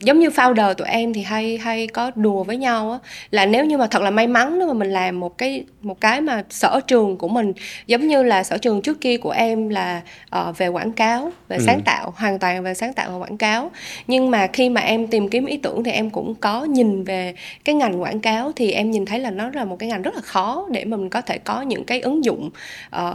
giống 0.00 0.18
như 0.18 0.28
founder 0.28 0.74
tụi 0.74 0.88
em 0.88 1.12
thì 1.12 1.22
hay 1.22 1.58
hay 1.58 1.86
có 1.86 2.10
đùa 2.14 2.44
với 2.44 2.56
nhau 2.56 2.90
á 2.90 2.98
là 3.30 3.46
nếu 3.46 3.64
như 3.64 3.78
mà 3.78 3.86
thật 3.86 4.02
là 4.02 4.10
may 4.10 4.26
mắn 4.26 4.58
nếu 4.58 4.68
mà 4.68 4.74
mình 4.74 4.90
làm 4.90 5.20
một 5.20 5.38
cái 5.38 5.64
một 5.82 6.00
cái 6.00 6.20
mà 6.20 6.44
sở 6.50 6.80
trường 6.86 7.16
của 7.16 7.28
mình 7.28 7.52
giống 7.86 8.06
như 8.06 8.22
là 8.22 8.44
sở 8.44 8.58
trường 8.58 8.82
trước 8.82 9.00
kia 9.00 9.16
của 9.16 9.30
em 9.30 9.68
là 9.68 10.02
uh, 10.38 10.58
về 10.58 10.68
quảng 10.68 10.92
cáo 10.92 11.32
về 11.48 11.56
ừ. 11.56 11.62
sáng 11.66 11.80
tạo 11.84 12.12
hoàn 12.16 12.38
toàn 12.38 12.62
về 12.62 12.74
sáng 12.74 12.92
tạo 12.92 13.10
và 13.10 13.26
quảng 13.26 13.38
cáo 13.38 13.70
nhưng 14.06 14.30
mà 14.30 14.46
khi 14.46 14.68
mà 14.68 14.80
em 14.80 15.06
tìm 15.06 15.28
kiếm 15.28 15.46
ý 15.46 15.56
tưởng 15.56 15.84
thì 15.84 15.90
em 15.90 16.10
cũng 16.10 16.34
có 16.34 16.64
nhìn 16.64 17.04
về 17.04 17.34
cái 17.64 17.74
ngành 17.74 18.02
quảng 18.02 18.20
cáo 18.20 18.52
thì 18.56 18.70
em 18.70 18.90
nhìn 18.90 19.06
thấy 19.06 19.20
là 19.20 19.30
nó 19.30 19.50
là 19.50 19.64
một 19.64 19.76
cái 19.78 19.88
ngành 19.88 20.02
rất 20.02 20.14
là 20.14 20.20
khó 20.20 20.66
để 20.70 20.84
mà 20.84 20.96
mình 20.96 21.10
có 21.10 21.20
thể 21.20 21.38
có 21.38 21.62
những 21.62 21.84
cái 21.84 22.00
ứng 22.00 22.24
dụng 22.24 22.50
uh, 22.96 23.14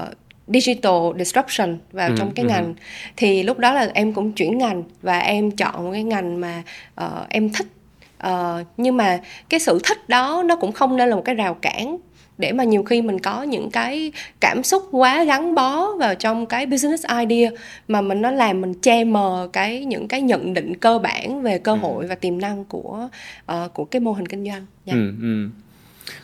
digital 0.53 1.17
disruption 1.17 1.77
vào 1.91 2.09
ừ, 2.09 2.15
trong 2.17 2.31
cái 2.31 2.45
ừ. 2.45 2.49
ngành 2.49 2.73
thì 3.17 3.43
lúc 3.43 3.59
đó 3.59 3.73
là 3.73 3.89
em 3.93 4.13
cũng 4.13 4.31
chuyển 4.31 4.57
ngành 4.57 4.83
và 5.01 5.19
em 5.19 5.51
chọn 5.51 5.85
một 5.85 5.91
cái 5.91 6.03
ngành 6.03 6.41
mà 6.41 6.63
uh, 7.01 7.29
em 7.29 7.49
thích 7.49 7.67
uh, 8.27 8.67
nhưng 8.77 8.97
mà 8.97 9.19
cái 9.49 9.59
sự 9.59 9.79
thích 9.83 10.09
đó 10.09 10.43
nó 10.45 10.55
cũng 10.55 10.71
không 10.71 10.97
nên 10.97 11.09
là 11.09 11.15
một 11.15 11.25
cái 11.25 11.35
rào 11.35 11.53
cản 11.53 11.97
để 12.37 12.51
mà 12.51 12.63
nhiều 12.63 12.83
khi 12.83 13.01
mình 13.01 13.19
có 13.19 13.43
những 13.43 13.71
cái 13.71 14.11
cảm 14.39 14.63
xúc 14.63 14.87
quá 14.91 15.23
gắn 15.23 15.55
bó 15.55 15.95
vào 15.95 16.15
trong 16.15 16.45
cái 16.45 16.65
business 16.65 17.05
idea 17.19 17.49
mà 17.87 18.01
mình 18.01 18.21
nó 18.21 18.31
làm 18.31 18.61
mình 18.61 18.73
che 18.73 19.03
mờ 19.03 19.49
cái 19.53 19.85
những 19.85 20.07
cái 20.07 20.21
nhận 20.21 20.53
định 20.53 20.75
cơ 20.77 20.99
bản 20.99 21.41
về 21.41 21.57
cơ 21.59 21.71
ừ. 21.71 21.77
hội 21.77 22.03
ừ. 22.03 22.07
và 22.09 22.15
tiềm 22.15 22.41
năng 22.41 22.65
của 22.65 23.09
uh, 23.51 23.73
của 23.73 23.85
cái 23.85 23.99
mô 23.99 24.11
hình 24.11 24.27
kinh 24.27 24.45
doanh. 24.45 24.65
Yeah. 24.85 24.99
Ừ, 24.99 25.13
ừ 25.21 25.49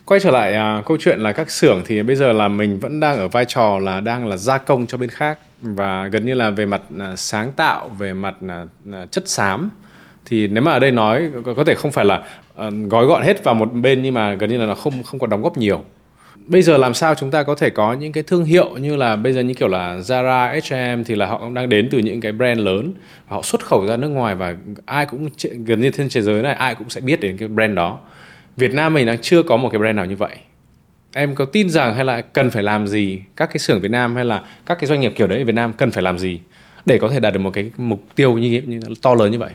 quay 0.04 0.20
trở 0.20 0.30
lại 0.30 0.54
à, 0.54 0.82
câu 0.86 0.96
chuyện 1.00 1.20
là 1.20 1.32
các 1.32 1.50
xưởng 1.50 1.82
thì 1.86 2.02
bây 2.02 2.16
giờ 2.16 2.32
là 2.32 2.48
mình 2.48 2.78
vẫn 2.78 3.00
đang 3.00 3.16
ở 3.16 3.28
vai 3.28 3.44
trò 3.44 3.78
là 3.78 4.00
đang 4.00 4.26
là 4.26 4.36
gia 4.36 4.58
công 4.58 4.86
cho 4.86 4.98
bên 4.98 5.10
khác. 5.10 5.38
Và 5.62 6.08
gần 6.12 6.26
như 6.26 6.34
là 6.34 6.50
về 6.50 6.66
mặt 6.66 6.82
à, 6.98 7.16
sáng 7.16 7.52
tạo 7.52 7.88
về 7.88 8.12
mặt 8.12 8.34
à, 8.48 8.64
à 8.92 9.06
chất 9.10 9.28
xám 9.28 9.70
thì 10.24 10.48
nếu 10.48 10.62
mà 10.62 10.72
ở 10.72 10.78
đây 10.78 10.90
nói 10.90 11.30
có, 11.44 11.54
có 11.54 11.64
thể 11.64 11.74
không 11.74 11.92
phải 11.92 12.04
là 12.04 12.22
à, 12.56 12.70
gói 12.88 13.06
gọn 13.06 13.22
hết 13.22 13.44
vào 13.44 13.54
một 13.54 13.72
bên 13.72 14.02
nhưng 14.02 14.14
mà 14.14 14.34
gần 14.34 14.50
như 14.50 14.58
là 14.58 14.66
nó 14.66 14.74
không 14.74 15.02
không 15.02 15.20
có 15.20 15.26
đóng 15.26 15.42
góp 15.42 15.58
nhiều. 15.58 15.84
Bây 16.46 16.62
giờ 16.62 16.76
làm 16.76 16.94
sao 16.94 17.14
chúng 17.14 17.30
ta 17.30 17.42
có 17.42 17.54
thể 17.54 17.70
có 17.70 17.92
những 17.92 18.12
cái 18.12 18.22
thương 18.22 18.44
hiệu 18.44 18.76
như 18.76 18.96
là 18.96 19.16
bây 19.16 19.32
giờ 19.32 19.40
như 19.40 19.54
kiểu 19.54 19.68
là 19.68 19.96
Zara, 19.96 20.60
H&M 20.60 21.04
thì 21.04 21.14
là 21.14 21.26
họ 21.26 21.38
cũng 21.38 21.54
đang 21.54 21.68
đến 21.68 21.88
từ 21.90 21.98
những 21.98 22.20
cái 22.20 22.32
brand 22.32 22.60
lớn. 22.60 22.94
Họ 23.26 23.42
xuất 23.42 23.64
khẩu 23.64 23.86
ra 23.86 23.96
nước 23.96 24.08
ngoài 24.08 24.34
và 24.34 24.56
ai 24.86 25.06
cũng 25.06 25.28
gần 25.66 25.80
như 25.80 25.90
trên 25.90 26.08
thế 26.14 26.22
giới 26.22 26.42
này 26.42 26.54
ai 26.54 26.74
cũng 26.74 26.90
sẽ 26.90 27.00
biết 27.00 27.20
đến 27.20 27.36
cái 27.36 27.48
brand 27.48 27.76
đó. 27.76 27.98
Việt 28.58 28.74
Nam 28.74 28.94
mình 28.94 29.06
đang 29.06 29.18
chưa 29.18 29.42
có 29.42 29.56
một 29.56 29.68
cái 29.68 29.78
brand 29.78 29.96
nào 29.96 30.06
như 30.06 30.16
vậy. 30.16 30.36
Em 31.14 31.34
có 31.34 31.44
tin 31.44 31.70
rằng 31.70 31.94
hay 31.94 32.04
là 32.04 32.20
cần 32.20 32.50
phải 32.50 32.62
làm 32.62 32.86
gì? 32.86 33.22
Các 33.36 33.46
cái 33.46 33.58
xưởng 33.58 33.80
Việt 33.80 33.90
Nam 33.90 34.16
hay 34.16 34.24
là 34.24 34.42
các 34.66 34.78
cái 34.80 34.86
doanh 34.86 35.00
nghiệp 35.00 35.12
kiểu 35.16 35.26
đấy 35.26 35.38
ở 35.38 35.44
Việt 35.44 35.54
Nam 35.54 35.72
cần 35.72 35.90
phải 35.90 36.02
làm 36.02 36.18
gì 36.18 36.40
để 36.86 36.98
có 36.98 37.08
thể 37.08 37.20
đạt 37.20 37.32
được 37.32 37.40
một 37.40 37.50
cái 37.50 37.70
mục 37.76 38.02
tiêu 38.14 38.38
như, 38.38 38.62
như 38.66 38.80
to 39.02 39.14
lớn 39.14 39.30
như 39.30 39.38
vậy? 39.38 39.50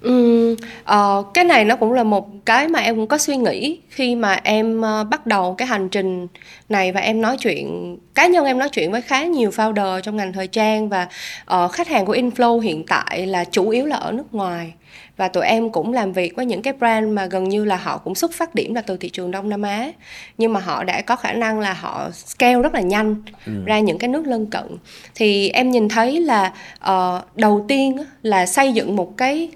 Ừ, 0.00 0.52
uh, 0.82 1.26
cái 1.34 1.44
này 1.44 1.64
nó 1.64 1.76
cũng 1.76 1.92
là 1.92 2.04
một 2.04 2.28
cái 2.44 2.68
mà 2.68 2.78
em 2.78 2.96
cũng 2.96 3.06
có 3.06 3.18
suy 3.18 3.36
nghĩ 3.36 3.80
khi 3.88 4.14
mà 4.14 4.40
em 4.42 4.80
uh, 4.80 5.08
bắt 5.10 5.26
đầu 5.26 5.54
cái 5.54 5.68
hành 5.68 5.88
trình 5.88 6.26
này 6.68 6.92
và 6.92 7.00
em 7.00 7.20
nói 7.20 7.36
chuyện 7.40 7.96
cá 8.14 8.26
nhân 8.26 8.44
em 8.44 8.58
nói 8.58 8.68
chuyện 8.68 8.92
với 8.92 9.02
khá 9.02 9.24
nhiều 9.24 9.50
founder 9.50 10.00
trong 10.00 10.16
ngành 10.16 10.32
thời 10.32 10.46
trang 10.46 10.88
và 10.88 11.08
uh, 11.54 11.72
khách 11.72 11.88
hàng 11.88 12.06
của 12.06 12.14
Inflow 12.14 12.60
hiện 12.60 12.84
tại 12.86 13.26
là 13.26 13.44
chủ 13.44 13.68
yếu 13.68 13.86
là 13.86 13.96
ở 13.96 14.12
nước 14.12 14.34
ngoài 14.34 14.72
và 15.16 15.28
tụi 15.28 15.46
em 15.46 15.70
cũng 15.70 15.92
làm 15.92 16.12
việc 16.12 16.36
với 16.36 16.46
những 16.46 16.62
cái 16.62 16.72
brand 16.72 17.12
mà 17.12 17.26
gần 17.26 17.48
như 17.48 17.64
là 17.64 17.76
họ 17.76 17.98
cũng 17.98 18.14
xuất 18.14 18.32
phát 18.32 18.54
điểm 18.54 18.74
là 18.74 18.80
từ 18.80 18.96
thị 18.96 19.08
trường 19.08 19.30
Đông 19.30 19.48
Nam 19.48 19.62
Á 19.62 19.92
nhưng 20.38 20.52
mà 20.52 20.60
họ 20.60 20.84
đã 20.84 21.00
có 21.00 21.16
khả 21.16 21.32
năng 21.32 21.60
là 21.60 21.72
họ 21.72 22.10
scale 22.10 22.62
rất 22.62 22.74
là 22.74 22.80
nhanh 22.80 23.16
ừ. 23.46 23.52
ra 23.64 23.80
những 23.80 23.98
cái 23.98 24.08
nước 24.08 24.26
lân 24.26 24.46
cận 24.46 24.64
thì 25.14 25.48
em 25.48 25.70
nhìn 25.70 25.88
thấy 25.88 26.20
là 26.20 26.52
uh, 26.90 27.36
đầu 27.36 27.64
tiên 27.68 27.96
là 28.22 28.46
xây 28.46 28.72
dựng 28.72 28.96
một 28.96 29.16
cái 29.16 29.48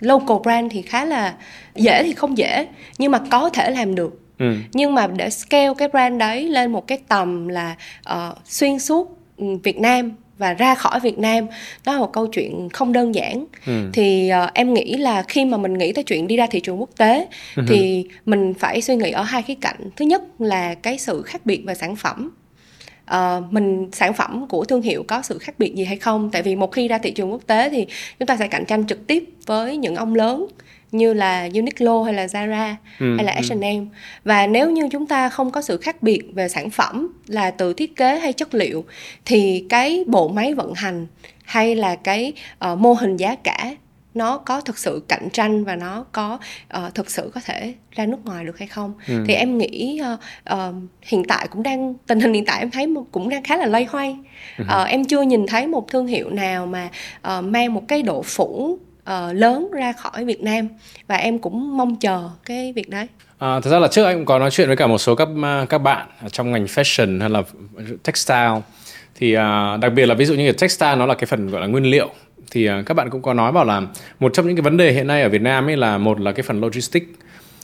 local 0.00 0.36
brand 0.42 0.72
thì 0.72 0.82
khá 0.82 1.04
là 1.04 1.34
dễ 1.74 2.02
thì 2.02 2.12
không 2.12 2.38
dễ 2.38 2.66
nhưng 2.98 3.12
mà 3.12 3.20
có 3.30 3.50
thể 3.50 3.70
làm 3.70 3.94
được 3.94 4.20
ừ. 4.38 4.54
nhưng 4.72 4.94
mà 4.94 5.06
để 5.06 5.30
scale 5.30 5.74
cái 5.78 5.88
brand 5.88 6.18
đấy 6.18 6.44
lên 6.44 6.72
một 6.72 6.86
cái 6.86 6.98
tầm 7.08 7.48
là 7.48 7.76
uh, 8.12 8.38
xuyên 8.44 8.78
suốt 8.78 9.18
ừ, 9.36 9.46
Việt 9.62 9.78
Nam 9.78 10.12
và 10.40 10.54
ra 10.54 10.74
khỏi 10.74 11.00
Việt 11.00 11.18
Nam. 11.18 11.46
Đó 11.84 11.92
là 11.92 11.98
một 11.98 12.12
câu 12.12 12.26
chuyện 12.26 12.68
không 12.72 12.92
đơn 12.92 13.14
giản. 13.14 13.46
Ừ. 13.66 13.90
thì 13.92 14.30
uh, 14.44 14.54
em 14.54 14.74
nghĩ 14.74 14.96
là 14.96 15.22
khi 15.22 15.44
mà 15.44 15.56
mình 15.56 15.78
nghĩ 15.78 15.92
tới 15.92 16.04
chuyện 16.04 16.26
đi 16.26 16.36
ra 16.36 16.46
thị 16.50 16.60
trường 16.60 16.80
quốc 16.80 16.90
tế 16.98 17.26
ừ. 17.56 17.62
thì 17.68 18.04
mình 18.26 18.54
phải 18.54 18.82
suy 18.82 18.96
nghĩ 18.96 19.10
ở 19.10 19.22
hai 19.22 19.42
khía 19.42 19.54
cạnh. 19.54 19.90
Thứ 19.96 20.04
nhất 20.04 20.22
là 20.38 20.74
cái 20.74 20.98
sự 20.98 21.22
khác 21.22 21.46
biệt 21.46 21.62
về 21.66 21.74
sản 21.74 21.96
phẩm. 21.96 22.30
Uh, 23.14 23.52
mình 23.52 23.88
sản 23.92 24.14
phẩm 24.14 24.46
của 24.48 24.64
thương 24.64 24.82
hiệu 24.82 25.04
có 25.08 25.22
sự 25.22 25.38
khác 25.38 25.54
biệt 25.58 25.74
gì 25.74 25.84
hay 25.84 25.96
không? 25.96 26.30
Tại 26.30 26.42
vì 26.42 26.56
một 26.56 26.72
khi 26.72 26.88
ra 26.88 26.98
thị 26.98 27.10
trường 27.10 27.32
quốc 27.32 27.42
tế 27.46 27.70
thì 27.70 27.86
chúng 28.18 28.26
ta 28.26 28.36
sẽ 28.36 28.48
cạnh 28.48 28.64
tranh 28.64 28.86
trực 28.86 29.06
tiếp 29.06 29.24
với 29.46 29.76
những 29.76 29.96
ông 29.96 30.14
lớn 30.14 30.46
như 30.92 31.12
là 31.12 31.48
Uniqlo 31.48 32.02
hay 32.02 32.14
là 32.14 32.26
Zara 32.26 32.74
ừ, 33.00 33.16
hay 33.16 33.24
là 33.24 33.32
ừ. 33.32 33.54
H&M 33.54 33.86
và 34.24 34.46
nếu 34.46 34.70
như 34.70 34.88
chúng 34.92 35.06
ta 35.06 35.28
không 35.28 35.50
có 35.50 35.62
sự 35.62 35.76
khác 35.76 36.02
biệt 36.02 36.22
về 36.34 36.48
sản 36.48 36.70
phẩm 36.70 37.08
là 37.26 37.50
từ 37.50 37.72
thiết 37.74 37.96
kế 37.96 38.18
hay 38.18 38.32
chất 38.32 38.54
liệu 38.54 38.84
thì 39.24 39.66
cái 39.68 40.04
bộ 40.06 40.28
máy 40.28 40.54
vận 40.54 40.74
hành 40.74 41.06
hay 41.44 41.74
là 41.74 41.96
cái 41.96 42.32
uh, 42.72 42.78
mô 42.78 42.92
hình 42.92 43.16
giá 43.16 43.34
cả 43.34 43.74
nó 44.14 44.38
có 44.38 44.60
thực 44.60 44.78
sự 44.78 45.02
cạnh 45.08 45.28
tranh 45.32 45.64
và 45.64 45.76
nó 45.76 46.04
có 46.12 46.38
uh, 46.76 46.94
thực 46.94 47.10
sự 47.10 47.30
có 47.34 47.40
thể 47.44 47.74
ra 47.90 48.06
nước 48.06 48.18
ngoài 48.24 48.44
được 48.44 48.58
hay 48.58 48.68
không 48.68 48.94
ừ. 49.08 49.24
thì 49.28 49.34
em 49.34 49.58
nghĩ 49.58 50.00
uh, 50.14 50.20
uh, 50.54 50.74
hiện 51.02 51.24
tại 51.24 51.48
cũng 51.50 51.62
đang 51.62 51.94
tình 52.06 52.20
hình 52.20 52.32
hiện 52.32 52.44
tại 52.44 52.58
em 52.58 52.70
thấy 52.70 52.94
cũng 53.12 53.28
đang 53.28 53.42
khá 53.42 53.56
là 53.56 53.66
lây 53.66 53.84
hoay 53.84 54.16
uh, 54.62 54.88
em 54.88 55.04
chưa 55.04 55.22
nhìn 55.22 55.46
thấy 55.46 55.66
một 55.66 55.88
thương 55.88 56.06
hiệu 56.06 56.30
nào 56.30 56.66
mà 56.66 56.88
uh, 57.38 57.44
mang 57.44 57.74
một 57.74 57.82
cái 57.88 58.02
độ 58.02 58.22
phủ 58.22 58.78
uh, 59.02 59.36
lớn 59.36 59.70
ra 59.72 59.92
khỏi 59.92 60.24
Việt 60.24 60.42
Nam. 60.42 60.68
Và 61.06 61.16
em 61.16 61.38
cũng 61.38 61.76
mong 61.76 61.96
chờ 61.96 62.28
cái 62.44 62.72
việc 62.72 62.88
đấy. 62.88 63.06
À, 63.38 63.60
thật 63.60 63.70
ra 63.70 63.78
là 63.78 63.88
trước 63.88 64.04
anh 64.04 64.16
cũng 64.16 64.26
có 64.26 64.38
nói 64.38 64.50
chuyện 64.50 64.66
với 64.66 64.76
cả 64.76 64.86
một 64.86 64.98
số 64.98 65.14
các 65.14 65.28
à, 65.42 65.66
các 65.68 65.78
bạn 65.78 66.06
trong 66.32 66.50
ngành 66.50 66.64
fashion 66.64 67.20
hay 67.20 67.30
là 67.30 67.42
textile. 68.02 68.60
Thì 69.14 69.34
à, 69.34 69.76
đặc 69.76 69.92
biệt 69.92 70.06
là 70.06 70.14
ví 70.14 70.24
dụ 70.24 70.34
như 70.34 70.52
textile 70.52 70.96
nó 70.96 71.06
là 71.06 71.14
cái 71.14 71.26
phần 71.26 71.50
gọi 71.50 71.60
là 71.60 71.66
nguyên 71.66 71.84
liệu. 71.84 72.10
Thì 72.50 72.70
uh, 72.70 72.86
các 72.86 72.94
bạn 72.94 73.10
cũng 73.10 73.22
có 73.22 73.34
nói 73.34 73.52
bảo 73.52 73.64
là 73.64 73.82
một 74.20 74.34
trong 74.34 74.46
những 74.46 74.56
cái 74.56 74.62
vấn 74.62 74.76
đề 74.76 74.92
hiện 74.92 75.06
nay 75.06 75.22
ở 75.22 75.28
Việt 75.28 75.42
Nam 75.42 75.68
ấy 75.68 75.76
là 75.76 75.98
một 75.98 76.20
là 76.20 76.32
cái 76.32 76.42
phần 76.42 76.60
logistics 76.60 77.06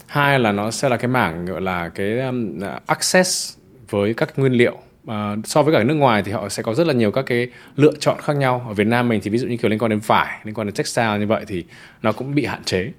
hai 0.07 0.38
là 0.38 0.53
nó 0.53 0.70
sẽ 0.70 0.88
là 0.88 0.96
cái 0.96 1.09
mảng 1.09 1.46
gọi 1.46 1.61
là 1.61 1.88
cái 1.88 2.20
um, 2.20 2.64
à, 2.64 2.81
access 2.87 3.57
với 3.90 4.14
các 4.14 4.38
nguyên 4.38 4.53
liệu. 4.53 4.79
Ờ, 5.07 5.37
so 5.45 5.62
với 5.62 5.75
cả 5.75 5.83
nước 5.83 5.95
ngoài 5.95 6.23
thì 6.23 6.33
họ 6.33 6.49
sẽ 6.49 6.62
có 6.62 6.75
rất 6.75 6.87
là 6.87 6.92
nhiều 6.92 7.11
các 7.11 7.23
cái 7.27 7.49
lựa 7.77 7.92
chọn 8.01 8.21
khác 8.23 8.37
nhau. 8.37 8.64
Ở 8.69 8.75
Việt 8.75 8.87
Nam 8.87 9.09
mình 9.09 9.21
thì 9.23 9.31
ví 9.31 9.38
dụ 9.38 9.47
như 9.47 9.57
kiểu 9.57 9.71
liên 9.71 9.79
quan 9.79 9.90
đến 9.90 10.01
vải 10.07 10.40
liên 10.45 10.55
quan 10.55 10.66
đến 10.66 10.75
textile 10.75 11.19
như 11.19 11.27
vậy 11.27 11.45
thì 11.49 11.64
nó 12.03 12.12
cũng 12.12 12.35
bị 12.35 12.45
hạn 12.45 12.64
chế. 12.64 12.90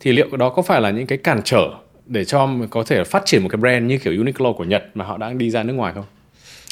Thì 0.00 0.12
liệu 0.12 0.36
đó 0.36 0.48
có 0.48 0.62
phải 0.62 0.80
là 0.80 0.90
những 0.90 1.06
cái 1.06 1.18
cản 1.18 1.40
trở 1.44 1.70
để 2.06 2.24
cho 2.24 2.48
có 2.70 2.84
thể 2.86 3.04
phát 3.04 3.22
triển 3.26 3.42
một 3.42 3.48
cái 3.48 3.56
brand 3.56 3.84
như 3.84 3.98
kiểu 3.98 4.12
Uniqlo 4.12 4.52
của 4.52 4.64
Nhật 4.64 4.84
mà 4.94 5.04
họ 5.04 5.18
đang 5.18 5.38
đi 5.38 5.50
ra 5.50 5.62
nước 5.62 5.72
ngoài 5.72 5.92
không? 5.94 6.04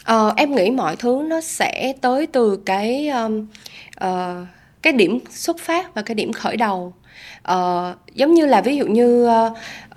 Ờ, 0.05 0.33
em 0.37 0.55
nghĩ 0.55 0.71
mọi 0.71 0.97
thứ 0.97 1.27
nó 1.29 1.41
sẽ 1.41 1.93
tới 2.01 2.27
từ 2.27 2.59
cái 2.67 3.09
um, 3.09 3.47
uh, 4.05 4.47
cái 4.83 4.93
điểm 4.93 5.19
xuất 5.31 5.59
phát 5.61 5.95
và 5.95 6.03
cái 6.03 6.15
điểm 6.15 6.33
khởi 6.33 6.57
đầu. 6.57 6.95
Uh, 7.53 8.15
giống 8.15 8.35
như 8.35 8.47
là 8.47 8.61
ví 8.61 8.77
dụ 8.77 8.87
như 8.87 9.27
uh, 9.27 9.53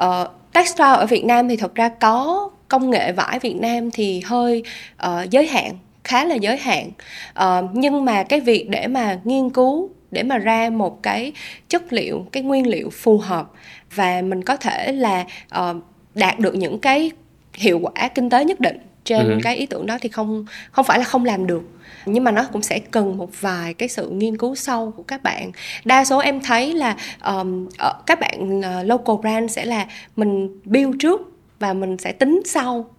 uh, 0.06 0.28
textile 0.54 0.90
ở 0.90 1.06
Việt 1.06 1.26
Nam 1.26 1.50
thì 1.50 1.58
thật 1.58 1.76
ra 1.76 1.90
có 1.90 2.50
công 2.68 2.90
nghệ 2.90 3.12
vải 3.12 3.40
Việt 3.40 3.56
Nam 3.56 3.92
thì 3.92 4.22
hơi 4.26 4.64
uh, 5.08 5.30
giới 5.30 5.48
hạn 5.48 5.78
khá 6.04 6.26
là 6.26 6.36
giới 6.36 6.58
hạn. 6.58 6.92
Uh, 7.40 7.70
nhưng 7.74 8.06
mà 8.06 8.24
cái 8.24 8.40
việc 8.40 8.70
để 8.70 8.88
mà 8.88 9.20
nghiên 9.24 9.50
cứu 9.50 9.90
để 10.12 10.24
mà 10.24 10.38
ra 10.38 10.70
một 10.70 11.04
cái 11.04 11.32
chất 11.70 11.94
liệu 11.94 12.26
cái 12.32 12.44
nguyên 12.44 12.68
liệu 12.68 12.90
phù 12.90 13.18
hợp 13.18 13.52
và 13.96 14.22
mình 14.22 14.44
có 14.44 14.58
thể 14.58 14.92
là 14.92 15.26
uh, 15.60 15.76
đạt 16.16 16.40
được 16.40 16.56
những 16.56 16.80
cái 16.80 17.12
hiệu 17.54 17.80
quả 17.80 18.08
kinh 18.16 18.30
tế 18.30 18.46
nhất 18.46 18.60
định 18.60 18.78
trên 19.04 19.28
uh-huh. 19.28 19.40
cái 19.44 19.56
ý 19.56 19.66
tưởng 19.66 19.86
đó 19.86 19.98
thì 20.02 20.10
không 20.10 20.46
không 20.72 20.86
phải 20.86 21.00
là 21.00 21.06
không 21.06 21.26
làm 21.26 21.48
được. 21.48 21.64
Nhưng 22.06 22.24
mà 22.24 22.32
nó 22.32 22.44
cũng 22.54 22.62
sẽ 22.62 22.80
cần 22.80 23.18
một 23.18 23.30
vài 23.42 23.74
cái 23.74 23.90
sự 23.90 24.10
nghiên 24.10 24.38
cứu 24.38 24.56
sâu 24.56 24.94
của 24.98 25.04
các 25.04 25.24
bạn. 25.24 25.52
Đa 25.86 26.06
số 26.06 26.20
em 26.20 26.42
thấy 26.42 26.74
là 26.74 26.96
um, 27.26 27.70
các 28.06 28.20
bạn 28.20 28.60
uh, 28.60 28.66
local 28.86 29.16
brand 29.22 29.52
sẽ 29.52 29.66
là 29.66 29.86
mình 30.16 30.60
build 30.66 30.96
trước 31.00 31.37
và 31.60 31.74
mình 31.74 31.98
sẽ 31.98 32.12
tính 32.12 32.42
sau 32.46 32.90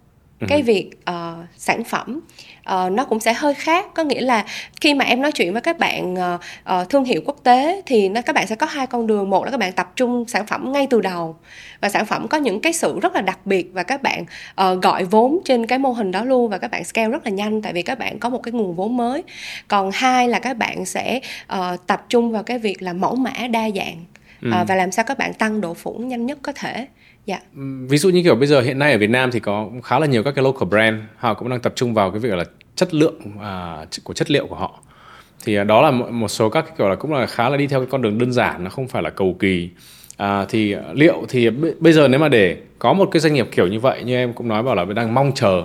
cái 0.47 0.61
việc 0.61 0.89
uh, 1.09 1.45
sản 1.57 1.83
phẩm. 1.83 2.19
Uh, 2.73 2.91
nó 2.91 3.05
cũng 3.05 3.19
sẽ 3.19 3.33
hơi 3.33 3.53
khác. 3.53 3.85
Có 3.93 4.03
nghĩa 4.03 4.21
là 4.21 4.45
khi 4.81 4.93
mà 4.93 5.05
em 5.05 5.21
nói 5.21 5.31
chuyện 5.31 5.53
với 5.53 5.61
các 5.61 5.79
bạn 5.79 6.13
uh, 6.13 6.41
uh, 6.81 6.89
thương 6.89 7.03
hiệu 7.03 7.21
quốc 7.25 7.37
tế 7.43 7.81
thì 7.85 8.09
nó 8.09 8.21
các 8.21 8.33
bạn 8.35 8.47
sẽ 8.47 8.55
có 8.55 8.65
hai 8.65 8.87
con 8.87 9.07
đường. 9.07 9.29
Một 9.29 9.45
là 9.45 9.51
các 9.51 9.57
bạn 9.57 9.73
tập 9.73 9.91
trung 9.95 10.25
sản 10.27 10.47
phẩm 10.47 10.71
ngay 10.71 10.87
từ 10.89 11.01
đầu 11.01 11.35
và 11.81 11.89
sản 11.89 12.05
phẩm 12.05 12.27
có 12.27 12.37
những 12.37 12.61
cái 12.61 12.73
sự 12.73 12.99
rất 13.01 13.15
là 13.15 13.21
đặc 13.21 13.39
biệt 13.45 13.69
và 13.73 13.83
các 13.83 14.01
bạn 14.01 14.25
uh, 14.61 14.81
gọi 14.81 15.03
vốn 15.03 15.39
trên 15.45 15.65
cái 15.65 15.79
mô 15.79 15.91
hình 15.91 16.11
đó 16.11 16.23
luôn 16.23 16.49
và 16.49 16.57
các 16.57 16.71
bạn 16.71 16.83
scale 16.83 17.09
rất 17.09 17.25
là 17.25 17.31
nhanh 17.31 17.61
tại 17.61 17.73
vì 17.73 17.81
các 17.81 17.99
bạn 17.99 18.19
có 18.19 18.29
một 18.29 18.39
cái 18.43 18.51
nguồn 18.51 18.75
vốn 18.75 18.97
mới. 18.97 19.23
Còn 19.67 19.91
hai 19.93 20.27
là 20.27 20.39
các 20.39 20.57
bạn 20.57 20.85
sẽ 20.85 21.19
uh, 21.53 21.87
tập 21.87 22.05
trung 22.09 22.31
vào 22.31 22.43
cái 22.43 22.59
việc 22.59 22.81
là 22.81 22.93
mẫu 22.93 23.15
mã 23.15 23.33
đa 23.49 23.69
dạng 23.75 24.05
ừ. 24.41 24.51
uh, 24.61 24.67
và 24.67 24.75
làm 24.75 24.91
sao 24.91 25.05
các 25.05 25.17
bạn 25.17 25.33
tăng 25.33 25.61
độ 25.61 25.73
phủ 25.73 25.93
nhanh 25.93 26.25
nhất 26.25 26.37
có 26.41 26.51
thể 26.51 26.87
Yeah. 27.29 27.41
Ví 27.89 27.97
dụ 27.97 28.09
như 28.09 28.23
kiểu 28.23 28.35
bây 28.35 28.47
giờ 28.47 28.61
hiện 28.61 28.79
nay 28.79 28.91
ở 28.91 28.97
Việt 28.97 29.09
Nam 29.09 29.31
thì 29.31 29.39
có 29.39 29.69
khá 29.83 29.99
là 29.99 30.05
nhiều 30.05 30.23
các 30.23 30.31
cái 30.35 30.43
local 30.43 30.69
brand 30.69 30.95
họ 31.17 31.33
cũng 31.33 31.49
đang 31.49 31.59
tập 31.59 31.73
trung 31.75 31.93
vào 31.93 32.11
cái 32.11 32.19
việc 32.19 32.33
là 32.33 32.43
chất 32.75 32.93
lượng 32.93 33.19
à, 33.41 33.85
của 34.03 34.13
chất 34.13 34.31
liệu 34.31 34.47
của 34.47 34.55
họ. 34.55 34.79
Thì 35.45 35.55
à, 35.55 35.63
đó 35.63 35.81
là 35.81 35.91
một 35.91 36.27
số 36.27 36.49
các 36.49 36.61
cái 36.61 36.73
kiểu 36.77 36.89
là 36.89 36.95
cũng 36.95 37.13
là 37.13 37.25
khá 37.25 37.49
là 37.49 37.57
đi 37.57 37.67
theo 37.67 37.79
cái 37.79 37.87
con 37.91 38.01
đường 38.01 38.17
đơn 38.17 38.31
giản 38.31 38.63
nó 38.63 38.69
không 38.69 38.87
phải 38.87 39.03
là 39.03 39.09
cầu 39.09 39.35
kỳ. 39.39 39.69
À, 40.17 40.45
thì 40.49 40.75
liệu 40.93 41.25
thì 41.29 41.49
bây 41.79 41.93
giờ 41.93 42.07
nếu 42.07 42.19
mà 42.19 42.29
để 42.29 42.57
có 42.79 42.93
một 42.93 43.09
cái 43.11 43.19
doanh 43.19 43.33
nghiệp 43.33 43.47
kiểu 43.51 43.67
như 43.67 43.79
vậy 43.79 44.03
như 44.03 44.15
em 44.15 44.33
cũng 44.33 44.47
nói 44.47 44.63
bảo 44.63 44.75
là 44.75 44.85
đang 44.85 45.13
mong 45.13 45.31
chờ 45.35 45.63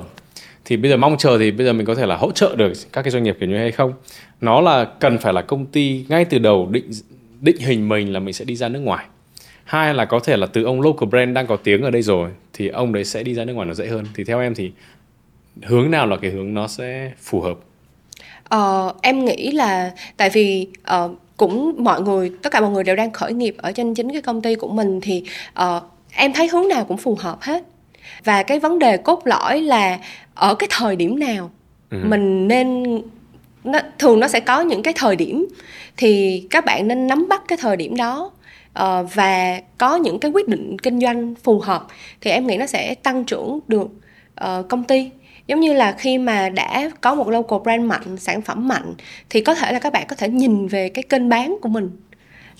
thì 0.64 0.76
bây 0.76 0.90
giờ 0.90 0.96
mong 0.96 1.16
chờ 1.18 1.38
thì 1.38 1.50
bây 1.50 1.66
giờ 1.66 1.72
mình 1.72 1.86
có 1.86 1.94
thể 1.94 2.06
là 2.06 2.16
hỗ 2.16 2.32
trợ 2.32 2.56
được 2.56 2.72
các 2.92 3.02
cái 3.02 3.10
doanh 3.10 3.22
nghiệp 3.22 3.36
kiểu 3.40 3.48
như 3.48 3.56
hay 3.56 3.72
không 3.72 3.92
nó 4.40 4.60
là 4.60 4.84
cần 4.84 5.18
phải 5.18 5.32
là 5.32 5.42
công 5.42 5.66
ty 5.66 6.04
ngay 6.08 6.24
từ 6.24 6.38
đầu 6.38 6.68
định 6.70 6.90
định 7.40 7.56
hình 7.58 7.88
mình 7.88 8.12
là 8.12 8.20
mình 8.20 8.34
sẽ 8.34 8.44
đi 8.44 8.56
ra 8.56 8.68
nước 8.68 8.80
ngoài 8.80 9.04
hai 9.64 9.94
là 9.94 10.04
có 10.04 10.20
thể 10.20 10.36
là 10.36 10.46
từ 10.46 10.64
ông 10.64 10.80
local 10.80 11.08
brand 11.08 11.34
đang 11.34 11.46
có 11.46 11.56
tiếng 11.56 11.82
ở 11.82 11.90
đây 11.90 12.02
rồi 12.02 12.30
thì 12.52 12.68
ông 12.68 12.92
đấy 12.92 13.04
sẽ 13.04 13.22
đi 13.22 13.34
ra 13.34 13.44
nước 13.44 13.52
ngoài 13.52 13.66
nó 13.68 13.74
dễ 13.74 13.86
hơn. 13.86 14.04
Thì 14.14 14.24
theo 14.24 14.40
em 14.40 14.54
thì 14.54 14.72
hướng 15.62 15.90
nào 15.90 16.06
là 16.06 16.16
cái 16.16 16.30
hướng 16.30 16.54
nó 16.54 16.68
sẽ 16.68 17.12
phù 17.22 17.40
hợp? 17.40 17.58
Ờ, 18.48 18.94
em 19.02 19.24
nghĩ 19.24 19.52
là 19.52 19.90
tại 20.16 20.30
vì 20.30 20.66
uh, 21.04 21.10
cũng 21.36 21.74
mọi 21.78 22.00
người 22.00 22.32
tất 22.42 22.52
cả 22.52 22.60
mọi 22.60 22.70
người 22.70 22.84
đều 22.84 22.96
đang 22.96 23.10
khởi 23.10 23.32
nghiệp 23.32 23.54
ở 23.58 23.72
trên 23.72 23.94
chính 23.94 24.12
cái 24.12 24.22
công 24.22 24.42
ty 24.42 24.54
của 24.54 24.68
mình 24.68 25.00
thì 25.00 25.24
uh, 25.62 25.82
em 26.12 26.32
thấy 26.32 26.48
hướng 26.48 26.68
nào 26.68 26.84
cũng 26.84 26.96
phù 26.96 27.14
hợp 27.20 27.38
hết. 27.40 27.64
Và 28.24 28.42
cái 28.42 28.60
vấn 28.60 28.78
đề 28.78 28.96
cốt 28.96 29.22
lõi 29.24 29.60
là 29.60 29.98
ở 30.34 30.54
cái 30.54 30.68
thời 30.70 30.96
điểm 30.96 31.18
nào 31.18 31.50
ừ. 31.90 31.98
mình 32.04 32.48
nên 32.48 32.84
nó 33.64 33.78
thường 33.98 34.20
nó 34.20 34.28
sẽ 34.28 34.40
có 34.40 34.60
những 34.60 34.82
cái 34.82 34.94
thời 34.96 35.16
điểm. 35.16 35.46
Thì 35.96 36.42
các 36.50 36.64
bạn 36.64 36.88
nên 36.88 37.06
nắm 37.06 37.28
bắt 37.28 37.42
cái 37.48 37.58
thời 37.60 37.76
điểm 37.76 37.96
đó 37.96 38.30
uh, 38.78 39.14
và 39.14 39.60
có 39.78 39.96
những 39.96 40.18
cái 40.18 40.30
quyết 40.30 40.48
định 40.48 40.78
kinh 40.78 41.00
doanh 41.00 41.34
phù 41.42 41.60
hợp 41.60 41.86
thì 42.20 42.30
em 42.30 42.46
nghĩ 42.46 42.56
nó 42.56 42.66
sẽ 42.66 42.94
tăng 42.94 43.24
trưởng 43.24 43.60
được 43.68 43.88
uh, 44.44 44.68
công 44.68 44.84
ty. 44.84 45.10
Giống 45.46 45.60
như 45.60 45.72
là 45.72 45.92
khi 45.92 46.18
mà 46.18 46.48
đã 46.48 46.90
có 47.00 47.14
một 47.14 47.28
local 47.28 47.58
brand 47.62 47.84
mạnh 47.84 48.16
sản 48.16 48.42
phẩm 48.42 48.68
mạnh 48.68 48.94
thì 49.30 49.40
có 49.40 49.54
thể 49.54 49.72
là 49.72 49.78
các 49.78 49.92
bạn 49.92 50.04
có 50.08 50.16
thể 50.16 50.28
nhìn 50.28 50.66
về 50.66 50.88
cái 50.88 51.02
kênh 51.02 51.28
bán 51.28 51.56
của 51.60 51.68
mình. 51.68 51.90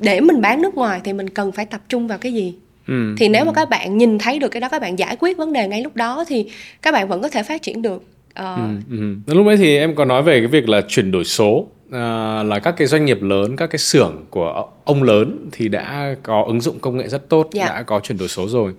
Để 0.01 0.21
mình 0.21 0.41
bán 0.41 0.63
nước 0.63 0.75
ngoài 0.75 1.01
thì 1.05 1.13
mình 1.13 1.31
cần 1.31 1.53
phải 1.53 1.65
tập 1.65 1.81
trung 1.89 2.09
vào 2.09 2.19
cái 2.19 2.33
gì? 2.33 2.55
Ừ, 2.87 3.15
thì 3.19 3.29
nếu 3.29 3.43
ừ. 3.43 3.47
mà 3.47 3.53
các 3.53 3.71
bạn 3.71 3.99
nhìn 3.99 4.19
thấy 4.19 4.39
được 4.39 4.49
cái 4.49 4.61
đó 4.61 4.69
các 4.69 4.83
bạn 4.83 4.99
giải 4.99 5.17
quyết 5.21 5.37
vấn 5.37 5.53
đề 5.53 5.69
ngay 5.69 5.83
lúc 5.83 5.97
đó 5.97 6.25
thì 6.29 6.47
các 6.83 6.93
bạn 6.93 7.09
vẫn 7.09 7.23
có 7.23 7.29
thể 7.29 7.43
phát 7.43 7.63
triển 7.63 7.83
được. 7.83 8.03
Uh... 8.41 8.59
ừ, 8.91 8.97
ừ. 9.27 9.35
lúc 9.35 9.47
ấy 9.47 9.57
thì 9.57 9.77
em 9.77 9.95
có 9.95 10.05
nói 10.05 10.23
về 10.23 10.41
cái 10.41 10.47
việc 10.47 10.69
là 10.69 10.81
chuyển 10.89 11.11
đổi 11.11 11.25
số 11.25 11.67
à, 11.91 12.43
là 12.43 12.59
các 12.59 12.75
cái 12.77 12.87
doanh 12.87 13.05
nghiệp 13.05 13.23
lớn 13.23 13.57
các 13.57 13.67
cái 13.67 13.79
xưởng 13.79 14.25
của 14.31 14.69
ông 14.85 15.03
lớn 15.03 15.49
thì 15.53 15.69
đã 15.69 16.17
có 16.23 16.45
ứng 16.47 16.61
dụng 16.61 16.79
công 16.79 16.97
nghệ 16.97 17.09
rất 17.09 17.29
tốt 17.29 17.51
yeah. 17.55 17.69
Dạ. 17.69 17.75
đã 17.75 17.83
có 17.83 18.01
chuyển 18.01 18.19
đổi 18.19 18.29
số 18.29 18.49
rồi 18.49 18.73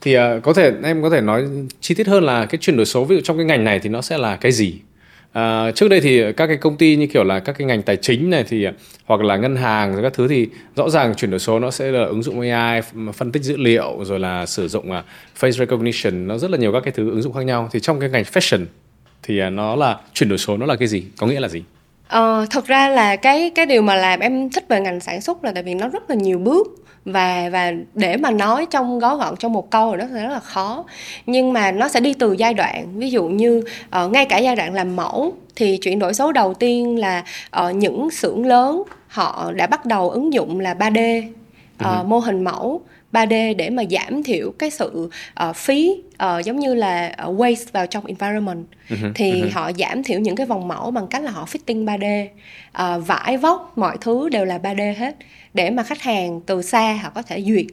thì 0.00 0.16
uh, 0.18 0.22
có 0.42 0.52
thể 0.52 0.72
em 0.82 1.02
có 1.02 1.10
thể 1.10 1.20
nói 1.20 1.44
chi 1.80 1.94
tiết 1.94 2.06
hơn 2.06 2.24
là 2.24 2.46
cái 2.46 2.58
chuyển 2.58 2.76
đổi 2.76 2.86
số 2.86 3.04
ví 3.04 3.16
dụ 3.16 3.22
trong 3.24 3.36
cái 3.36 3.46
ngành 3.46 3.64
này 3.64 3.78
thì 3.78 3.88
nó 3.88 4.02
sẽ 4.02 4.18
là 4.18 4.36
cái 4.36 4.52
gì 4.52 4.80
À, 5.32 5.70
trước 5.70 5.88
đây 5.88 6.00
thì 6.00 6.32
các 6.32 6.46
cái 6.46 6.56
công 6.56 6.76
ty 6.76 6.96
như 6.96 7.06
kiểu 7.06 7.24
là 7.24 7.40
các 7.40 7.58
cái 7.58 7.66
ngành 7.66 7.82
tài 7.82 7.96
chính 7.96 8.30
này 8.30 8.44
thì 8.48 8.66
hoặc 9.04 9.20
là 9.20 9.36
ngân 9.36 9.56
hàng 9.56 9.92
rồi 9.92 10.02
các 10.02 10.12
thứ 10.14 10.28
thì 10.28 10.48
rõ 10.76 10.90
ràng 10.90 11.14
chuyển 11.14 11.30
đổi 11.30 11.40
số 11.40 11.58
nó 11.58 11.70
sẽ 11.70 11.90
là 11.90 12.04
ứng 12.04 12.22
dụng 12.22 12.40
AI 12.40 12.80
phân 13.14 13.32
tích 13.32 13.42
dữ 13.42 13.56
liệu 13.56 14.04
rồi 14.04 14.18
là 14.18 14.46
sử 14.46 14.68
dụng 14.68 14.90
uh, 14.90 15.04
face 15.40 15.50
recognition 15.50 16.26
nó 16.26 16.38
rất 16.38 16.50
là 16.50 16.58
nhiều 16.58 16.72
các 16.72 16.80
cái 16.84 16.92
thứ 16.96 17.10
ứng 17.10 17.22
dụng 17.22 17.32
khác 17.32 17.42
nhau 17.42 17.68
thì 17.72 17.80
trong 17.80 18.00
cái 18.00 18.08
ngành 18.08 18.24
fashion 18.24 18.64
thì 19.22 19.42
uh, 19.46 19.52
nó 19.52 19.76
là 19.76 19.96
chuyển 20.14 20.28
đổi 20.28 20.38
số 20.38 20.56
nó 20.56 20.66
là 20.66 20.76
cái 20.76 20.88
gì 20.88 21.04
có 21.18 21.26
nghĩa 21.26 21.40
là 21.40 21.48
gì 21.48 21.62
Ờ, 22.08 22.46
thật 22.50 22.66
ra 22.66 22.88
là 22.88 23.16
cái 23.16 23.50
cái 23.54 23.66
điều 23.66 23.82
mà 23.82 23.94
làm 23.94 24.20
em 24.20 24.50
thích 24.50 24.64
về 24.68 24.80
ngành 24.80 25.00
sản 25.00 25.20
xuất 25.20 25.44
là 25.44 25.52
tại 25.54 25.62
vì 25.62 25.74
nó 25.74 25.88
rất 25.88 26.10
là 26.10 26.16
nhiều 26.16 26.38
bước 26.38 26.66
và 27.04 27.48
và 27.52 27.72
để 27.94 28.16
mà 28.16 28.30
nói 28.30 28.66
trong 28.70 28.98
gói 28.98 29.16
gọn 29.16 29.36
trong 29.38 29.52
một 29.52 29.70
câu 29.70 29.92
thì 29.92 29.98
nó 29.98 30.04
sẽ 30.14 30.22
rất 30.22 30.32
là 30.32 30.40
khó 30.40 30.84
nhưng 31.26 31.52
mà 31.52 31.72
nó 31.72 31.88
sẽ 31.88 32.00
đi 32.00 32.14
từ 32.14 32.32
giai 32.32 32.54
đoạn 32.54 32.98
ví 32.98 33.10
dụ 33.10 33.28
như 33.28 33.62
uh, 34.04 34.12
ngay 34.12 34.26
cả 34.26 34.38
giai 34.38 34.56
đoạn 34.56 34.74
làm 34.74 34.96
mẫu 34.96 35.32
thì 35.56 35.76
chuyển 35.76 35.98
đổi 35.98 36.14
số 36.14 36.32
đầu 36.32 36.54
tiên 36.54 36.98
là 36.98 37.24
uh, 37.60 37.74
những 37.74 38.10
xưởng 38.10 38.46
lớn 38.46 38.82
họ 39.08 39.52
đã 39.54 39.66
bắt 39.66 39.86
đầu 39.86 40.10
ứng 40.10 40.32
dụng 40.32 40.60
là 40.60 40.74
3D 40.74 41.22
uh, 41.22 41.26
uh-huh. 41.78 42.04
mô 42.04 42.18
hình 42.18 42.44
mẫu 42.44 42.82
3D 43.12 43.56
để 43.56 43.70
mà 43.70 43.82
giảm 43.90 44.22
thiểu 44.22 44.52
cái 44.58 44.70
sự 44.70 45.10
uh, 45.48 45.56
phí 45.56 46.02
uh, 46.24 46.44
giống 46.44 46.58
như 46.58 46.74
là 46.74 47.16
uh, 47.26 47.40
waste 47.40 47.66
vào 47.72 47.86
trong 47.86 48.06
environment. 48.06 48.66
Uh-huh, 48.88 49.12
thì 49.14 49.32
uh-huh. 49.32 49.50
họ 49.52 49.70
giảm 49.78 50.02
thiểu 50.02 50.20
những 50.20 50.36
cái 50.36 50.46
vòng 50.46 50.68
mẫu 50.68 50.90
bằng 50.90 51.06
cách 51.06 51.22
là 51.22 51.30
họ 51.30 51.46
fitting 51.52 51.84
3D 51.84 52.26
uh, 52.98 53.06
vải 53.06 53.36
vóc 53.36 53.72
mọi 53.76 53.96
thứ 54.00 54.28
đều 54.28 54.44
là 54.44 54.58
3D 54.58 54.94
hết 54.94 55.16
để 55.54 55.70
mà 55.70 55.82
khách 55.82 56.02
hàng 56.02 56.40
từ 56.46 56.62
xa 56.62 56.98
họ 57.02 57.10
có 57.14 57.22
thể 57.22 57.42
duyệt 57.42 57.66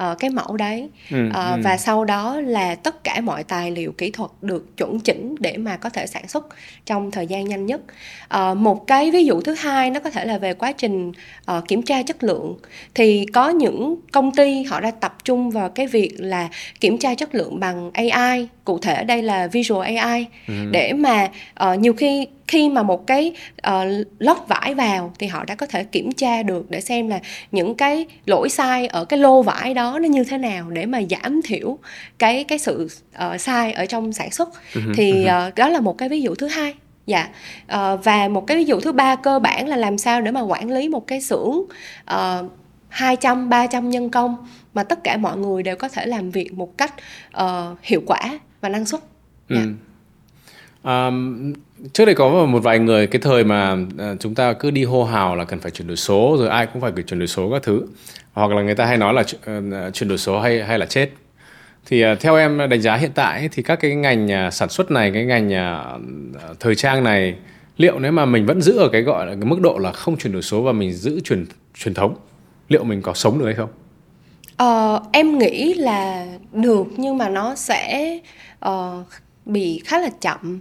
uh, 0.00 0.18
cái 0.18 0.30
mẫu 0.30 0.56
đấy. 0.56 0.88
Ừ, 1.10 1.26
uh, 1.28 1.34
ừ. 1.34 1.60
và 1.64 1.76
sau 1.76 2.04
đó 2.04 2.40
là 2.40 2.74
tất 2.74 3.04
cả 3.04 3.20
mọi 3.20 3.44
tài 3.44 3.70
liệu 3.70 3.92
kỹ 3.92 4.10
thuật 4.10 4.30
được 4.42 4.76
chuẩn 4.76 5.00
chỉnh 5.00 5.34
để 5.38 5.56
mà 5.56 5.76
có 5.76 5.88
thể 5.88 6.06
sản 6.06 6.28
xuất 6.28 6.46
trong 6.86 7.10
thời 7.10 7.26
gian 7.26 7.48
nhanh 7.48 7.66
nhất. 7.66 7.80
Uh, 8.34 8.56
một 8.56 8.86
cái 8.86 9.10
ví 9.10 9.24
dụ 9.24 9.40
thứ 9.40 9.54
hai 9.54 9.90
nó 9.90 10.00
có 10.00 10.10
thể 10.10 10.24
là 10.24 10.38
về 10.38 10.54
quá 10.54 10.72
trình 10.72 11.12
uh, 11.56 11.68
kiểm 11.68 11.82
tra 11.82 12.02
chất 12.02 12.24
lượng. 12.24 12.56
Thì 12.94 13.26
có 13.32 13.48
những 13.48 13.96
công 14.12 14.34
ty 14.34 14.62
họ 14.62 14.80
đã 14.80 14.90
tập 14.90 15.16
trung 15.24 15.50
vào 15.50 15.68
cái 15.68 15.86
việc 15.86 16.14
là 16.18 16.48
kiểm 16.80 16.98
tra 16.98 17.14
chất 17.14 17.34
lượng 17.34 17.60
bằng 17.60 17.90
AI 17.94 18.48
cụ 18.66 18.78
thể 18.78 19.04
đây 19.04 19.22
là 19.22 19.46
visual 19.46 19.96
AI 19.96 20.26
ừ. 20.48 20.54
để 20.70 20.92
mà 20.92 21.28
uh, 21.64 21.78
nhiều 21.78 21.92
khi 21.92 22.26
khi 22.48 22.68
mà 22.68 22.82
một 22.82 23.06
cái 23.06 23.32
uh, 23.68 24.06
lót 24.18 24.36
vải 24.48 24.74
vào 24.74 25.12
thì 25.18 25.26
họ 25.26 25.44
đã 25.44 25.54
có 25.54 25.66
thể 25.66 25.84
kiểm 25.84 26.12
tra 26.12 26.42
được 26.42 26.70
để 26.70 26.80
xem 26.80 27.08
là 27.08 27.20
những 27.52 27.74
cái 27.74 28.06
lỗi 28.26 28.48
sai 28.48 28.86
ở 28.86 29.04
cái 29.04 29.18
lô 29.18 29.42
vải 29.42 29.74
đó 29.74 29.98
nó 30.02 30.08
như 30.08 30.24
thế 30.24 30.38
nào 30.38 30.70
để 30.70 30.86
mà 30.86 31.00
giảm 31.10 31.40
thiểu 31.42 31.78
cái 32.18 32.44
cái 32.44 32.58
sự 32.58 32.88
uh, 33.14 33.40
sai 33.40 33.72
ở 33.72 33.86
trong 33.86 34.12
sản 34.12 34.30
xuất. 34.30 34.48
Uh-huh, 34.72 34.94
thì 34.96 35.26
uh, 35.48 35.54
đó 35.54 35.68
là 35.68 35.80
một 35.80 35.98
cái 35.98 36.08
ví 36.08 36.22
dụ 36.22 36.34
thứ 36.34 36.46
hai. 36.46 36.74
Dạ. 37.06 37.28
Uh, 37.74 38.04
và 38.04 38.28
một 38.28 38.46
cái 38.46 38.56
ví 38.56 38.64
dụ 38.64 38.80
thứ 38.80 38.92
ba 38.92 39.16
cơ 39.16 39.38
bản 39.38 39.68
là 39.68 39.76
làm 39.76 39.98
sao 39.98 40.20
để 40.20 40.30
mà 40.30 40.40
quản 40.40 40.70
lý 40.70 40.88
một 40.88 41.06
cái 41.06 41.20
xưởng 41.20 41.64
uh, 42.14 42.50
200 42.88 43.48
300 43.48 43.90
nhân 43.90 44.10
công 44.10 44.36
mà 44.74 44.82
tất 44.82 45.04
cả 45.04 45.16
mọi 45.16 45.36
người 45.36 45.62
đều 45.62 45.76
có 45.76 45.88
thể 45.88 46.06
làm 46.06 46.30
việc 46.30 46.54
một 46.54 46.78
cách 46.78 46.94
uh, 47.42 47.78
hiệu 47.82 48.02
quả 48.06 48.38
và 48.66 48.70
năng 48.78 48.86
suất. 48.86 49.00
Yeah. 49.48 49.68
Um, 50.82 51.52
trước 51.92 52.04
đây 52.04 52.14
có 52.14 52.46
một 52.46 52.58
vài 52.58 52.78
người 52.78 53.06
cái 53.06 53.20
thời 53.22 53.44
mà 53.44 53.72
uh, 53.72 54.20
chúng 54.20 54.34
ta 54.34 54.52
cứ 54.52 54.70
đi 54.70 54.84
hô 54.84 55.04
hào 55.04 55.36
là 55.36 55.44
cần 55.44 55.60
phải 55.60 55.70
chuyển 55.70 55.88
đổi 55.88 55.96
số 55.96 56.36
rồi 56.38 56.48
ai 56.48 56.66
cũng 56.66 56.82
phải 56.82 56.92
chuyển 57.06 57.18
đổi 57.18 57.26
số 57.26 57.50
các 57.50 57.62
thứ 57.62 57.86
hoặc 58.32 58.50
là 58.50 58.62
người 58.62 58.74
ta 58.74 58.86
hay 58.86 58.96
nói 58.96 59.14
là 59.14 59.20
uh, 59.20 59.94
chuyển 59.94 60.08
đổi 60.08 60.18
số 60.18 60.40
hay 60.40 60.64
hay 60.64 60.78
là 60.78 60.86
chết 60.86 61.10
thì 61.86 62.04
uh, 62.12 62.20
theo 62.20 62.36
em 62.36 62.58
đánh 62.70 62.80
giá 62.80 62.96
hiện 62.96 63.10
tại 63.14 63.48
thì 63.52 63.62
các 63.62 63.80
cái 63.80 63.94
ngành 63.94 64.50
sản 64.52 64.68
xuất 64.68 64.90
này 64.90 65.10
cái 65.10 65.24
ngành 65.24 65.50
thời 66.60 66.74
trang 66.74 67.04
này 67.04 67.36
liệu 67.76 67.98
nếu 67.98 68.12
mà 68.12 68.24
mình 68.24 68.46
vẫn 68.46 68.62
giữ 68.62 68.78
ở 68.78 68.88
cái 68.88 69.02
gọi 69.02 69.26
là 69.26 69.32
cái 69.32 69.44
mức 69.44 69.60
độ 69.60 69.78
là 69.78 69.92
không 69.92 70.16
chuyển 70.16 70.32
đổi 70.32 70.42
số 70.42 70.62
và 70.62 70.72
mình 70.72 70.92
giữ 70.92 71.20
truyền 71.20 71.46
truyền 71.74 71.94
thống 71.94 72.16
liệu 72.68 72.84
mình 72.84 73.02
có 73.02 73.14
sống 73.14 73.38
được 73.38 73.44
hay 73.44 73.54
không? 73.54 73.70
Ờ, 74.56 75.00
em 75.12 75.38
nghĩ 75.38 75.74
là 75.74 76.26
được 76.52 76.86
nhưng 76.96 77.18
mà 77.18 77.28
nó 77.28 77.54
sẽ 77.54 78.18
uh, 78.68 78.72
bị 79.44 79.80
khá 79.84 79.98
là 79.98 80.08
chậm. 80.20 80.60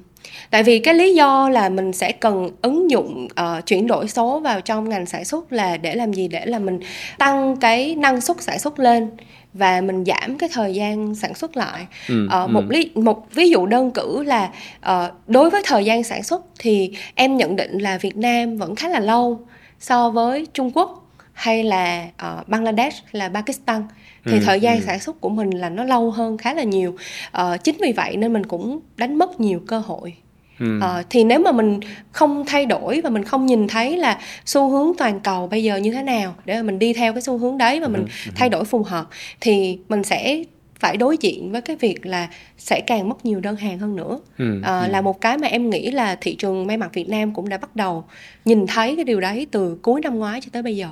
Tại 0.50 0.64
vì 0.64 0.80
cái 0.80 0.94
lý 0.94 1.16
do 1.16 1.50
là 1.50 1.70
mình 1.70 1.94
sẽ 1.94 2.12
cần 2.12 2.50
ứng 2.62 2.92
dụng 2.92 3.28
uh, 3.42 3.66
chuyển 3.66 3.88
đổi 3.88 4.08
số 4.08 4.40
vào 4.40 4.62
trong 4.62 4.90
ngành 4.90 5.06
sản 5.06 5.26
xuất 5.26 5.54
là 5.54 5.78
để 5.78 5.96
làm 5.96 6.14
gì? 6.14 6.28
Để 6.28 6.46
là 6.46 6.60
mình 6.60 6.80
tăng 7.18 7.58
cái 7.58 7.96
năng 7.96 8.22
suất 8.22 8.42
sản 8.42 8.60
xuất 8.60 8.80
lên 8.80 9.10
và 9.54 9.82
mình 9.82 10.04
giảm 10.06 10.38
cái 10.38 10.50
thời 10.54 10.74
gian 10.74 11.16
sản 11.16 11.34
xuất 11.34 11.58
lại. 11.58 11.86
Ừ, 12.10 12.28
uh, 12.44 12.50
một 12.50 12.64
ừ. 12.70 12.74
lý 12.74 12.92
một 12.96 13.26
ví 13.32 13.50
dụ 13.50 13.66
đơn 13.66 13.92
cử 13.92 14.24
là 14.24 14.50
uh, 14.90 15.14
đối 15.28 15.50
với 15.50 15.62
thời 15.66 15.86
gian 15.86 16.04
sản 16.04 16.24
xuất 16.24 16.42
thì 16.60 16.92
em 17.16 17.38
nhận 17.38 17.56
định 17.56 17.78
là 17.78 17.98
Việt 17.98 18.18
Nam 18.18 18.58
vẫn 18.58 18.76
khá 18.76 18.90
là 18.90 19.00
lâu 19.00 19.40
so 19.80 20.10
với 20.10 20.48
Trung 20.54 20.72
Quốc 20.74 21.05
hay 21.36 21.64
là 21.64 22.08
uh, 22.08 22.48
Bangladesh 22.48 23.04
hay 23.04 23.14
là 23.14 23.30
Pakistan 23.30 23.84
thì 24.26 24.32
ừ, 24.32 24.40
thời 24.46 24.60
gian 24.60 24.78
ừ. 24.78 24.84
sản 24.86 25.00
xuất 25.00 25.22
của 25.22 25.30
mình 25.30 25.50
là 25.50 25.70
nó 25.70 25.84
lâu 25.84 26.12
hơn 26.12 26.38
khá 26.38 26.54
là 26.54 26.64
nhiều 26.64 26.96
uh, 27.38 27.64
chính 27.64 27.78
vì 27.82 27.92
vậy 27.92 28.18
nên 28.18 28.34
mình 28.34 28.46
cũng 28.46 28.80
đánh 28.98 29.18
mất 29.18 29.40
nhiều 29.40 29.62
cơ 29.68 29.80
hội 29.80 30.16
Ừ. 30.60 30.78
Uh, 30.78 31.06
thì 31.10 31.24
nếu 31.24 31.40
mà 31.40 31.52
mình 31.52 31.80
không 32.12 32.44
thay 32.48 32.66
đổi 32.66 33.02
và 33.02 33.10
mình 33.10 33.24
không 33.24 33.46
nhìn 33.46 33.68
thấy 33.68 33.98
là 33.98 34.20
xu 34.46 34.70
hướng 34.70 34.92
toàn 34.98 35.20
cầu 35.20 35.48
bây 35.48 35.64
giờ 35.64 35.78
như 35.78 35.92
thế 35.92 36.04
nào 36.04 36.36
để 36.46 36.56
mà 36.56 36.64
mình 36.64 36.80
đi 36.80 36.94
theo 36.94 37.14
cái 37.14 37.22
xu 37.22 37.38
hướng 37.38 37.58
đấy 37.58 37.80
và 37.80 37.88
mình 37.88 38.02
ừ. 38.02 38.08
ừ. 38.26 38.32
thay 38.36 38.50
đổi 38.50 38.66
phù 38.66 38.84
hợp 38.84 39.08
thì 39.42 39.80
mình 39.90 40.04
sẽ 40.04 40.44
phải 40.80 40.98
đối 40.98 41.18
diện 41.18 41.52
với 41.52 41.62
cái 41.62 41.76
việc 41.76 42.06
là 42.06 42.28
sẽ 42.58 42.82
càng 42.88 43.10
mất 43.10 43.26
nhiều 43.26 43.40
đơn 43.40 43.56
hàng 43.56 43.80
hơn 43.80 43.96
nữa 43.96 44.20
ừ, 44.38 44.62
à, 44.64 44.80
ừ. 44.80 44.92
là 44.92 45.02
một 45.02 45.22
cái 45.22 45.38
mà 45.38 45.48
em 45.48 45.70
nghĩ 45.70 45.92
là 45.92 46.16
thị 46.22 46.36
trường 46.36 46.68
may 46.68 46.78
mặc 46.78 46.94
Việt 46.94 47.10
Nam 47.10 47.34
cũng 47.34 47.50
đã 47.50 47.58
bắt 47.58 47.76
đầu 47.76 48.06
nhìn 48.46 48.68
thấy 48.68 48.96
cái 48.96 49.06
điều 49.06 49.20
đấy 49.20 49.48
từ 49.52 49.78
cuối 49.82 50.02
năm 50.02 50.20
ngoái 50.20 50.42
cho 50.42 50.50
tới 50.52 50.62
bây 50.62 50.76
giờ 50.76 50.88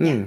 ừ. 0.00 0.06
yeah. 0.06 0.18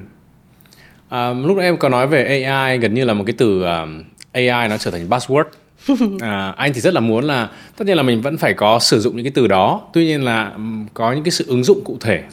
à, 1.09 1.33
lúc 1.33 1.57
nãy 1.57 1.65
em 1.65 1.77
có 1.77 1.89
nói 1.89 2.07
về 2.07 2.43
AI 2.43 2.77
gần 2.77 2.93
như 2.93 3.05
là 3.05 3.13
một 3.13 3.23
cái 3.27 3.35
từ 3.37 3.59
uh, 3.59 3.65
à, 3.65 3.85
AI 4.31 4.67
nó 4.69 4.77
trở 4.77 4.91
thành 4.91 5.09
buzzword. 5.09 5.43
À, 6.21 6.53
anh 6.57 6.73
thì 6.73 6.81
rất 6.81 6.93
là 6.93 6.99
muốn 6.99 7.23
là 7.23 7.49
tất 7.77 7.87
nhiên 7.87 7.97
là 7.97 8.03
mình 8.03 8.21
vẫn 8.21 8.37
phải 8.37 8.53
có 8.53 8.79
sử 8.79 8.99
dụng 8.99 9.15
những 9.15 9.25
cái 9.25 9.31
từ 9.35 9.47
đó. 9.47 9.81
Tuy 9.93 10.05
nhiên 10.05 10.23
là 10.23 10.51
có 10.93 11.13
những 11.13 11.23
cái 11.23 11.31
sự 11.31 11.45
ứng 11.47 11.63
dụng 11.63 11.81
cụ 11.85 11.97
thể. 12.01 12.23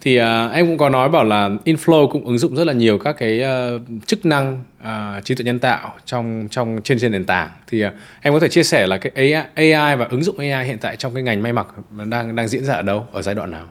Thì 0.00 0.20
uh, 0.20 0.52
em 0.52 0.66
cũng 0.66 0.78
có 0.78 0.88
nói 0.88 1.08
bảo 1.08 1.24
là 1.24 1.50
Inflow 1.64 2.10
cũng 2.10 2.24
ứng 2.24 2.38
dụng 2.38 2.56
rất 2.56 2.64
là 2.66 2.72
nhiều 2.72 2.98
các 2.98 3.16
cái 3.18 3.42
uh, 3.42 3.82
chức 4.06 4.26
năng 4.26 4.62
uh, 4.82 5.24
trí 5.24 5.34
tuệ 5.34 5.44
nhân 5.44 5.58
tạo 5.58 5.94
trong 6.04 6.48
trong 6.50 6.80
trên 6.84 6.98
trên 6.98 7.12
nền 7.12 7.24
tảng. 7.24 7.50
Thì 7.66 7.86
uh, 7.86 7.92
em 8.20 8.34
có 8.34 8.40
thể 8.40 8.48
chia 8.48 8.62
sẻ 8.62 8.86
là 8.86 8.98
cái 8.98 9.12
AI, 9.14 9.72
AI 9.72 9.96
và 9.96 10.06
ứng 10.10 10.22
dụng 10.24 10.38
AI 10.38 10.66
hiện 10.66 10.78
tại 10.78 10.96
trong 10.96 11.14
cái 11.14 11.22
ngành 11.22 11.42
may 11.42 11.52
mặc 11.52 11.66
đang 12.04 12.36
đang 12.36 12.48
diễn 12.48 12.64
ra 12.64 12.74
ở 12.74 12.82
đâu 12.82 13.06
ở 13.12 13.22
giai 13.22 13.34
đoạn 13.34 13.50
nào 13.50 13.66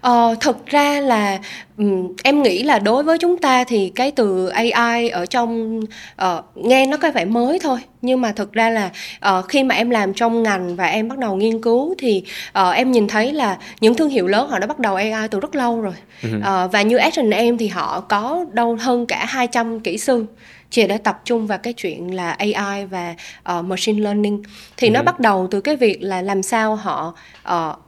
Ờ, 0.00 0.34
thực 0.40 0.66
ra 0.66 1.00
là 1.00 1.38
um, 1.78 2.12
em 2.24 2.42
nghĩ 2.42 2.62
là 2.62 2.78
đối 2.78 3.02
với 3.02 3.18
chúng 3.18 3.38
ta 3.38 3.64
thì 3.64 3.92
cái 3.94 4.10
từ 4.10 4.48
AI 4.48 5.08
ở 5.08 5.26
trong 5.26 5.80
uh, 6.22 6.44
nghe 6.54 6.86
nó 6.86 6.96
có 6.96 7.10
vẻ 7.10 7.24
mới 7.24 7.58
thôi. 7.58 7.78
Nhưng 8.02 8.20
mà 8.20 8.32
thực 8.32 8.52
ra 8.52 8.70
là 8.70 8.90
uh, 9.38 9.48
khi 9.48 9.64
mà 9.64 9.74
em 9.74 9.90
làm 9.90 10.14
trong 10.14 10.42
ngành 10.42 10.76
và 10.76 10.86
em 10.86 11.08
bắt 11.08 11.18
đầu 11.18 11.36
nghiên 11.36 11.60
cứu 11.62 11.94
thì 11.98 12.24
uh, 12.58 12.74
em 12.74 12.92
nhìn 12.92 13.08
thấy 13.08 13.32
là 13.32 13.58
những 13.80 13.94
thương 13.94 14.08
hiệu 14.08 14.26
lớn 14.26 14.48
họ 14.48 14.58
đã 14.58 14.66
bắt 14.66 14.78
đầu 14.78 14.94
AI 14.94 15.28
từ 15.30 15.40
rất 15.40 15.54
lâu 15.54 15.80
rồi. 15.80 15.94
Uh, 16.36 16.72
và 16.72 16.82
như 16.82 16.98
H&M 16.98 17.56
thì 17.58 17.68
họ 17.68 18.00
có 18.00 18.44
đâu 18.52 18.76
hơn 18.80 19.06
cả 19.06 19.24
200 19.28 19.80
kỹ 19.80 19.98
sư 19.98 20.26
chỉ 20.70 20.86
để 20.86 20.98
tập 20.98 21.20
trung 21.24 21.46
vào 21.46 21.58
cái 21.58 21.72
chuyện 21.72 22.14
là 22.14 22.30
AI 22.30 22.84
và 22.90 23.14
uh, 23.58 23.64
machine 23.64 24.02
learning. 24.02 24.42
Thì 24.76 24.88
ừ. 24.88 24.92
nó 24.92 25.02
bắt 25.02 25.20
đầu 25.20 25.48
từ 25.50 25.60
cái 25.60 25.76
việc 25.76 26.02
là 26.02 26.22
làm 26.22 26.42
sao 26.42 26.76
họ 26.76 27.14
uh, 27.54 27.83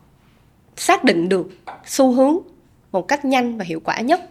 xác 0.77 1.05
định 1.05 1.29
được 1.29 1.49
xu 1.87 2.13
hướng 2.13 2.39
một 2.93 3.09
cách 3.09 3.25
nhanh 3.25 3.59
và 3.59 3.65
hiệu 3.65 3.81
quả 3.85 4.01
nhất 4.01 4.31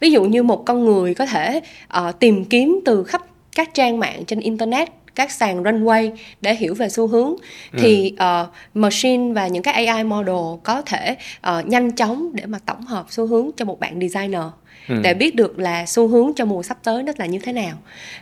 ví 0.00 0.10
dụ 0.10 0.24
như 0.24 0.42
một 0.42 0.62
con 0.66 0.84
người 0.84 1.14
có 1.14 1.26
thể 1.26 1.60
uh, 1.98 2.18
tìm 2.18 2.44
kiếm 2.44 2.80
từ 2.84 3.04
khắp 3.04 3.22
các 3.56 3.74
trang 3.74 3.98
mạng 3.98 4.24
trên 4.26 4.40
internet 4.40 4.88
các 5.14 5.30
sàn 5.30 5.62
runway 5.62 6.10
để 6.40 6.54
hiểu 6.54 6.74
về 6.74 6.88
xu 6.88 7.06
hướng 7.06 7.34
ừ. 7.72 7.78
thì 7.78 8.14
uh, 8.14 8.48
machine 8.74 9.32
và 9.32 9.46
những 9.46 9.62
cái 9.62 9.86
AI 9.86 10.04
model 10.04 10.58
có 10.62 10.82
thể 10.82 11.16
uh, 11.58 11.66
nhanh 11.66 11.92
chóng 11.92 12.30
để 12.32 12.46
mà 12.46 12.58
tổng 12.66 12.86
hợp 12.86 13.06
xu 13.08 13.26
hướng 13.26 13.50
cho 13.56 13.64
một 13.64 13.80
bạn 13.80 14.00
designer 14.00 14.44
ừ. 14.88 14.94
để 15.02 15.14
biết 15.14 15.34
được 15.34 15.58
là 15.58 15.86
xu 15.86 16.08
hướng 16.08 16.32
cho 16.36 16.44
mùa 16.44 16.62
sắp 16.62 16.78
tới 16.82 17.02
nó 17.02 17.12
là 17.16 17.26
như 17.26 17.38
thế 17.38 17.52
nào 17.52 17.76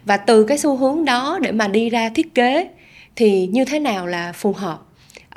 và 0.04 0.16
từ 0.16 0.44
cái 0.44 0.58
xu 0.58 0.76
hướng 0.76 1.04
đó 1.04 1.38
để 1.42 1.52
mà 1.52 1.68
đi 1.68 1.90
ra 1.90 2.08
thiết 2.08 2.34
kế 2.34 2.68
thì 3.16 3.46
như 3.46 3.64
thế 3.64 3.78
nào 3.78 4.06
là 4.06 4.32
phù 4.32 4.52
hợp 4.52 4.78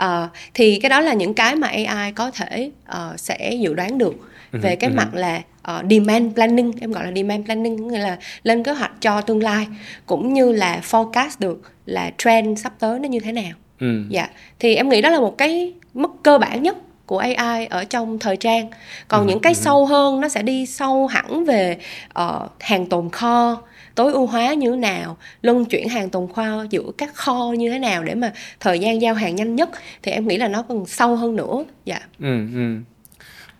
uh, 0.03 0.29
thì 0.53 0.79
cái 0.79 0.89
đó 0.89 1.01
là 1.01 1.13
những 1.13 1.33
cái 1.33 1.55
mà 1.55 1.67
AI 1.67 2.11
có 2.11 2.31
thể 2.31 2.71
uh, 2.89 3.19
sẽ 3.19 3.51
dự 3.59 3.73
đoán 3.73 3.97
được 3.97 4.13
ừ 4.51 4.59
về 4.61 4.75
cái 4.75 4.89
uh 4.89 4.95
mặt 4.95 5.13
là 5.13 5.41
uh, 5.71 5.85
demand 5.89 6.33
planning 6.35 6.71
em 6.81 6.91
gọi 6.91 7.05
là 7.05 7.11
demand 7.15 7.45
planning 7.45 7.87
nghĩa 7.87 7.99
là 7.99 8.17
lên 8.43 8.63
kế 8.63 8.71
hoạch 8.71 8.91
cho 9.01 9.21
tương 9.21 9.43
lai 9.43 9.67
cũng 10.05 10.33
như 10.33 10.51
là 10.51 10.81
forecast 10.91 11.29
được 11.39 11.61
là 11.85 12.11
trend 12.17 12.61
sắp 12.61 12.73
tới 12.79 12.99
nó 12.99 13.07
như 13.07 13.19
thế 13.19 13.31
nào 13.31 13.51
ừ. 13.79 14.03
dạ 14.09 14.29
thì 14.59 14.75
em 14.75 14.89
nghĩ 14.89 15.01
đó 15.01 15.09
là 15.09 15.19
một 15.19 15.37
cái 15.37 15.73
mức 15.93 16.11
cơ 16.23 16.37
bản 16.37 16.63
nhất 16.63 16.77
của 17.05 17.17
AI 17.17 17.65
ở 17.65 17.83
trong 17.83 18.19
thời 18.19 18.37
trang 18.37 18.69
còn 19.07 19.21
ừ, 19.21 19.29
những 19.29 19.39
cái 19.39 19.53
ừ. 19.53 19.57
sâu 19.57 19.85
hơn 19.85 20.21
nó 20.21 20.27
sẽ 20.29 20.41
đi 20.41 20.65
sâu 20.65 21.07
hẳn 21.07 21.45
về 21.45 21.77
uh, 22.19 22.51
hàng 22.59 22.85
tồn 22.85 23.09
kho 23.09 23.61
tối 23.95 24.11
ưu 24.11 24.25
hóa 24.25 24.53
như 24.53 24.71
thế 24.71 24.77
nào 24.77 25.17
luân 25.41 25.65
chuyển 25.65 25.89
hàng 25.89 26.09
tồn 26.09 26.27
kho 26.33 26.63
giữa 26.69 26.91
các 26.97 27.15
kho 27.15 27.53
như 27.57 27.71
thế 27.71 27.79
nào 27.79 28.03
để 28.03 28.15
mà 28.15 28.33
thời 28.59 28.79
gian 28.79 29.01
giao 29.01 29.13
hàng 29.13 29.35
nhanh 29.35 29.55
nhất 29.55 29.69
thì 30.03 30.11
em 30.11 30.27
nghĩ 30.27 30.37
là 30.37 30.47
nó 30.47 30.61
còn 30.61 30.85
sâu 30.85 31.15
hơn 31.15 31.35
nữa. 31.35 31.63
Dạ. 31.85 31.99
Ừ, 32.19 32.37
ừ. 32.55 32.75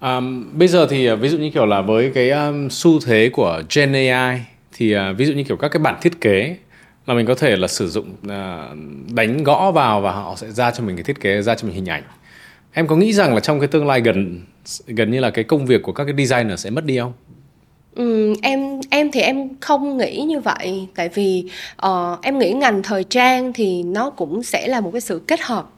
Um, 0.01 0.57
bây 0.57 0.67
giờ 0.67 0.87
thì 0.89 1.05
ờ, 1.05 1.15
ví 1.15 1.29
dụ 1.29 1.37
như 1.37 1.49
kiểu 1.49 1.65
là 1.65 1.81
với 1.81 2.11
cái 2.15 2.29
um, 2.29 2.69
xu 2.69 2.99
thế 2.99 3.29
của 3.33 3.61
Gen 3.75 3.93
AI 3.93 4.39
thì 4.73 4.95
uh, 4.95 4.99
ví 5.17 5.25
dụ 5.25 5.33
như 5.33 5.43
kiểu 5.43 5.57
các 5.57 5.67
cái 5.67 5.79
bản 5.79 5.95
thiết 6.01 6.21
kế 6.21 6.55
là 7.07 7.13
mình 7.13 7.25
có 7.25 7.35
thể 7.35 7.55
là 7.55 7.67
sử 7.67 7.87
dụng 7.87 8.09
uh, 8.11 9.13
đánh 9.13 9.43
gõ 9.43 9.71
vào 9.71 10.01
và 10.01 10.11
họ 10.11 10.35
sẽ 10.37 10.51
ra 10.51 10.71
cho 10.71 10.83
mình 10.83 10.95
cái 10.95 11.03
thiết 11.03 11.21
kế 11.21 11.41
ra 11.41 11.55
cho 11.55 11.67
mình 11.67 11.75
hình 11.75 11.89
ảnh. 11.89 12.03
Em 12.73 12.87
có 12.87 12.95
nghĩ 12.95 13.13
rằng 13.13 13.33
là 13.33 13.39
trong 13.39 13.59
cái 13.59 13.67
tương 13.67 13.87
lai 13.87 14.01
gần 14.01 14.41
gần 14.87 15.11
như 15.11 15.19
là 15.19 15.29
cái 15.29 15.43
công 15.43 15.65
việc 15.65 15.81
của 15.83 15.91
các 15.91 16.03
cái 16.03 16.25
designer 16.25 16.59
sẽ 16.59 16.69
mất 16.69 16.85
đi 16.85 16.97
không? 16.97 17.13
Ừ, 17.95 18.33
em 18.41 18.81
em 18.89 19.11
thì 19.11 19.21
em 19.21 19.49
không 19.59 19.97
nghĩ 19.97 20.17
như 20.21 20.39
vậy. 20.39 20.87
Tại 20.95 21.09
vì 21.09 21.43
uh, 21.85 22.21
em 22.21 22.39
nghĩ 22.39 22.51
ngành 22.51 22.83
thời 22.83 23.03
trang 23.03 23.53
thì 23.53 23.83
nó 23.83 24.09
cũng 24.09 24.43
sẽ 24.43 24.67
là 24.67 24.81
một 24.81 24.91
cái 24.91 25.01
sự 25.01 25.21
kết 25.27 25.41
hợp. 25.41 25.69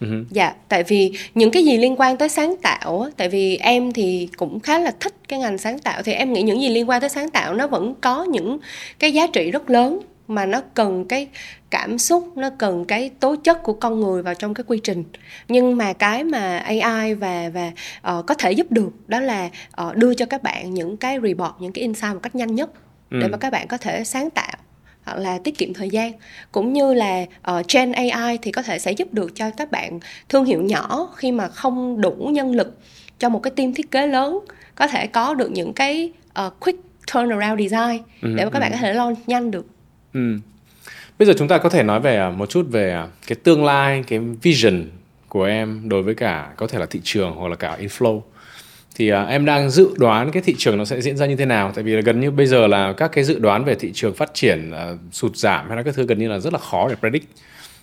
Uh-huh. 0.00 0.24
Dạ, 0.30 0.54
tại 0.68 0.82
vì 0.82 1.12
những 1.34 1.50
cái 1.50 1.64
gì 1.64 1.78
liên 1.78 2.00
quan 2.00 2.16
tới 2.16 2.28
sáng 2.28 2.56
tạo 2.62 3.08
tại 3.16 3.28
vì 3.28 3.56
em 3.56 3.92
thì 3.92 4.28
cũng 4.36 4.60
khá 4.60 4.78
là 4.78 4.92
thích 5.00 5.14
cái 5.28 5.38
ngành 5.38 5.58
sáng 5.58 5.78
tạo 5.78 6.02
thì 6.02 6.12
em 6.12 6.32
nghĩ 6.32 6.42
những 6.42 6.62
gì 6.62 6.68
liên 6.68 6.88
quan 6.88 7.00
tới 7.00 7.10
sáng 7.10 7.30
tạo 7.30 7.54
nó 7.54 7.66
vẫn 7.66 7.94
có 8.00 8.24
những 8.24 8.58
cái 8.98 9.12
giá 9.12 9.26
trị 9.26 9.50
rất 9.50 9.70
lớn 9.70 10.00
mà 10.34 10.46
nó 10.46 10.62
cần 10.74 11.04
cái 11.08 11.28
cảm 11.70 11.98
xúc 11.98 12.36
nó 12.36 12.50
cần 12.58 12.84
cái 12.84 13.10
tố 13.20 13.36
chất 13.36 13.62
của 13.62 13.72
con 13.72 14.00
người 14.00 14.22
vào 14.22 14.34
trong 14.34 14.54
cái 14.54 14.64
quy 14.66 14.80
trình 14.82 15.04
nhưng 15.48 15.76
mà 15.76 15.92
cái 15.92 16.24
mà 16.24 16.58
AI 16.58 17.14
và 17.14 17.50
và 17.54 17.72
uh, 18.18 18.26
có 18.26 18.34
thể 18.34 18.52
giúp 18.52 18.72
được 18.72 18.90
đó 19.08 19.20
là 19.20 19.50
uh, 19.86 19.96
đưa 19.96 20.14
cho 20.14 20.26
các 20.26 20.42
bạn 20.42 20.74
những 20.74 20.96
cái 20.96 21.18
report 21.22 21.52
những 21.60 21.72
cái 21.72 21.82
insight 21.82 22.14
một 22.14 22.20
cách 22.22 22.34
nhanh 22.34 22.54
nhất 22.54 22.70
ừ. 23.10 23.18
để 23.20 23.28
mà 23.28 23.38
các 23.38 23.50
bạn 23.50 23.68
có 23.68 23.76
thể 23.76 24.04
sáng 24.04 24.30
tạo 24.30 24.56
hoặc 25.04 25.18
là 25.18 25.38
tiết 25.38 25.58
kiệm 25.58 25.74
thời 25.74 25.90
gian 25.90 26.12
cũng 26.52 26.72
như 26.72 26.94
là 26.94 27.24
uh, 27.50 27.66
Gen 27.74 27.92
AI 27.92 28.38
thì 28.42 28.52
có 28.52 28.62
thể 28.62 28.78
sẽ 28.78 28.92
giúp 28.92 29.14
được 29.14 29.34
cho 29.34 29.50
các 29.50 29.70
bạn 29.70 30.00
thương 30.28 30.44
hiệu 30.44 30.62
nhỏ 30.62 31.08
khi 31.16 31.32
mà 31.32 31.48
không 31.48 32.00
đủ 32.00 32.30
nhân 32.32 32.54
lực 32.54 32.78
cho 33.18 33.28
một 33.28 33.38
cái 33.42 33.50
team 33.56 33.74
thiết 33.74 33.90
kế 33.90 34.06
lớn 34.06 34.38
có 34.74 34.86
thể 34.86 35.06
có 35.06 35.34
được 35.34 35.50
những 35.50 35.72
cái 35.72 36.12
uh, 36.46 36.60
quick 36.60 36.80
turnaround 37.14 37.60
design 37.60 38.02
ừ, 38.22 38.34
để 38.36 38.44
mà 38.44 38.50
các 38.50 38.58
ừ. 38.58 38.60
bạn 38.60 38.72
có 38.72 38.78
thể 38.78 38.94
launch 38.94 39.28
nhanh 39.28 39.50
được. 39.50 39.66
Ừ. 40.14 40.20
Bây 41.18 41.26
giờ 41.26 41.34
chúng 41.38 41.48
ta 41.48 41.58
có 41.58 41.68
thể 41.68 41.82
nói 41.82 42.00
về 42.00 42.16
à, 42.16 42.30
một 42.30 42.50
chút 42.50 42.66
về 42.70 42.92
à, 42.92 43.06
cái 43.26 43.36
tương 43.42 43.64
lai, 43.64 44.04
cái 44.06 44.18
vision 44.18 44.84
của 45.28 45.44
em 45.44 45.88
đối 45.88 46.02
với 46.02 46.14
cả 46.14 46.52
có 46.56 46.66
thể 46.66 46.78
là 46.78 46.86
thị 46.86 47.00
trường 47.04 47.32
hoặc 47.32 47.48
là 47.48 47.56
cả 47.56 47.78
inflow. 47.80 48.20
Thì 48.94 49.12
uh, 49.12 49.28
em 49.28 49.44
đang 49.44 49.70
dự 49.70 49.90
đoán 49.96 50.30
cái 50.30 50.42
thị 50.42 50.54
trường 50.58 50.78
nó 50.78 50.84
sẽ 50.84 51.00
diễn 51.00 51.16
ra 51.16 51.26
như 51.26 51.36
thế 51.36 51.44
nào? 51.44 51.72
Tại 51.74 51.84
vì 51.84 51.92
là 51.92 52.00
gần 52.00 52.20
như 52.20 52.30
bây 52.30 52.46
giờ 52.46 52.66
là 52.66 52.92
các 52.92 53.12
cái 53.12 53.24
dự 53.24 53.38
đoán 53.38 53.64
về 53.64 53.74
thị 53.74 53.90
trường 53.94 54.14
phát 54.14 54.34
triển 54.34 54.70
uh, 54.70 54.98
sụt 55.12 55.36
giảm 55.36 55.68
hay 55.68 55.76
là 55.76 55.82
các 55.82 55.94
thứ 55.94 56.06
gần 56.06 56.18
như 56.18 56.28
là 56.28 56.38
rất 56.38 56.52
là 56.52 56.58
khó 56.58 56.88
để 56.88 56.94
predict. 56.94 57.26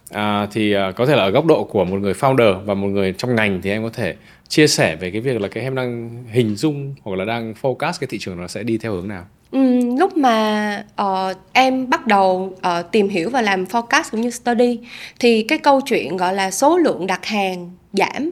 À, 0.10 0.48
thì 0.52 0.76
uh, 0.76 0.96
có 0.96 1.06
thể 1.06 1.16
là 1.16 1.24
ở 1.24 1.30
góc 1.30 1.46
độ 1.46 1.64
của 1.64 1.86
một 1.86 2.00
người 2.00 2.14
founder 2.14 2.60
và 2.60 2.74
một 2.74 2.88
người 2.88 3.14
trong 3.18 3.36
ngành 3.36 3.62
thì 3.62 3.70
em 3.70 3.84
có 3.84 3.90
thể 3.90 4.16
chia 4.48 4.68
sẻ 4.68 4.96
về 4.96 5.12
cái 5.12 5.22
việc 5.22 5.42
là 5.42 5.48
cái 5.48 5.64
em 5.64 5.76
đang 5.76 6.24
hình 6.32 6.56
dung 6.56 6.96
hoặc 7.04 7.18
là 7.18 7.26
đang 7.26 7.54
focus 7.62 7.94
cái 8.00 8.08
thị 8.10 8.18
trường 8.20 8.38
nó 8.38 8.48
sẽ 8.48 8.64
đi 8.64 8.78
theo 8.78 8.94
hướng 8.94 9.08
nào? 9.08 9.26
Ừ, 9.52 9.79
lúc 10.00 10.18
mà 10.18 10.84
uh, 11.02 11.38
em 11.54 11.90
bắt 11.90 12.08
đầu 12.08 12.54
uh, 12.58 12.92
tìm 12.92 13.10
hiểu 13.10 13.30
và 13.30 13.42
làm 13.42 13.66
forecast 13.66 14.04
cũng 14.12 14.22
như 14.22 14.30
study 14.30 14.80
thì 15.20 15.44
cái 15.44 15.58
câu 15.58 15.82
chuyện 15.82 16.18
gọi 16.18 16.34
là 16.34 16.52
số 16.52 16.78
lượng 16.78 17.08
đặt 17.08 17.26
hàng 17.26 17.72
giảm 17.94 18.32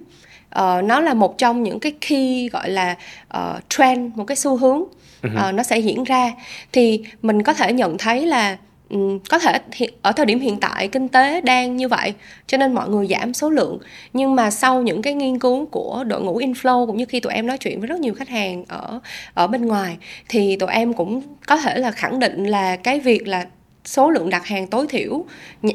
uh, 0.60 0.84
nó 0.84 1.00
là 1.00 1.14
một 1.14 1.38
trong 1.38 1.64
những 1.64 1.80
cái 1.80 1.92
key 2.10 2.50
gọi 2.52 2.70
là 2.70 2.96
uh, 3.38 3.70
trend 3.70 4.16
một 4.16 4.24
cái 4.24 4.36
xu 4.36 4.58
hướng 4.58 4.84
uh, 5.28 5.54
nó 5.54 5.64
sẽ 5.64 5.78
diễn 5.78 6.04
ra. 6.04 6.32
Thì 6.72 7.04
mình 7.22 7.44
có 7.44 7.54
thể 7.54 7.74
nhận 7.74 7.98
thấy 7.98 8.26
là 8.26 8.58
um, 8.90 9.20
có 9.30 9.40
thể 9.40 9.60
ở 10.02 10.12
thời 10.12 10.26
điểm 10.26 10.40
hiện 10.40 10.60
tại 10.60 10.88
kinh 10.88 11.08
tế 11.08 11.42
đang 11.42 11.78
như 11.78 11.88
vậy 11.88 12.14
cho 12.48 12.58
nên 12.58 12.74
mọi 12.74 12.90
người 12.90 13.08
giảm 13.08 13.34
số 13.34 13.50
lượng 13.50 13.80
nhưng 14.14 14.36
mà 14.36 14.52
sau 14.52 14.82
những 14.82 15.02
cái 15.02 15.14
nghiên 15.14 15.40
cứu 15.40 15.66
của 15.66 16.04
đội 16.08 16.22
ngũ 16.22 16.40
inflow 16.40 16.88
cũng 16.88 16.98
như 16.98 17.06
khi 17.06 17.20
tụi 17.20 17.34
em 17.34 17.48
nói 17.48 17.58
chuyện 17.58 17.80
với 17.80 17.88
rất 17.88 18.00
nhiều 18.00 18.14
khách 18.14 18.30
hàng 18.30 18.64
ở 18.68 19.00
ở 19.34 19.48
bên 19.48 19.66
ngoài 19.66 19.98
thì 20.30 20.56
tụi 20.56 20.70
em 20.70 20.94
cũng 20.94 21.22
có 21.48 21.58
thể 21.58 21.78
là 21.78 21.92
khẳng 21.92 22.20
định 22.20 22.46
là 22.46 22.76
cái 22.76 23.00
việc 23.00 23.28
là 23.28 23.46
số 23.86 24.10
lượng 24.10 24.30
đặt 24.30 24.46
hàng 24.46 24.68
tối 24.68 24.88
thiểu 24.90 25.26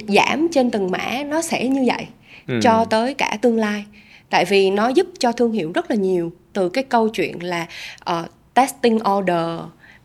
giảm 0.08 0.48
trên 0.52 0.70
từng 0.70 0.90
mã 0.90 1.22
nó 1.26 1.42
sẽ 1.42 1.68
như 1.68 1.84
vậy 1.86 2.06
ừ. 2.48 2.60
cho 2.62 2.84
tới 2.84 3.14
cả 3.14 3.38
tương 3.42 3.56
lai 3.56 3.84
tại 4.30 4.44
vì 4.44 4.70
nó 4.70 4.88
giúp 4.88 5.06
cho 5.18 5.32
thương 5.32 5.52
hiệu 5.52 5.72
rất 5.74 5.90
là 5.90 5.96
nhiều 5.96 6.32
từ 6.52 6.68
cái 6.68 6.84
câu 6.84 7.08
chuyện 7.08 7.42
là 7.42 7.66
uh, 8.10 8.30
testing 8.54 8.98
order 9.18 9.60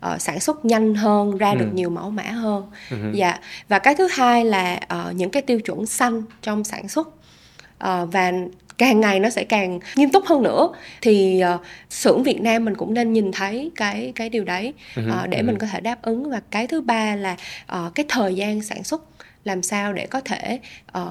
uh, 0.05 0.21
sản 0.21 0.39
xuất 0.39 0.65
nhanh 0.65 0.95
hơn 0.95 1.37
ra 1.37 1.51
ừ. 1.51 1.57
được 1.57 1.69
nhiều 1.73 1.89
mẫu 1.89 2.09
mã 2.09 2.23
hơn. 2.23 2.71
Ừ. 2.91 2.97
dạ. 3.13 3.39
Và 3.67 3.79
cái 3.79 3.95
thứ 3.95 4.07
hai 4.11 4.45
là 4.45 4.79
uh, 4.93 5.15
những 5.15 5.29
cái 5.29 5.41
tiêu 5.41 5.59
chuẩn 5.59 5.85
xanh 5.85 6.23
trong 6.41 6.63
sản 6.63 6.87
xuất. 6.87 7.07
Uh, 7.07 8.11
và 8.11 8.31
càng 8.77 8.99
ngày 8.99 9.19
nó 9.19 9.29
sẽ 9.29 9.43
càng 9.43 9.79
nghiêm 9.95 10.09
túc 10.09 10.25
hơn 10.25 10.43
nữa. 10.43 10.69
Thì 11.01 11.43
uh, 11.55 11.61
xưởng 11.89 12.23
Việt 12.23 12.41
Nam 12.41 12.65
mình 12.65 12.75
cũng 12.75 12.93
nên 12.93 13.13
nhìn 13.13 13.31
thấy 13.31 13.71
cái 13.75 14.11
cái 14.15 14.29
điều 14.29 14.43
đấy 14.43 14.73
uh, 14.99 15.29
để 15.29 15.41
mình 15.41 15.57
có 15.57 15.67
thể 15.67 15.79
đáp 15.79 16.01
ứng. 16.01 16.29
Và 16.29 16.41
cái 16.51 16.67
thứ 16.67 16.81
ba 16.81 17.15
là 17.15 17.35
uh, 17.73 17.95
cái 17.95 18.05
thời 18.09 18.35
gian 18.35 18.61
sản 18.61 18.83
xuất 18.83 19.01
làm 19.43 19.63
sao 19.63 19.93
để 19.93 20.07
có 20.07 20.21
thể 20.21 20.59
uh, 20.97 21.07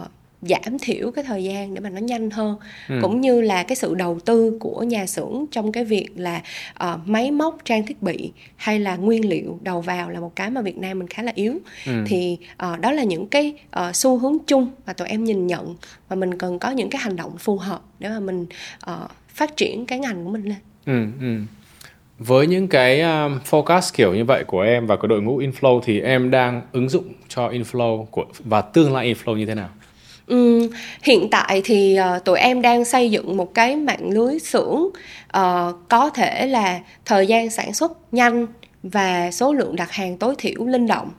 giảm 0.48 0.78
thiểu 0.82 1.10
cái 1.10 1.24
thời 1.24 1.44
gian 1.44 1.74
để 1.74 1.80
mà 1.80 1.90
nó 1.90 2.00
nhanh 2.00 2.30
hơn 2.30 2.56
ừ. 2.88 2.98
cũng 3.02 3.20
như 3.20 3.40
là 3.40 3.62
cái 3.62 3.76
sự 3.76 3.94
đầu 3.94 4.18
tư 4.24 4.56
của 4.60 4.82
nhà 4.82 5.06
xưởng 5.06 5.44
trong 5.50 5.72
cái 5.72 5.84
việc 5.84 6.08
là 6.16 6.42
uh, 6.84 7.00
máy 7.06 7.30
móc 7.30 7.58
trang 7.64 7.86
thiết 7.86 8.02
bị 8.02 8.32
hay 8.56 8.80
là 8.80 8.96
nguyên 8.96 9.28
liệu 9.28 9.58
đầu 9.62 9.80
vào 9.80 10.10
là 10.10 10.20
một 10.20 10.36
cái 10.36 10.50
mà 10.50 10.60
Việt 10.60 10.78
Nam 10.78 10.98
mình 10.98 11.08
khá 11.08 11.22
là 11.22 11.32
yếu 11.34 11.58
ừ. 11.86 11.92
thì 12.06 12.38
uh, 12.72 12.80
đó 12.80 12.92
là 12.92 13.02
những 13.02 13.26
cái 13.26 13.54
uh, 13.88 13.96
xu 13.96 14.18
hướng 14.18 14.38
chung 14.46 14.70
mà 14.86 14.92
tụi 14.92 15.08
em 15.08 15.24
nhìn 15.24 15.46
nhận 15.46 15.76
và 16.08 16.16
mình 16.16 16.38
cần 16.38 16.58
có 16.58 16.70
những 16.70 16.90
cái 16.90 17.00
hành 17.02 17.16
động 17.16 17.38
phù 17.38 17.56
hợp 17.56 17.82
để 17.98 18.08
mà 18.08 18.20
mình 18.20 18.46
uh, 18.90 19.10
phát 19.28 19.56
triển 19.56 19.86
cái 19.86 19.98
ngành 19.98 20.24
của 20.24 20.30
mình 20.30 20.44
lên. 20.44 20.58
Ừ, 20.86 21.26
ừ. 21.26 21.40
Với 22.18 22.46
những 22.46 22.68
cái 22.68 23.00
um, 23.00 23.38
forecast 23.50 23.90
kiểu 23.94 24.14
như 24.14 24.24
vậy 24.24 24.44
của 24.44 24.60
em 24.60 24.86
và 24.86 24.96
cái 24.96 25.08
đội 25.08 25.22
ngũ 25.22 25.40
inflow 25.40 25.80
thì 25.84 26.00
em 26.00 26.30
đang 26.30 26.62
ứng 26.72 26.88
dụng 26.88 27.12
cho 27.28 27.48
inflow 27.48 28.04
của 28.04 28.24
và 28.38 28.60
tương 28.60 28.92
lai 28.92 29.14
inflow 29.14 29.36
như 29.36 29.46
thế 29.46 29.54
nào? 29.54 29.68
Um, 30.28 30.68
hiện 31.02 31.30
tại 31.30 31.62
thì 31.64 31.98
uh, 32.16 32.24
tụi 32.24 32.38
em 32.38 32.62
đang 32.62 32.84
xây 32.84 33.10
dựng 33.10 33.36
một 33.36 33.54
cái 33.54 33.76
mạng 33.76 34.10
lưới 34.10 34.38
xưởng 34.38 34.88
uh, 35.38 35.74
có 35.88 36.10
thể 36.14 36.46
là 36.46 36.80
thời 37.04 37.26
gian 37.26 37.50
sản 37.50 37.74
xuất 37.74 37.92
nhanh 38.12 38.46
và 38.82 39.30
số 39.30 39.52
lượng 39.52 39.76
đặt 39.76 39.90
hàng 39.90 40.16
tối 40.16 40.34
thiểu 40.38 40.66
linh 40.66 40.86
động. 40.86 41.10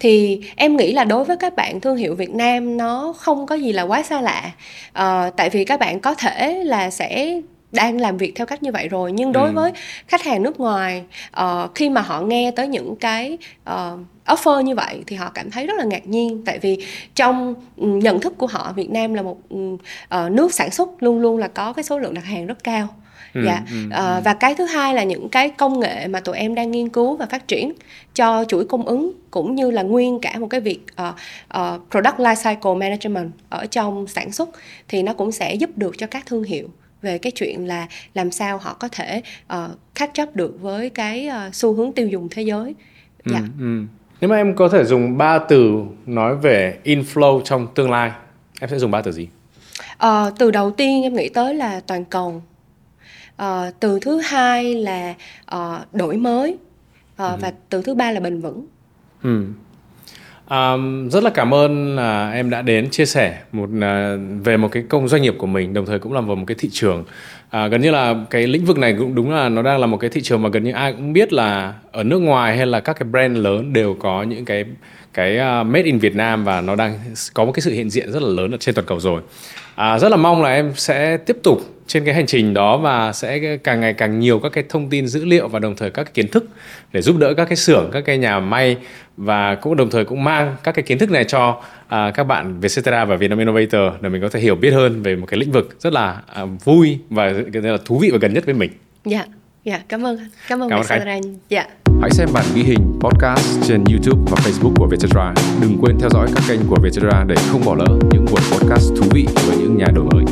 Thì 0.00 0.40
em 0.56 0.76
nghĩ 0.76 0.92
là 0.92 1.04
đối 1.04 1.24
với 1.24 1.36
các 1.36 1.56
bạn 1.56 1.80
thương 1.80 1.96
hiệu 1.96 2.14
Việt 2.14 2.34
Nam 2.34 2.76
nó 2.76 3.14
không 3.16 3.46
có 3.46 3.54
gì 3.54 3.72
là 3.72 3.82
quá 3.82 4.02
xa 4.02 4.20
lạ. 4.20 4.50
Uh, 4.88 5.36
tại 5.36 5.50
vì 5.50 5.64
các 5.64 5.80
bạn 5.80 6.00
có 6.00 6.14
thể 6.14 6.64
là 6.64 6.90
sẽ 6.90 7.40
đang 7.74 8.00
làm 8.00 8.16
việc 8.16 8.32
theo 8.36 8.46
cách 8.46 8.62
như 8.62 8.72
vậy 8.72 8.88
rồi. 8.88 9.12
Nhưng 9.12 9.32
đối 9.32 9.48
ừ. 9.48 9.54
với 9.54 9.72
khách 10.08 10.22
hàng 10.22 10.42
nước 10.42 10.60
ngoài 10.60 11.04
uh, 11.40 11.74
khi 11.74 11.90
mà 11.90 12.00
họ 12.00 12.20
nghe 12.20 12.50
tới 12.50 12.68
những 12.68 12.96
cái 12.96 13.38
uh, 13.70 13.98
offer 14.26 14.60
như 14.60 14.74
vậy 14.74 15.02
thì 15.06 15.16
họ 15.16 15.30
cảm 15.34 15.50
thấy 15.50 15.66
rất 15.66 15.74
là 15.78 15.84
ngạc 15.84 16.06
nhiên. 16.06 16.42
Tại 16.46 16.58
vì 16.58 16.84
trong 17.14 17.54
ừ, 17.76 17.86
nhận 17.86 18.20
thức 18.20 18.38
của 18.38 18.46
họ 18.46 18.72
Việt 18.76 18.90
Nam 18.90 19.14
là 19.14 19.22
một 19.22 19.38
uh, 19.54 19.80
nước 20.30 20.54
sản 20.54 20.70
xuất 20.70 21.02
luôn 21.02 21.20
luôn 21.20 21.38
là 21.38 21.48
có 21.48 21.72
cái 21.72 21.82
số 21.82 21.98
lượng 21.98 22.14
đặt 22.14 22.24
hàng 22.24 22.46
rất 22.46 22.64
cao. 22.64 22.88
Ừ, 23.34 23.40
dạ. 23.44 23.62
ừ, 23.70 23.76
ừ. 23.90 24.20
và 24.24 24.34
cái 24.34 24.54
thứ 24.54 24.64
hai 24.64 24.94
là 24.94 25.04
những 25.04 25.28
cái 25.28 25.50
công 25.50 25.80
nghệ 25.80 26.06
mà 26.08 26.20
tụi 26.20 26.36
em 26.36 26.54
đang 26.54 26.70
nghiên 26.70 26.88
cứu 26.88 27.16
và 27.16 27.26
phát 27.26 27.48
triển 27.48 27.72
cho 28.14 28.44
chuỗi 28.48 28.64
cung 28.64 28.86
ứng 28.86 29.12
cũng 29.30 29.54
như 29.54 29.70
là 29.70 29.82
nguyên 29.82 30.18
cả 30.20 30.38
một 30.38 30.46
cái 30.50 30.60
việc 30.60 30.80
uh, 31.02 31.14
uh, 31.58 31.80
product 31.90 32.18
lifecycle 32.18 32.78
management 32.78 33.30
ở 33.48 33.66
trong 33.66 34.06
sản 34.06 34.32
xuất 34.32 34.48
thì 34.88 35.02
nó 35.02 35.12
cũng 35.12 35.32
sẽ 35.32 35.54
giúp 35.54 35.70
được 35.76 35.98
cho 35.98 36.06
các 36.06 36.26
thương 36.26 36.44
hiệu 36.44 36.68
về 37.04 37.18
cái 37.18 37.32
chuyện 37.32 37.68
là 37.68 37.86
làm 38.14 38.30
sao 38.30 38.58
họ 38.58 38.74
có 38.74 38.88
thể 38.88 39.22
uh, 39.54 39.70
catch 39.94 40.22
up 40.22 40.36
được 40.36 40.56
với 40.60 40.90
cái 40.90 41.28
uh, 41.48 41.54
xu 41.54 41.74
hướng 41.74 41.92
tiêu 41.92 42.08
dùng 42.08 42.28
thế 42.30 42.42
giới. 42.42 42.74
Dạ. 43.24 43.38
Ừ, 43.38 43.44
ừ. 43.60 43.82
Nếu 44.20 44.30
mà 44.30 44.36
em 44.36 44.54
có 44.54 44.68
thể 44.68 44.84
dùng 44.84 45.18
ba 45.18 45.38
từ 45.38 45.82
nói 46.06 46.36
về 46.36 46.78
inflow 46.84 47.40
trong 47.40 47.66
tương 47.74 47.90
lai, 47.90 48.10
em 48.60 48.70
sẽ 48.70 48.78
dùng 48.78 48.90
ba 48.90 49.02
từ 49.02 49.12
gì? 49.12 49.28
Uh, 50.06 50.38
từ 50.38 50.50
đầu 50.50 50.70
tiên 50.70 51.02
em 51.02 51.14
nghĩ 51.14 51.28
tới 51.28 51.54
là 51.54 51.80
toàn 51.80 52.04
cầu. 52.04 52.42
Uh, 53.42 53.48
từ 53.80 53.98
thứ 54.02 54.20
hai 54.20 54.74
là 54.74 55.14
uh, 55.56 55.94
đổi 55.94 56.16
mới 56.16 56.52
uh, 56.52 57.18
ừ. 57.18 57.36
và 57.40 57.52
từ 57.68 57.82
thứ 57.82 57.94
ba 57.94 58.10
là 58.10 58.20
bền 58.20 58.40
vững. 58.40 58.66
Ừ. 59.22 59.44
Um, 60.50 61.08
rất 61.08 61.24
là 61.24 61.30
cảm 61.30 61.54
ơn 61.54 61.96
là 61.96 62.30
em 62.30 62.50
đã 62.50 62.62
đến 62.62 62.90
chia 62.90 63.06
sẻ 63.06 63.38
một 63.52 63.68
uh, 63.76 64.20
về 64.44 64.56
một 64.56 64.68
cái 64.72 64.82
công 64.88 65.08
doanh 65.08 65.22
nghiệp 65.22 65.34
của 65.38 65.46
mình 65.46 65.74
đồng 65.74 65.86
thời 65.86 65.98
cũng 65.98 66.12
là 66.12 66.20
vào 66.20 66.36
một 66.36 66.44
cái 66.46 66.54
thị 66.58 66.68
trường. 66.72 67.04
À, 67.50 67.66
gần 67.66 67.80
như 67.80 67.90
là 67.90 68.14
cái 68.30 68.46
lĩnh 68.46 68.64
vực 68.64 68.78
này 68.78 68.94
cũng 68.98 69.14
đúng 69.14 69.30
là 69.30 69.48
nó 69.48 69.62
đang 69.62 69.80
là 69.80 69.86
một 69.86 69.96
cái 69.96 70.10
thị 70.10 70.20
trường 70.22 70.42
mà 70.42 70.48
gần 70.48 70.64
như 70.64 70.72
ai 70.72 70.92
cũng 70.92 71.12
biết 71.12 71.32
là 71.32 71.74
ở 71.92 72.02
nước 72.02 72.18
ngoài 72.18 72.56
hay 72.56 72.66
là 72.66 72.80
các 72.80 72.96
cái 72.98 73.08
brand 73.08 73.36
lớn 73.36 73.72
đều 73.72 73.96
có 74.00 74.22
những 74.22 74.44
cái 74.44 74.64
cái 75.14 75.36
uh, 75.36 75.66
made 75.66 75.82
in 75.82 75.98
Việt 75.98 76.16
Nam 76.16 76.44
và 76.44 76.60
nó 76.60 76.76
đang 76.76 76.98
có 77.34 77.44
một 77.44 77.52
cái 77.52 77.60
sự 77.60 77.72
hiện 77.72 77.90
diện 77.90 78.12
rất 78.12 78.22
là 78.22 78.28
lớn 78.28 78.50
ở 78.50 78.56
trên 78.60 78.74
toàn 78.74 78.86
cầu 78.86 79.00
rồi. 79.00 79.20
À, 79.74 79.98
rất 79.98 80.08
là 80.08 80.16
mong 80.16 80.42
là 80.42 80.54
em 80.54 80.72
sẽ 80.76 81.16
tiếp 81.16 81.36
tục 81.42 81.60
trên 81.86 82.04
cái 82.04 82.14
hành 82.14 82.26
trình 82.26 82.54
đó 82.54 82.76
và 82.76 83.12
sẽ 83.12 83.56
càng 83.56 83.80
ngày 83.80 83.92
càng 83.92 84.20
nhiều 84.20 84.38
các 84.38 84.52
cái 84.52 84.64
thông 84.68 84.90
tin 84.90 85.06
dữ 85.06 85.24
liệu 85.24 85.48
và 85.48 85.58
đồng 85.58 85.76
thời 85.76 85.90
các 85.90 86.04
cái 86.04 86.12
kiến 86.14 86.28
thức 86.28 86.44
để 86.92 87.02
giúp 87.02 87.16
đỡ 87.18 87.34
các 87.34 87.44
cái 87.44 87.56
xưởng 87.56 87.90
các 87.92 88.04
cái 88.04 88.18
nhà 88.18 88.40
may 88.40 88.76
và 89.16 89.54
cũng 89.54 89.76
đồng 89.76 89.90
thời 89.90 90.04
cũng 90.04 90.24
mang 90.24 90.56
các 90.62 90.72
cái 90.72 90.82
kiến 90.82 90.98
thức 90.98 91.10
này 91.10 91.24
cho 91.24 91.62
à, 91.88 92.10
các 92.14 92.24
bạn 92.24 92.60
Vietcetera 92.60 93.04
và 93.04 93.16
Vietnam 93.16 93.38
Innovator 93.38 93.82
để 94.00 94.08
mình 94.08 94.22
có 94.22 94.28
thể 94.28 94.40
hiểu 94.40 94.54
biết 94.54 94.70
hơn 94.70 95.02
về 95.02 95.16
một 95.16 95.26
cái 95.26 95.40
lĩnh 95.40 95.52
vực 95.52 95.76
rất 95.80 95.92
là 95.92 96.22
à, 96.34 96.44
vui 96.44 96.98
và 97.10 97.32
là 97.52 97.76
thú 97.84 97.98
vị 97.98 98.10
và 98.10 98.18
gần 98.18 98.34
nhất 98.34 98.44
với 98.44 98.54
mình. 98.54 98.70
Dạ, 99.04 99.24
dạ 99.64 99.80
cảm 99.88 100.06
ơn 100.06 100.18
cảm 100.48 100.62
ơn 100.62 100.70
Cảm 100.70 100.78
ơn 100.78 100.82
Vietcetera. 100.82 101.18
Dạ. 101.48 101.64
Hãy 102.00 102.10
xem 102.10 102.28
bản 102.32 102.44
ghi 102.54 102.62
hình 102.62 102.98
podcast 103.00 103.68
trên 103.68 103.84
YouTube 103.90 104.22
và 104.30 104.36
Facebook 104.36 104.74
của 104.76 104.86
Vietcetera. 104.86 105.34
Đừng 105.60 105.78
quên 105.80 105.98
theo 106.00 106.10
dõi 106.10 106.28
các 106.34 106.44
kênh 106.48 106.60
của 106.68 106.76
Vietcetera 106.82 107.24
để 107.28 107.34
không 107.50 107.64
bỏ 107.64 107.74
lỡ 107.74 107.98
những 108.10 108.24
buổi 108.24 108.40
podcast 108.52 108.92
thú 108.96 109.06
vị 109.10 109.26
với 109.46 109.56
những 109.56 109.76
nhà 109.78 109.86
đổi 109.94 110.04
mới. 110.04 110.24